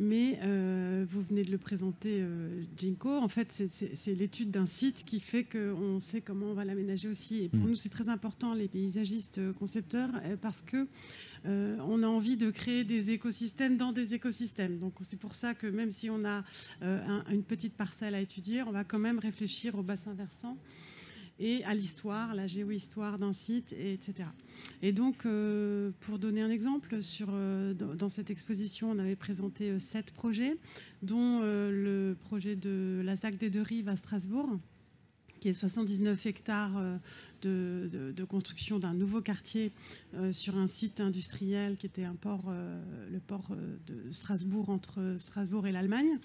Mais 0.01 0.39
euh, 0.43 1.05
vous 1.09 1.23
venez 1.23 1.43
de 1.45 1.51
le 1.53 1.59
présenter, 1.59 2.19
euh, 2.21 2.63
Ginko. 2.77 3.09
En 3.19 3.27
fait, 3.29 3.53
c'est- 3.53 4.15
l'étude 4.15 4.51
d'un 4.51 4.67
site 4.67 5.05
qui 5.05 5.19
fait 5.21 5.45
qu'on 5.45 5.99
sait 6.01 6.21
comment 6.21 6.47
on 6.47 6.55
va 6.55 6.65
l'aménager 6.65 7.09
aussi. 7.09 7.43
Et 7.45 7.49
pour 7.49 7.61
Mhm. 7.61 7.69
nous, 7.71 7.75
c'est 7.77 7.89
très 7.89 8.09
important, 8.09 8.53
les 8.55 8.67
paysagistes 8.69 9.41
concepteurs, 9.59 10.11
parce 10.41 10.63
que 10.63 10.87
euh, 11.47 11.77
on 11.87 12.03
a 12.03 12.07
envie 12.07 12.37
de 12.37 12.51
créer 12.51 12.85
des 12.85 13.11
écosystèmes 13.11 13.77
dans 13.77 13.93
des 13.93 14.15
écosystèmes. 14.15 14.79
Donc 14.79 14.95
c'est 15.09 15.19
pour 15.19 15.35
ça 15.35 15.55
que 15.55 15.67
même 15.67 15.91
si 15.91 16.11
on 16.11 16.25
a 16.25 16.45
euh, 16.83 17.05
un- 17.07 17.25
une 17.33 17.43
petite 17.45 17.75
parcelle 17.75 18.15
à 18.15 18.21
étudier, 18.21 18.63
on 18.63 18.73
va 18.73 18.85
quand 18.85 18.99
même 18.99 19.19
réfléchir 19.19 19.77
au 19.79 19.83
bassin 19.83 20.15
versant 20.15 20.57
et 21.41 21.63
à 21.65 21.75
l'histoire, 21.77 22.35
la 22.35 22.49
géohistoire 22.49 23.17
d'un 23.17 23.33
site, 23.33 23.73
et 23.73 23.93
etc. 23.93 24.29
Et 24.83 24.91
donc, 24.91 25.25
euh, 25.25 25.93
pour 26.01 26.19
donner 26.19 26.43
un 26.43 26.51
exemple, 26.51 27.01
sur, 27.01 27.29
dans, 27.29 28.09
cette 28.09 28.29
exposition, 28.31 28.91
on 28.91 28.99
avait 28.99 29.15
présenté 29.15 29.79
sept 29.79 30.11
projets, 30.11 30.57
dont 31.03 31.43
le 31.43 32.17
projet 32.25 32.57
de 32.57 33.03
la 33.05 33.15
ZAC 33.15 33.37
des 33.39 33.51
Deux 33.51 33.63
Rives 33.63 33.89
à 33.89 33.95
Strasbourg, 33.95 34.59
qui 35.39 35.49
est 35.49 35.53
79 35.53 36.27
hectares 36.27 36.99
euh, 37.47 37.89
de, 38.13 38.25
construction 38.25 38.79
d'un 38.79 38.95
nouveau 38.95 39.23
quartier 39.23 39.73
euh, 40.15 40.33
sur 40.33 40.59
un 40.59 40.67
site 40.67 41.01
industriel 41.01 41.77
qui 41.77 41.87
était 41.87 42.05
un 42.05 42.15
port, 42.15 42.45
euh, 42.49 42.83
le 43.11 43.21
port 43.21 43.57
de 43.87 44.11
Strasbourg 44.11 44.69
entre 44.71 45.15
Strasbourg 45.19 45.67
et 45.67 45.73
l'Allemagne, 45.73 46.19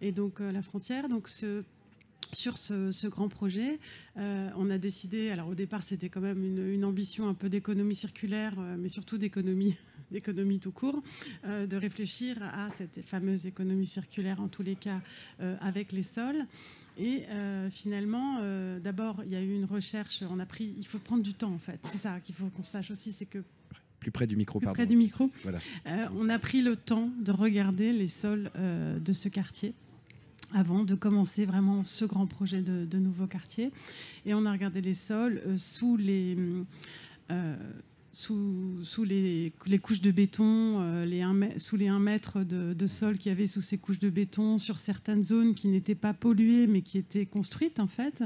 et 0.00 0.12
donc 0.12 0.40
la 0.40 0.62
frontière. 0.62 1.08
Donc 1.08 1.28
sur 1.28 2.58
ce, 2.58 3.06
grand 3.06 3.28
projet, 3.28 3.78
on 4.16 4.68
a 4.70 4.78
décidé, 4.78 5.30
alors 5.30 5.48
au 5.48 5.54
départ 5.54 5.82
c'était 5.82 6.08
quand 6.08 6.20
même 6.20 6.44
une, 6.44 6.84
ambition 6.84 7.28
un 7.28 7.34
peu 7.34 7.48
d'économie 7.48 7.94
circulaire, 7.94 8.58
mais 8.78 8.88
surtout 8.88 9.16
d'économie, 9.16 9.76
d'économie 10.10 10.58
tout 10.58 10.72
court, 10.72 11.02
de 11.44 11.76
réfléchir 11.76 12.36
à 12.42 12.70
cette 12.70 13.00
fameuse 13.08 13.46
économie 13.46 13.86
circulaire 13.86 14.40
en 14.40 14.48
tous 14.48 14.62
les 14.62 14.76
cas 14.76 15.00
avec 15.60 15.92
les 15.92 16.02
sols. 16.02 16.44
Et 16.98 17.24
euh, 17.28 17.68
finalement, 17.70 18.38
euh, 18.40 18.78
d'abord 18.80 19.22
il 19.24 19.32
y 19.32 19.36
a 19.36 19.42
eu 19.42 19.54
une 19.54 19.66
recherche, 19.66 20.22
on 20.30 20.38
a 20.38 20.46
pris, 20.46 20.74
il 20.78 20.86
faut 20.86 20.98
prendre 20.98 21.22
du 21.22 21.34
temps 21.34 21.52
en 21.52 21.58
fait, 21.58 21.78
c'est 21.84 21.98
ça 21.98 22.20
qu'il 22.20 22.34
faut 22.34 22.46
qu'on 22.46 22.62
sache 22.62 22.90
aussi, 22.90 23.12
c'est 23.12 23.26
que 23.26 23.44
Plus 24.00 24.10
près 24.10 24.26
du 24.26 24.34
micro, 24.36 24.58
plus 24.58 24.64
pardon. 24.64 24.76
près 24.76 24.86
du 24.86 24.96
micro. 24.96 25.30
Voilà. 25.42 25.58
Euh, 25.86 26.06
on 26.16 26.28
a 26.30 26.38
pris 26.38 26.62
le 26.62 26.74
temps 26.74 27.10
de 27.20 27.32
regarder 27.32 27.92
les 27.92 28.08
sols 28.08 28.50
de 28.56 29.12
ce 29.12 29.28
quartier 29.28 29.74
avant 30.54 30.84
de 30.84 30.94
commencer 30.94 31.44
vraiment 31.44 31.84
ce 31.84 32.04
grand 32.04 32.26
projet 32.26 32.62
de, 32.62 32.86
de 32.86 32.98
nouveau 32.98 33.26
quartier. 33.26 33.72
Et 34.24 34.32
on 34.32 34.46
a 34.46 34.52
regardé 34.52 34.80
les 34.80 34.94
sols 34.94 35.42
sous 35.58 35.96
les... 35.96 36.36
sous, 38.16 39.04
les, 39.04 39.52
couches 39.82 40.00
de 40.00 40.10
béton, 40.10 40.80
euh, 40.80 41.58
sous 41.58 41.76
les 41.76 41.88
1 41.88 41.98
mètre 41.98 42.42
de, 42.44 42.86
sol 42.86 43.18
qu'il 43.18 43.30
y 43.30 43.34
avait 43.34 43.46
sous 43.46 43.60
ces 43.60 43.76
couches 43.76 43.98
de 43.98 44.08
béton, 44.08 44.58
sur 44.58 44.78
certaines 44.78 45.22
zones 45.22 45.54
qui 45.54 45.68
n'étaient 45.68 45.94
pas 45.94 46.14
polluées 46.14 46.66
mais 46.66 46.80
qui 46.80 46.96
étaient 46.96 47.26
construites 47.26 47.78
en 47.78 47.86
fait. 47.86 48.22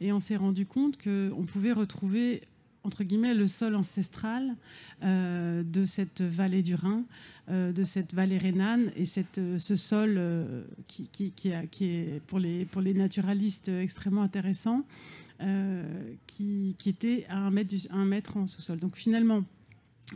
Et 0.00 0.12
on 0.12 0.18
s'est 0.18 0.36
rendu 0.36 0.66
compte 0.66 0.98
qu'on 1.00 1.44
pouvait 1.46 1.72
retrouver 1.72 2.42
entre 2.82 3.04
guillemets 3.04 3.34
le 3.34 3.46
sol 3.46 3.76
ancestral 3.76 4.56
euh, 5.04 5.62
de 5.62 5.84
cette 5.84 6.22
vallée 6.22 6.62
du 6.62 6.74
Rhin, 6.74 7.04
euh, 7.50 7.70
de 7.70 7.84
cette 7.84 8.14
vallée 8.14 8.38
rhénane 8.38 8.90
et 8.96 9.04
cette, 9.04 9.40
ce 9.58 9.76
sol 9.76 10.20
qui, 10.88 11.08
qui 11.08 11.48
est 11.50 12.20
pour 12.26 12.40
les, 12.40 12.64
pour 12.64 12.80
les 12.80 12.94
naturalistes 12.94 13.68
extrêmement 13.68 14.22
intéressant, 14.22 14.84
euh, 15.40 16.14
qui, 16.26 16.74
qui 16.78 16.88
était 16.88 17.26
à 17.28 17.38
un 17.38 17.50
mètre, 17.50 17.70
du- 17.70 17.88
un 17.90 18.04
mètre 18.04 18.36
en 18.36 18.46
sous-sol. 18.46 18.78
Donc 18.78 18.96
finalement, 18.96 19.44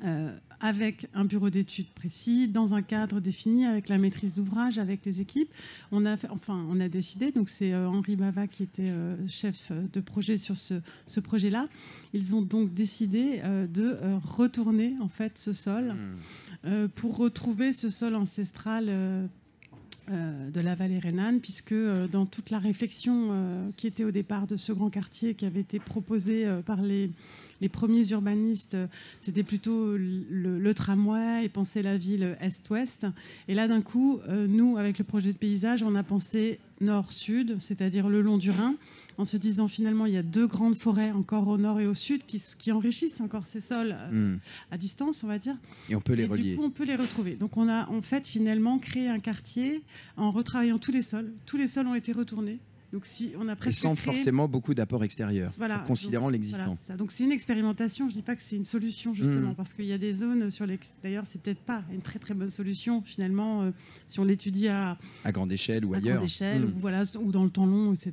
euh, 0.05 0.37
avec 0.61 1.07
un 1.15 1.25
bureau 1.25 1.51
d'études 1.51 1.89
précis, 1.95 2.49
dans 2.49 2.75
un 2.75 2.83
cadre 2.83 3.21
défini, 3.21 3.65
avec 3.65 3.89
la 3.89 3.97
maîtrise 3.99 4.35
d'ouvrage, 4.35 4.79
avec 4.79 5.05
les 5.05 5.21
équipes, 5.21 5.51
on 5.93 6.05
a, 6.05 6.17
fait- 6.17 6.29
enfin, 6.31 6.67
on 6.69 6.81
a 6.81 6.89
décidé. 6.89 7.31
Donc 7.33 7.49
c'est 7.49 7.73
euh, 7.73 7.89
Henri 7.89 8.17
Bava 8.17 8.47
qui 8.49 8.63
était 8.65 8.91
euh, 8.91 9.17
chef 9.29 9.71
de 9.73 10.01
projet 10.01 10.37
sur 10.37 10.59
ce, 10.59 10.75
ce 11.07 11.21
projet-là. 11.21 11.69
Ils 12.13 12.35
ont 12.35 12.43
donc 12.43 12.75
décidé 12.75 13.41
de 13.73 13.99
retourner 14.25 14.95
en 15.01 15.09
fait 15.09 15.39
ce 15.39 15.53
sol 15.53 15.95
euh, 16.65 16.89
pour 16.89 17.17
retrouver 17.17 17.73
ce 17.73 17.89
sol 17.91 18.15
ancestral. 18.15 18.89
Euh, 20.11 20.51
de 20.51 20.61
la 20.61 20.75
vallée 20.75 20.99
rhénane, 20.99 21.41
puisque 21.41 21.73
euh, 21.73 22.07
dans 22.07 22.27
toute 22.27 22.51
la 22.51 22.59
réflexion 22.59 23.29
euh, 23.31 23.71
qui 23.79 23.87
était 23.87 24.05
au 24.05 24.11
départ 24.11 24.47
de 24.47 24.57
ce 24.57 24.71
grand 24.71 24.91
quartier, 24.91 25.35
qui 25.35 25.47
avait 25.47 25.61
été 25.61 25.79
proposé 25.79 26.47
par 26.67 26.83
les, 26.83 27.11
les 27.63 27.71
premiers 27.71 28.07
urbanistes, 28.11 28.77
c'était 29.23 29.43
plutôt 29.43 29.97
le, 29.97 30.59
le 30.59 30.75
tramway 30.75 31.45
et 31.45 31.49
penser 31.49 31.81
la 31.83 31.97
ville 31.97 32.37
est-ouest. 32.43 33.07
Et 33.49 33.55
là, 33.55 33.67
d'un 33.67 33.81
coup, 33.81 34.21
nous, 34.29 34.77
avec 34.77 34.99
le 34.99 35.05
projet 35.05 35.33
de 35.33 35.39
paysage, 35.39 35.83
on 35.83 35.95
a 35.95 36.03
pensé 36.03 36.59
nord-sud, 36.85 37.59
c'est-à-dire 37.61 38.09
le 38.09 38.23
long 38.23 38.39
du 38.39 38.51
Rhin, 38.51 38.77
en 39.19 39.25
se 39.25 39.37
disant 39.37 39.69
finalement, 39.69 40.07
il 40.07 40.13
y 40.15 40.17
a 40.17 40.23
deux 40.23 40.47
grandes 40.47 40.77
forêts 40.77 41.13
encore 41.13 41.49
au 41.49 41.59
nord 41.59 41.81
et 41.81 41.87
au 41.87 41.95
sud 41.95 42.25
qui, 42.25 42.73
enrichissent 42.73 43.21
encore 43.21 43.47
ces 43.47 43.61
sols 43.61 43.97
euh, 43.99 44.35
Hmm. 44.35 44.39
à 44.71 44.79
distance, 44.79 45.25
on 45.25 45.29
va 45.29 45.39
dire. 45.39 45.57
Et 45.89 45.97
on 45.97 46.01
peut 46.01 46.15
les 46.15 46.25
Et 46.25 46.27
relier. 46.27 46.51
Du 46.51 46.57
coup, 46.57 46.65
on 46.65 46.71
peut 46.71 46.85
les 46.85 46.97
retrouver. 46.97 47.35
Donc, 47.37 47.57
on 47.57 47.69
a 47.69 47.89
en 47.89 48.03
fait 48.03 48.27
finalement 48.27 48.79
créé 48.79 49.09
un 49.09 49.19
quartier 49.19 49.83
en 50.17 50.31
retravaillant 50.31 50.79
tous 50.79 50.93
les 50.93 51.03
sols. 51.03 51.33
Tous 51.47 51.57
les 51.57 51.67
sols 51.67 51.87
ont 51.87 51.95
été 51.95 52.13
retournés. 52.13 52.59
Donc, 52.95 53.07
si 53.07 53.33
on 53.41 53.49
a 53.49 53.57
Et 53.67 53.73
sans 53.73 53.95
créé- 53.97 54.05
forcément 54.15 54.47
beaucoup 54.47 54.73
d'apport 54.73 55.03
extérieur, 55.03 55.51
Voilà, 55.59 55.83
en 55.83 55.85
considérant 55.85 56.29
l'existant. 56.29 56.77
voilà. 56.87 56.97
Donc 56.97 57.11
c'est 57.11 57.25
une 57.25 57.33
expérimentation. 57.33 58.09
Je 58.09 58.15
dis 58.15 58.23
pas 58.23 58.37
que 58.37 58.41
c'est 58.43 58.55
une 58.55 58.65
solution 58.65 59.13
justement, 59.15 59.51
Mm. 59.51 59.55
parce 59.57 59.75
qu'il 59.75 59.87
y 59.87 59.93
a 59.93 59.99
des 59.99 60.13
zones 60.13 60.49
sur 60.49 60.65
les. 60.65 60.79
D'ailleurs, 61.03 61.25
c'est 61.27 61.41
peut-être 61.43 61.59
pas 61.59 61.83
une 61.93 62.03
très 62.03 62.21
très 62.21 62.35
bonne 62.35 62.51
solution 62.51 63.03
finalement 63.03 63.63
euh, 63.63 63.71
si 64.07 64.21
on 64.21 64.25
l'étudie 64.25 64.69
à, 64.69 64.97
À 65.25 65.33
grande 65.33 65.51
échelle 65.51 65.85
ou 65.85 65.93
à 65.95 65.97
ailleurs. 65.97 66.17
grande 66.19 66.27
échelle 66.27 66.63
Hmm. 66.63 66.73
ou 66.77 66.79
voilà 66.79 67.03
ou 67.21 67.33
dans 67.33 67.43
le 67.43 67.51
temps 67.51 67.67
long, 67.67 67.93
etc. 67.93 68.13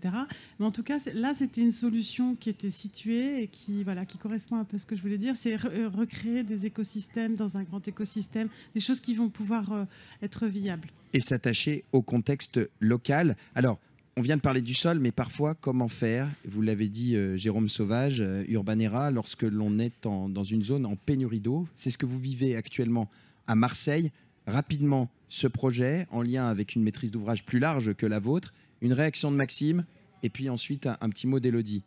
Mais 0.60 0.66
en 0.66 0.72
tout 0.72 0.82
cas, 0.84 0.98
là, 1.14 1.34
c'était 1.36 1.62
une 1.62 1.72
solution 1.72 2.34
qui 2.36 2.50
était 2.50 2.72
située 2.72 3.44
et 3.44 3.48
qui 3.48 3.84
voilà 3.84 4.06
qui 4.08 4.18
correspond 4.18 4.56
un 4.58 4.64
peu 4.66 4.78
à 4.78 4.80
ce 4.80 4.88
que 4.88 4.96
je 4.96 5.02
voulais 5.04 5.20
dire. 5.20 5.36
C'est 5.36 5.56
re- 5.58 5.70
euh, 5.72 5.90
recréer 5.90 6.44
des 6.44 6.66
écosystèmes 6.66 7.36
dans 7.36 7.56
un 7.56 7.62
grand 7.64 7.88
écosystème, 7.88 8.48
des 8.74 8.82
choses 8.82 9.00
qui 9.00 9.14
vont 9.14 9.30
pouvoir 9.30 9.72
euh, 9.74 9.86
être 10.24 10.48
viables. 10.48 10.88
et 11.14 11.20
s'attacher 11.20 11.84
au 11.92 12.02
contexte 12.02 12.60
local. 12.80 13.36
Alors, 13.54 13.78
on 14.22 14.24
vient 14.24 14.38
de 14.38 14.42
parler 14.42 14.62
du 14.62 14.76
sol, 14.76 15.00
mais 15.00 15.12
parfois, 15.12 15.56
comment 15.56 15.88
faire? 15.88 16.30
Vous 16.46 16.62
l'avez 16.62 16.90
dit, 16.90 17.16
euh, 17.16 17.36
Jérôme 17.36 17.68
Sauvage, 17.68 18.22
euh, 18.22 18.44
Urbanera, 18.50 19.10
lorsque 19.10 19.42
l'on 19.42 19.80
est 19.80 20.06
en- 20.06 20.30
dans 20.30 20.44
une 20.44 20.62
zone 20.62 20.86
en 20.86 20.96
pénurie 20.96 21.40
d'eau. 21.40 21.68
C'est 21.76 21.90
ce 21.90 21.98
que 21.98 22.06
vous 22.06 22.20
vivez 22.20 22.56
actuellement 22.56 23.10
à 23.48 23.56
Marseille. 23.56 24.12
Rapidement, 24.46 25.10
ce 25.28 25.48
projet, 25.48 26.06
en 26.12 26.22
lien 26.22 26.46
avec 26.48 26.76
une 26.76 26.84
maîtrise 26.84 27.10
d'ouvrage 27.10 27.44
plus 27.46 27.58
large 27.58 27.96
que 27.96 28.06
la 28.06 28.20
vôtre, 28.20 28.54
une 28.82 28.94
réaction 28.94 29.32
de 29.32 29.38
Maxime, 29.38 29.86
et 30.22 30.30
puis 30.30 30.50
ensuite 30.50 30.86
un, 30.86 30.98
un 31.02 31.10
petit 31.10 31.26
mot 31.26 31.40
d'Élodie, 31.40 31.82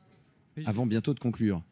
Oui, 0.57 0.65
avant 0.67 0.87
bientôt 0.87 1.15
de 1.15 1.21
conclure. 1.21 1.63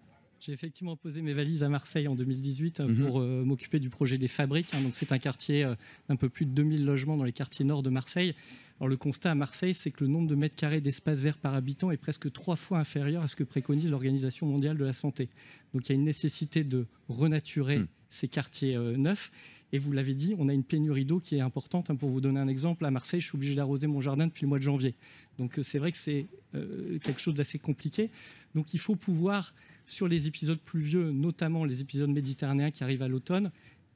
J'ai 0.45 0.53
effectivement 0.53 0.97
posé 0.97 1.23
mes 1.23 1.35
valises 1.35 1.63
à 1.63 1.69
Marseille 1.69 2.09
en 2.09 2.17
2018 2.17 2.81
euh, 2.81 2.89
Mhm. 2.89 3.07
pour 3.07 3.21
euh, 3.21 3.45
m'occuper 3.45 3.79
du 3.79 3.91
projet 3.91 4.19
des 4.19 4.27
fabriques. 4.27 4.75
hein. 4.75 4.81
donc 4.81 4.97
c'est 4.97 5.13
un 5.13 5.19
quartier 5.19 5.63
euh, 5.63 5.77
d'un 6.09 6.17
peu 6.17 6.29
plus 6.29 6.47
de 6.47 6.51
2000 6.51 6.85
logements 6.85 7.17
dans 7.17 7.23
les 7.23 7.33
quartiers 7.33 7.65
nord 7.65 7.85
de 7.85 7.91
Marseille. 7.91 8.35
Alors 8.81 8.89
le 8.89 8.97
constat 8.97 9.31
à 9.31 9.35
Marseille, 9.37 9.73
c'est 9.73 9.93
que 9.93 10.03
le 10.03 10.09
nombre 10.11 10.27
de 10.27 10.35
mètres 10.35 10.57
carrés 10.57 10.81
d'espace 10.81 11.21
vert 11.21 11.39
par 11.39 11.55
habitant 11.55 11.93
est 11.93 11.97
presque 11.97 12.33
trois 12.33 12.57
fois 12.57 12.81
inférieur 12.81 13.23
à 13.23 13.29
ce 13.29 13.37
que 13.37 13.45
préconise 13.45 13.89
l'Organisation 13.89 14.49
mondiale 14.49 14.77
de 14.77 14.85
la 14.85 14.93
santé. 14.93 15.29
Donc 15.75 15.89
il 15.89 15.93
y 15.93 15.93
a 15.93 15.95
une 15.95 16.05
nécessité 16.05 16.65
de 16.65 16.87
renaturer 17.09 17.79
Mhm. 17.79 17.87
ces 18.11 18.27
quartiers 18.27 18.75
euh, 18.75 18.97
neufs. 18.97 19.31
Et 19.75 19.79
vous 19.79 19.93
l'avez 19.93 20.13
dit, 20.15 20.35
on 20.39 20.49
a 20.49 20.53
une 20.53 20.65
pénurie 20.65 21.05
d'eau 21.07 21.21
qui 21.21 21.37
est 21.37 21.41
importante. 21.41 21.89
hein. 21.89 21.95
Pour 21.95 22.11
vous 22.11 22.21
donner 22.21 22.41
un 22.41 22.49
exemple, 22.49 22.85
à 22.85 22.91
Marseille, 22.91 23.21
je 23.21 23.27
suis 23.29 23.37
obligé 23.37 23.55
d'arroser 23.55 23.87
mon 23.87 24.01
jardin 24.03 24.27
depuis 24.27 24.43
le 24.43 24.49
mois 24.49 24.59
de 24.59 24.65
janvier. 24.65 24.95
Donc 25.39 25.59
c'est 25.63 25.79
vrai 25.79 25.93
que 25.93 25.99
c'est 25.99 26.27
quelque 26.53 27.21
chose 27.21 27.33
d'assez 27.35 27.59
compliqué. 27.59 28.11
Donc 28.57 28.75
il 28.75 28.79
faut 28.81 28.97
pouvoir 28.97 29.55
sur 29.87 30.09
les 30.09 30.27
épisodes 30.27 30.59
pluvieux, 30.61 31.11
notamment 31.11 31.65
les 31.65 31.81
épisodes 31.81 32.11
méditerranéens 32.11 32.71
qui 32.71 32.83
arrivent 32.85 33.03
à 33.03 33.09
l'automne, 33.09 33.51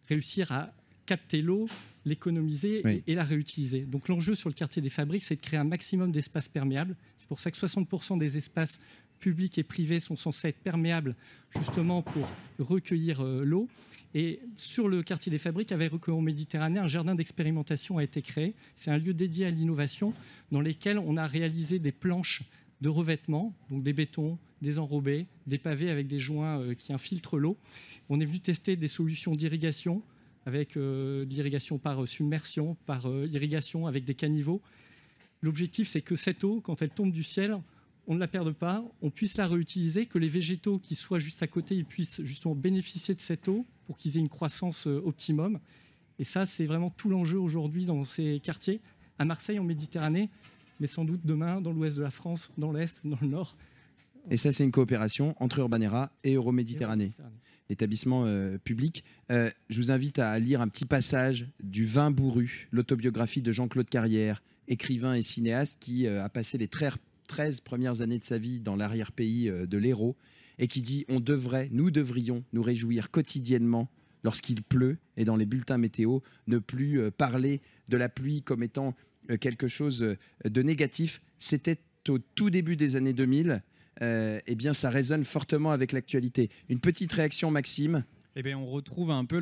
réussir 0.09 0.53
à 0.53 0.72
capter 1.07 1.41
l'eau, 1.43 1.68
l'économiser 2.05 2.82
Oui. 2.84 3.03
et, 3.07 3.12
et 3.12 3.14
la 3.14 3.24
réutiliser. 3.24 3.80
Donc 3.82 4.09
l'enjeu 4.09 4.34
sur 4.34 4.49
le 4.49 4.55
quartier 4.55 4.82
des 4.82 4.89
fabriques, 4.89 5.24
c'est 5.24 5.37
de 5.37 5.41
créer 5.41 5.59
un 5.59 5.64
maximum 5.64 6.11
d'espaces 6.12 6.49
perméables. 6.49 6.97
C'est 7.18 7.28
pour 7.28 7.41
ça 7.41 7.51
que 7.51 7.57
60% 7.57 8.18
des 8.18 8.37
espaces 8.37 8.78
publics 9.20 9.57
et 9.59 9.62
privés 9.62 9.99
sont 9.99 10.16
censés 10.16 10.49
être 10.49 10.59
perméables 10.59 11.14
justement 11.51 12.03
pour 12.03 12.28
recueillir 12.59 13.20
euh, 13.24 13.45
l'eau. 13.45 13.68
Et 14.14 14.41
sur 14.57 14.89
le 14.89 15.03
quartier 15.03 15.30
des 15.30 15.39
fabriques, 15.39 15.72
avec 15.72 15.93
Recueillon 15.93 16.22
Méditerranée, 16.22 16.78
un 16.80 16.89
jardin 16.89 17.14
d'expérimentation 17.14 17.99
a 17.99 18.05
été 18.05 18.22
créé. 18.22 18.55
C'est 18.74 18.91
un 18.91 18.99
lieu 18.99 19.12
dédié 19.12 19.47
à 19.47 19.51
l'innovation 19.51 20.14
dans 20.53 20.61
lequel 20.61 20.99
on 20.99 21.16
a 21.16 21.26
réalisé 21.26 21.78
des 21.78 21.93
planches 21.93 22.43
de 22.80 22.89
revêtement, 22.89 23.55
donc 23.70 23.82
des 23.82 23.93
bétons, 23.93 24.39
des 24.62 24.78
enrobés, 24.78 25.26
des 25.46 25.59
pavés 25.59 25.90
avec 25.90 26.07
des 26.07 26.18
joints 26.18 26.61
euh, 26.61 26.74
qui 26.74 26.92
infiltrent 26.92 27.38
l'eau. 27.38 27.57
On 28.09 28.20
est 28.20 28.24
venu 28.24 28.40
tester 28.40 28.76
des 28.76 28.88
solutions 28.88 29.32
d'irrigation 29.32 30.02
avec 30.46 30.76
euh, 30.76 31.24
l'irrigation 31.24 31.78
par 31.78 32.02
euh, 32.02 32.07
submersion, 32.07 32.76
par 32.86 33.07
irrigation 33.07 33.86
avec 33.86 34.04
des 34.04 34.14
caniveaux. 34.14 34.62
L'objectif, 35.42 35.88
c'est 35.88 36.02
que 36.02 36.16
cette 36.16 36.44
eau, 36.44 36.61
quand 36.61 36.82
elle 36.82 36.90
tombe 36.90 37.12
du 37.12 37.22
ciel, 37.22 37.59
on 38.07 38.14
ne 38.14 38.20
la 38.20 38.28
perde 38.28 38.52
pas, 38.52 38.84
on 39.02 39.11
puisse 39.11 39.36
la 39.36 39.48
réutiliser, 39.48 40.07
que 40.07 40.18
les 40.18 40.28
végétaux 40.28 40.78
qui 40.78 40.94
soient 40.94 41.18
juste 41.18 41.42
à 41.42 41.46
côté 41.46 41.82
puissent 41.82 42.22
justement 42.22 42.54
bénéficier 42.54 43.14
de 43.14 43.20
cette 43.20 43.48
eau 43.48 43.66
pour 43.86 43.98
qu'ils 43.98 44.16
aient 44.16 44.20
une 44.20 44.28
croissance 44.28 44.86
optimum. 44.86 45.59
Et 46.18 46.24
ça, 46.24 46.46
c'est 46.46 46.66
vraiment 46.66 46.88
tout 46.88 47.11
l'enjeu 47.11 47.38
aujourd'hui 47.38 47.84
dans 47.84 48.04
ces 48.04 48.40
quartiers, 48.40 48.80
à 49.18 49.24
Marseille, 49.24 49.59
en 49.59 49.64
Méditerranée, 49.64 50.30
mais 50.78 50.86
sans 50.86 51.04
doute 51.04 51.20
demain 51.24 51.61
dans 51.61 51.72
l'ouest 51.72 51.96
de 51.96 52.02
la 52.02 52.11
France, 52.11 52.52
dans 52.57 52.72
l'est, 52.72 53.04
dans 53.04 53.18
le 53.20 53.26
nord. 53.26 53.57
Et 54.30 54.36
ça, 54.36 54.50
c'est 54.50 54.64
une 54.64 54.72
coopération 54.72 55.34
entre 55.38 55.60
Urbanera 55.60 56.10
et 56.24 56.34
Euroméditerranée. 56.34 57.12
l'établissement 57.68 58.24
euh, 58.26 58.58
public. 58.58 59.04
Euh, 59.30 59.50
je 59.68 59.78
vous 59.78 59.90
invite 59.90 60.18
à 60.18 60.38
lire 60.38 60.60
un 60.60 60.68
petit 60.68 60.84
passage 60.84 61.48
du 61.62 61.84
Vin 61.84 62.10
bourru, 62.10 62.68
l'autobiographie 62.70 63.42
de 63.42 63.50
Jean-Claude 63.50 63.88
Carrière, 63.88 64.42
écrivain 64.68 65.14
et 65.14 65.22
cinéaste 65.22 65.78
qui 65.80 66.06
euh, 66.06 66.24
a 66.24 66.28
passé 66.28 66.58
les 66.58 66.68
13 66.68 66.94
13 67.26 67.60
premières 67.62 68.02
années 68.02 68.20
de 68.20 68.24
sa 68.24 68.38
vie 68.38 68.60
dans 68.60 68.76
l'arrière-pays 68.76 69.50
de 69.50 69.78
l'Hérault 69.78 70.14
et 70.60 70.68
qui 70.68 70.80
dit 70.80 71.04
on 71.08 71.18
devrait, 71.18 71.68
nous 71.72 71.90
devrions 71.90 72.44
nous 72.52 72.62
réjouir 72.62 73.10
quotidiennement 73.10 73.90
lorsqu'il 74.22 74.62
pleut 74.62 74.98
et 75.16 75.24
dans 75.24 75.34
les 75.34 75.44
bulletins 75.44 75.76
météo 75.76 76.20
ne 76.46 76.58
plus 76.58 77.10
parler 77.10 77.62
de 77.88 77.96
la 77.96 78.08
pluie 78.08 78.42
comme 78.42 78.62
étant 78.62 78.94
quelque 79.40 79.66
chose 79.66 80.14
de 80.44 80.62
négatif. 80.62 81.20
C'était 81.40 81.80
au 82.08 82.20
tout 82.20 82.48
début 82.48 82.76
des 82.76 82.94
années 82.94 83.12
2000. 83.12 83.60
Euh, 84.03 84.40
eh 84.47 84.55
bien, 84.55 84.74
ça 84.74 84.90
résonne 84.90 85.24
fortement 85.24 85.70
avec 85.70 85.92
l'actualité. 85.92 86.51
Une 86.68 86.80
petite 86.80 87.12
réaction, 87.12 87.51
Maxime. 87.51 88.05
Eh 88.38 88.42
bien, 88.42 88.59
on 88.59 88.66
retrouve 88.66 89.11
un 89.11 89.24
peu 89.24 89.38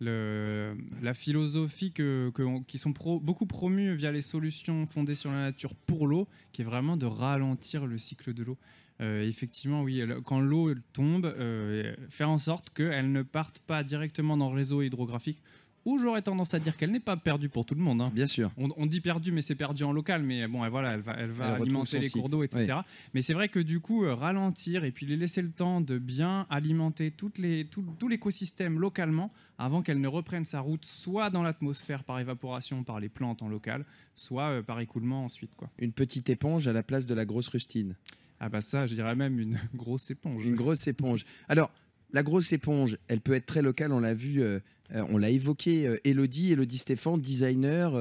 la 0.00 1.14
philosophie 1.14 1.92
qui 1.92 2.78
sont 2.78 2.94
beaucoup 3.20 3.46
promues 3.46 3.96
via 3.96 4.12
les 4.12 4.20
solutions 4.20 4.86
fondées 4.86 5.16
sur 5.16 5.32
la 5.32 5.38
nature 5.38 5.74
pour 5.74 6.06
l'eau, 6.06 6.28
qui 6.52 6.62
est 6.62 6.64
vraiment 6.64 6.96
de 6.96 7.06
ralentir 7.06 7.86
le 7.86 7.98
cycle 7.98 8.32
de 8.32 8.44
l'eau. 8.44 8.58
Euh, 9.00 9.28
effectivement, 9.28 9.82
oui, 9.82 10.02
quand 10.24 10.40
l'eau 10.40 10.72
tombe, 10.92 11.26
euh, 11.26 11.94
faire 12.08 12.30
en 12.30 12.38
sorte 12.38 12.70
qu'elle 12.70 13.12
ne 13.12 13.22
parte 13.22 13.58
pas 13.58 13.82
directement 13.82 14.36
dans 14.36 14.50
le 14.50 14.56
réseau 14.56 14.82
hydrographique, 14.82 15.42
ou 15.86 15.98
j'aurais 15.98 16.20
tendance 16.20 16.52
à 16.52 16.58
dire 16.58 16.76
qu'elle 16.76 16.90
n'est 16.90 17.00
pas 17.00 17.16
perdue 17.16 17.48
pour 17.48 17.64
tout 17.64 17.74
le 17.74 17.80
monde. 17.80 18.02
hein. 18.02 18.10
Bien 18.14 18.26
sûr. 18.26 18.50
On, 18.58 18.68
on 18.76 18.84
dit 18.84 19.00
perdu, 19.00 19.32
mais 19.32 19.40
c'est 19.40 19.54
perdu 19.54 19.84
en 19.84 19.92
local. 19.92 20.22
Mais 20.22 20.46
bon, 20.46 20.62
elle, 20.64 20.70
voilà, 20.70 20.92
elle 20.92 21.00
va, 21.00 21.14
elle 21.18 21.30
va 21.30 21.54
Elle 21.56 21.62
alimenter 21.62 21.98
les 22.00 22.10
cours 22.10 22.28
d'eau, 22.28 22.42
etc. 22.42 22.80
Mais 23.14 23.22
c'est 23.22 23.32
vrai 23.32 23.48
que 23.48 23.60
du 23.60 23.80
coup, 23.80 24.04
euh, 24.04 24.14
ralentir 24.14 24.84
et 24.84 24.90
puis 24.90 25.06
les 25.06 25.16
laisser 25.16 25.40
le 25.40 25.50
temps 25.50 25.80
de 25.80 25.96
bien 25.98 26.46
alimenter 26.50 27.10
toutes 27.10 27.38
les, 27.38 27.64
tout, 27.64 27.84
tout 27.98 28.08
l'écosystème 28.08 28.78
localement 28.78 29.32
avant 29.58 29.80
qu'elle 29.80 30.00
ne 30.00 30.08
reprenne 30.08 30.44
sa 30.44 30.60
route, 30.60 30.84
soit 30.84 31.30
dans 31.30 31.42
l'atmosphère 31.42 32.04
par 32.04 32.18
évaporation 32.20 32.82
par 32.82 33.00
les 33.00 33.08
plantes 33.08 33.42
en 33.42 33.48
local, 33.48 33.86
soit 34.14 34.48
euh, 34.50 34.62
par 34.62 34.80
écoulement 34.80 35.24
ensuite. 35.24 35.54
Quoi. 35.56 35.70
Une 35.78 35.92
petite 35.92 36.28
éponge 36.28 36.68
à 36.68 36.74
la 36.74 36.82
place 36.82 37.06
de 37.06 37.14
la 37.14 37.24
grosse 37.24 37.48
rustine. 37.48 37.94
Ah 38.38 38.50
bah 38.50 38.60
ça, 38.60 38.84
je 38.86 38.94
dirais 38.94 39.14
même 39.14 39.38
une 39.40 39.58
grosse 39.74 40.10
éponge. 40.10 40.44
Une 40.44 40.56
grosse 40.56 40.86
éponge. 40.88 41.24
Alors, 41.48 41.70
la 42.12 42.22
grosse 42.22 42.52
éponge, 42.52 42.98
elle 43.08 43.20
peut 43.20 43.34
être 43.34 43.46
très 43.46 43.62
locale, 43.62 43.92
on 43.92 44.00
l'a 44.00 44.14
vu, 44.14 44.42
euh, 44.42 44.60
euh, 44.94 45.04
on 45.10 45.18
l'a 45.18 45.30
évoqué, 45.30 45.86
euh, 45.86 45.96
Elodie, 46.04 46.52
Elodie 46.52 46.78
Stéphane, 46.78 47.20
designer 47.20 47.92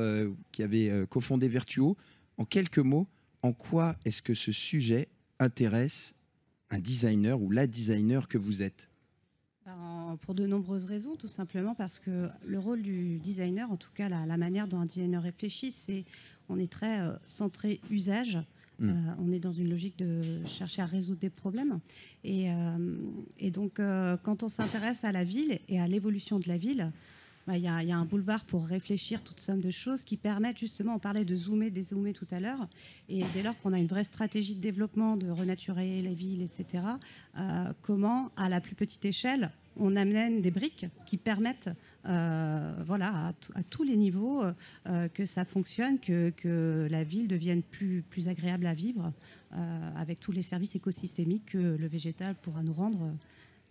qui 0.51 0.63
avait 0.63 1.05
cofondé 1.09 1.47
Vertuo. 1.47 1.97
En 2.37 2.45
quelques 2.45 2.79
mots, 2.79 3.07
en 3.41 3.53
quoi 3.53 3.95
est-ce 4.05 4.21
que 4.21 4.33
ce 4.33 4.51
sujet 4.51 5.07
intéresse 5.39 6.15
un 6.69 6.79
designer 6.79 7.41
ou 7.41 7.49
la 7.51 7.67
designer 7.67 8.27
que 8.27 8.37
vous 8.37 8.61
êtes? 8.61 8.89
Ben, 9.65 10.17
Pour 10.21 10.35
de 10.35 10.45
nombreuses 10.45 10.85
raisons, 10.85 11.15
tout 11.15 11.27
simplement 11.27 11.75
parce 11.75 11.99
que 11.99 12.29
le 12.45 12.59
rôle 12.59 12.81
du 12.81 13.19
designer, 13.19 13.71
en 13.71 13.77
tout 13.77 13.91
cas 13.93 14.09
la, 14.09 14.25
la 14.25 14.37
manière 14.37 14.67
dont 14.67 14.79
un 14.79 14.85
designer 14.85 15.21
réfléchit, 15.21 15.71
c'est 15.71 16.05
on 16.49 16.59
est 16.59 16.71
très 16.71 16.99
centré 17.23 17.79
usage. 17.89 18.37
Mm. 18.79 18.89
Euh, 18.89 18.93
on 19.19 19.31
est 19.31 19.39
dans 19.39 19.51
une 19.53 19.69
logique 19.69 19.97
de 19.97 20.21
chercher 20.45 20.81
à 20.81 20.85
résoudre 20.85 21.19
des 21.19 21.29
problèmes. 21.29 21.79
Et, 22.23 22.51
euh, 22.51 22.97
donc, 23.51 23.79
euh, 23.79 24.17
quand 24.21 24.43
on 24.43 24.47
s'intéresse 24.49 25.03
à 25.03 25.11
la 25.11 25.23
ville 25.23 25.59
et 25.69 25.79
à 25.79 25.87
l'évolution 25.87 26.39
de 26.39 26.47
la 26.47 26.57
ville, 26.57 26.91
bah, 27.47 27.57
il 27.57 27.63
y, 27.63 27.67
a- 27.67 27.83
y 27.83 27.91
a 27.91 27.97
un 27.97 28.05
boulevard 28.05 28.43
pour 28.45 28.65
réfléchir 28.65 29.21
toute 29.21 29.39
somme 29.39 29.61
de 29.61 29.69
choses 29.69 30.03
qui 30.03 30.17
permettent 30.17 30.57
justement, 30.57 30.95
on 30.95 30.99
parlait 30.99 31.25
de 31.25 31.35
zoomer, 31.35 31.69
dézoomer 31.69 32.11
tout 32.11 32.27
à 32.31 32.39
l'heure, 32.39 32.67
et 33.07 33.23
dès 33.35 33.43
lors 33.43 33.55
qu'on 33.59 33.71
a 33.71 33.77
une 33.77 33.85
vraie 33.85 34.03
stratégie 34.03 34.55
de 34.55 34.61
développement, 34.61 35.15
de 35.15 35.29
renaturer 35.29 36.01
les 36.01 36.15
villes, 36.15 36.41
etc., 36.41 36.83
comment, 37.81 38.31
à 38.35 38.49
la 38.49 38.61
plus 38.61 38.73
petite 38.75 39.05
échelle, 39.05 39.51
on 39.77 39.95
amène 39.95 40.41
des 40.41 40.51
briques 40.51 40.87
qui 41.05 41.17
permettent, 41.17 41.69
voilà, 42.05 43.33
à, 43.55 43.63
tous 43.69 43.83
les 43.83 43.97
niveaux, 43.97 44.43
euh, 44.43 45.07
que 45.09 45.25
ça 45.25 45.45
fonctionne, 45.45 45.99
que, 45.99 46.29
que 46.31 46.87
la 46.89 47.03
ville 47.03 47.27
devienne 47.27 47.63
plus, 47.63 48.03
plus 48.03 48.27
agréable 48.27 48.67
à 48.67 48.73
vivre, 48.73 49.11
euh, 49.53 49.91
avec 49.95 50.19
tous 50.19 50.31
les 50.31 50.41
services 50.41 50.75
écosystémiques 50.75 51.45
que 51.47 51.77
le 51.77 51.87
végétal 51.87 52.35
pourra 52.35 52.63
nous 52.63 52.73
rendre. 52.73 53.03
euh, 53.03 53.11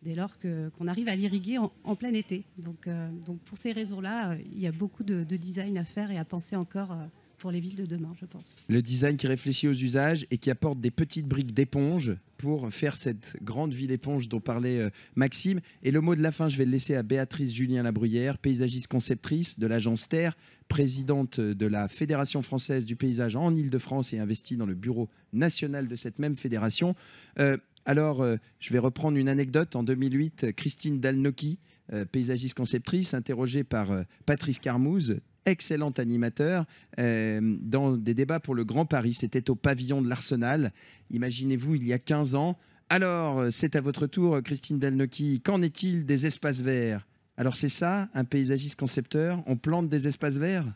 dès 0.04 0.14
lors 0.14 0.38
qu'on 0.38 0.86
arrive 0.86 1.08
à 1.08 1.16
l'irriguer 1.16 1.58
en, 1.58 1.96
plein 1.96 2.12
été. 2.12 2.44
Donc, 2.58 2.86
euh, 2.86 3.10
donc 3.26 3.40
pour 3.40 3.56
ces 3.56 3.72
raisons-là, 3.72 4.32
euh, 4.32 4.38
il 4.52 4.60
y 4.60 4.66
a 4.66 4.72
beaucoup 4.72 5.02
de, 5.02 5.24
de 5.24 5.36
design 5.36 5.78
à 5.78 5.84
faire 5.84 6.10
et 6.10 6.18
à 6.18 6.24
penser 6.24 6.56
encore 6.56 6.92
euh, 6.92 7.06
les 7.50 7.60
villes 7.60 7.76
de 7.76 7.86
demain, 7.86 8.14
je 8.20 8.26
pense. 8.26 8.62
Le 8.68 8.82
design 8.82 9.16
qui 9.16 9.26
réfléchit 9.26 9.68
aux 9.68 9.74
usages 9.74 10.26
et 10.30 10.38
qui 10.38 10.50
apporte 10.50 10.80
des 10.80 10.90
petites 10.90 11.26
briques 11.26 11.54
d'éponge 11.54 12.14
pour 12.36 12.72
faire 12.72 12.96
cette 12.96 13.36
grande 13.42 13.72
ville 13.72 13.90
éponge 13.90 14.28
dont 14.28 14.40
parlait 14.40 14.80
euh, 14.80 14.90
Maxime. 15.14 15.60
Et 15.82 15.90
le 15.90 16.00
mot 16.00 16.14
de 16.14 16.22
la 16.22 16.32
fin, 16.32 16.48
je 16.48 16.56
vais 16.56 16.64
le 16.64 16.70
laisser 16.70 16.94
à 16.94 17.02
Béatrice 17.02 17.54
Julien 17.54 17.82
Labruyère, 17.82 18.38
paysagiste 18.38 18.88
conceptrice 18.88 19.58
de 19.58 19.66
l'agence 19.66 20.08
Terre, 20.08 20.36
présidente 20.68 21.40
de 21.40 21.66
la 21.66 21.88
Fédération 21.88 22.42
française 22.42 22.84
du 22.84 22.96
paysage 22.96 23.36
en 23.36 23.54
Ile-de-France 23.54 24.12
et 24.12 24.18
investie 24.18 24.56
dans 24.56 24.66
le 24.66 24.74
bureau 24.74 25.08
national 25.32 25.88
de 25.88 25.96
cette 25.96 26.18
même 26.18 26.34
fédération. 26.34 26.94
Euh, 27.38 27.56
alors, 27.84 28.22
euh, 28.22 28.36
je 28.60 28.72
vais 28.72 28.78
reprendre 28.78 29.18
une 29.18 29.28
anecdote. 29.28 29.76
En 29.76 29.82
2008, 29.82 30.52
Christine 30.56 31.00
Dalnoki, 31.00 31.58
euh, 31.92 32.04
paysagiste 32.04 32.54
conceptrice, 32.54 33.14
interrogée 33.14 33.64
par 33.64 34.04
Patrice 34.26 34.58
Carmouze, 34.58 35.20
excellent 35.46 35.90
animateur, 35.92 36.64
euh, 36.98 37.56
dans 37.60 37.96
des 37.96 38.14
débats 38.14 38.40
pour 38.40 38.54
le 38.54 38.64
Grand 38.64 38.86
Paris. 38.86 39.14
C'était 39.14 39.50
au 39.50 39.54
pavillon 39.54 40.02
de 40.02 40.08
l'Arsenal. 40.08 40.72
Imaginez-vous, 41.10 41.74
il 41.76 41.86
y 41.86 41.92
a 41.92 41.98
15 41.98 42.34
ans. 42.34 42.56
Alors, 42.88 43.38
euh, 43.40 43.50
c'est 43.50 43.76
à 43.76 43.80
votre 43.80 44.06
tour, 44.06 44.40
Christine 44.42 44.78
Dalnoki. 44.78 45.40
Qu'en 45.40 45.62
est-il 45.62 46.04
des 46.06 46.26
espaces 46.26 46.60
verts? 46.60 47.06
Alors, 47.36 47.56
c'est 47.56 47.68
ça, 47.68 48.08
un 48.14 48.24
paysagiste 48.24 48.78
concepteur? 48.78 49.42
On 49.46 49.56
plante 49.56 49.88
des 49.88 50.06
espaces 50.06 50.36
verts? 50.36 50.66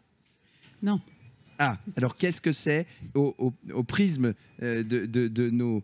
Non. 0.82 1.00
Ah, 1.58 1.76
alors 1.96 2.16
qu'est-ce 2.16 2.40
que 2.40 2.52
c'est 2.52 2.86
au, 3.14 3.34
au- 3.38 3.52
au 3.74 3.82
prisme 3.82 4.32
euh, 4.62 4.82
de, 4.84 5.06
de- 5.06 5.28
de 5.28 5.50
nos 5.50 5.82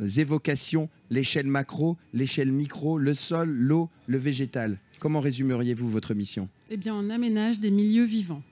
évocations, 0.00 0.88
l'échelle 1.10 1.46
macro, 1.46 1.96
l'échelle 2.12 2.52
micro, 2.52 2.98
le 2.98 3.14
sol, 3.14 3.50
l'eau, 3.50 3.90
le 4.06 4.18
végétal 4.18 4.78
Comment 4.98 5.20
résumeriez-vous 5.20 5.90
votre 5.90 6.14
mission? 6.14 6.48
Eh 6.70 6.76
bien, 6.76 6.94
on 6.94 7.10
aménage 7.10 7.60
des 7.60 7.70
milieux 7.70 8.06
vivants. 8.06 8.42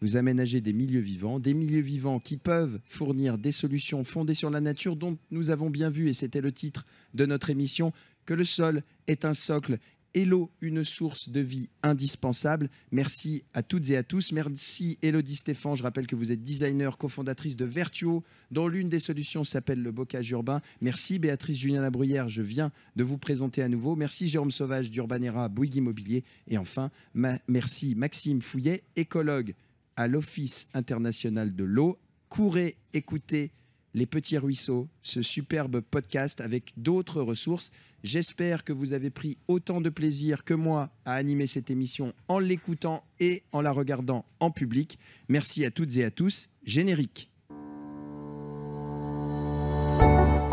Vous 0.00 0.16
aménagez 0.16 0.60
des 0.60 0.72
milieux 0.72 1.00
vivants, 1.00 1.40
des 1.40 1.54
milieux 1.54 1.80
vivants 1.80 2.20
qui 2.20 2.36
peuvent 2.36 2.78
fournir 2.84 3.38
des 3.38 3.52
solutions 3.52 4.04
fondées 4.04 4.34
sur 4.34 4.50
la 4.50 4.60
nature 4.60 4.96
dont 4.96 5.18
nous 5.30 5.50
avons 5.50 5.70
bien 5.70 5.90
vu, 5.90 6.08
et 6.08 6.12
c'était 6.12 6.40
le 6.40 6.52
titre 6.52 6.86
de 7.14 7.26
notre 7.26 7.50
émission, 7.50 7.92
que 8.26 8.34
le 8.34 8.44
sol 8.44 8.82
est 9.06 9.24
un 9.24 9.34
socle 9.34 9.78
l'eau 10.14 10.50
une 10.60 10.84
source 10.84 11.28
de 11.28 11.40
vie 11.40 11.68
indispensable. 11.82 12.70
Merci 12.90 13.44
à 13.54 13.62
toutes 13.62 13.90
et 13.90 13.96
à 13.96 14.02
tous. 14.02 14.32
Merci 14.32 14.98
Elodie 15.02 15.36
Stéphane. 15.36 15.76
Je 15.76 15.82
rappelle 15.82 16.06
que 16.06 16.16
vous 16.16 16.32
êtes 16.32 16.42
designer, 16.42 16.98
cofondatrice 16.98 17.56
de 17.56 17.64
Vertuo, 17.64 18.24
dont 18.50 18.68
l'une 18.68 18.88
des 18.88 19.00
solutions 19.00 19.44
s'appelle 19.44 19.82
le 19.82 19.92
bocage 19.92 20.30
urbain. 20.30 20.60
Merci 20.80 21.18
Béatrice 21.18 21.58
Julien 21.58 21.80
Labruyère. 21.80 22.28
Je 22.28 22.42
viens 22.42 22.72
de 22.96 23.04
vous 23.04 23.18
présenter 23.18 23.62
à 23.62 23.68
nouveau. 23.68 23.96
Merci 23.96 24.28
Jérôme 24.28 24.50
Sauvage 24.50 24.90
d'Urbanera, 24.90 25.48
Bouygues 25.48 25.76
Immobilier. 25.76 26.24
Et 26.48 26.58
enfin, 26.58 26.90
merci 27.14 27.94
Maxime 27.94 28.42
Fouillet, 28.42 28.82
écologue 28.96 29.54
à 29.96 30.06
l'Office 30.06 30.68
international 30.74 31.54
de 31.54 31.64
l'eau. 31.64 31.98
Courez, 32.28 32.76
écoutez 32.92 33.52
Les 33.98 34.06
Petits 34.06 34.38
Ruisseaux, 34.38 34.86
ce 35.02 35.22
superbe 35.22 35.80
podcast 35.80 36.40
avec 36.40 36.72
d'autres 36.76 37.20
ressources. 37.20 37.72
J'espère 38.04 38.62
que 38.62 38.72
vous 38.72 38.92
avez 38.92 39.10
pris 39.10 39.38
autant 39.48 39.80
de 39.80 39.90
plaisir 39.90 40.44
que 40.44 40.54
moi 40.54 40.90
à 41.04 41.14
animer 41.14 41.48
cette 41.48 41.68
émission 41.68 42.12
en 42.28 42.38
l'écoutant 42.38 43.02
et 43.18 43.42
en 43.50 43.60
la 43.60 43.72
regardant 43.72 44.24
en 44.38 44.52
public. 44.52 45.00
Merci 45.28 45.64
à 45.64 45.72
toutes 45.72 45.96
et 45.96 46.04
à 46.04 46.12
tous. 46.12 46.50
Générique. 46.62 47.28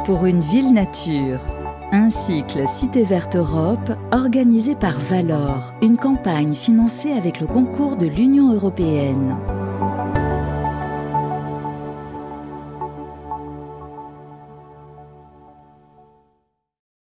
Pour 0.05 0.25
une 0.25 0.41
ville 0.41 0.73
nature. 0.73 1.39
Un 1.91 2.09
cycle 2.09 2.67
Cité 2.67 3.03
Verte 3.03 3.35
Europe 3.35 3.91
organisé 4.11 4.73
par 4.75 4.99
Valor, 4.99 5.75
une 5.83 5.97
campagne 5.97 6.55
financée 6.55 7.11
avec 7.11 7.39
le 7.39 7.45
concours 7.45 7.95
de 7.95 8.07
l'Union 8.07 8.55
européenne. 8.55 9.37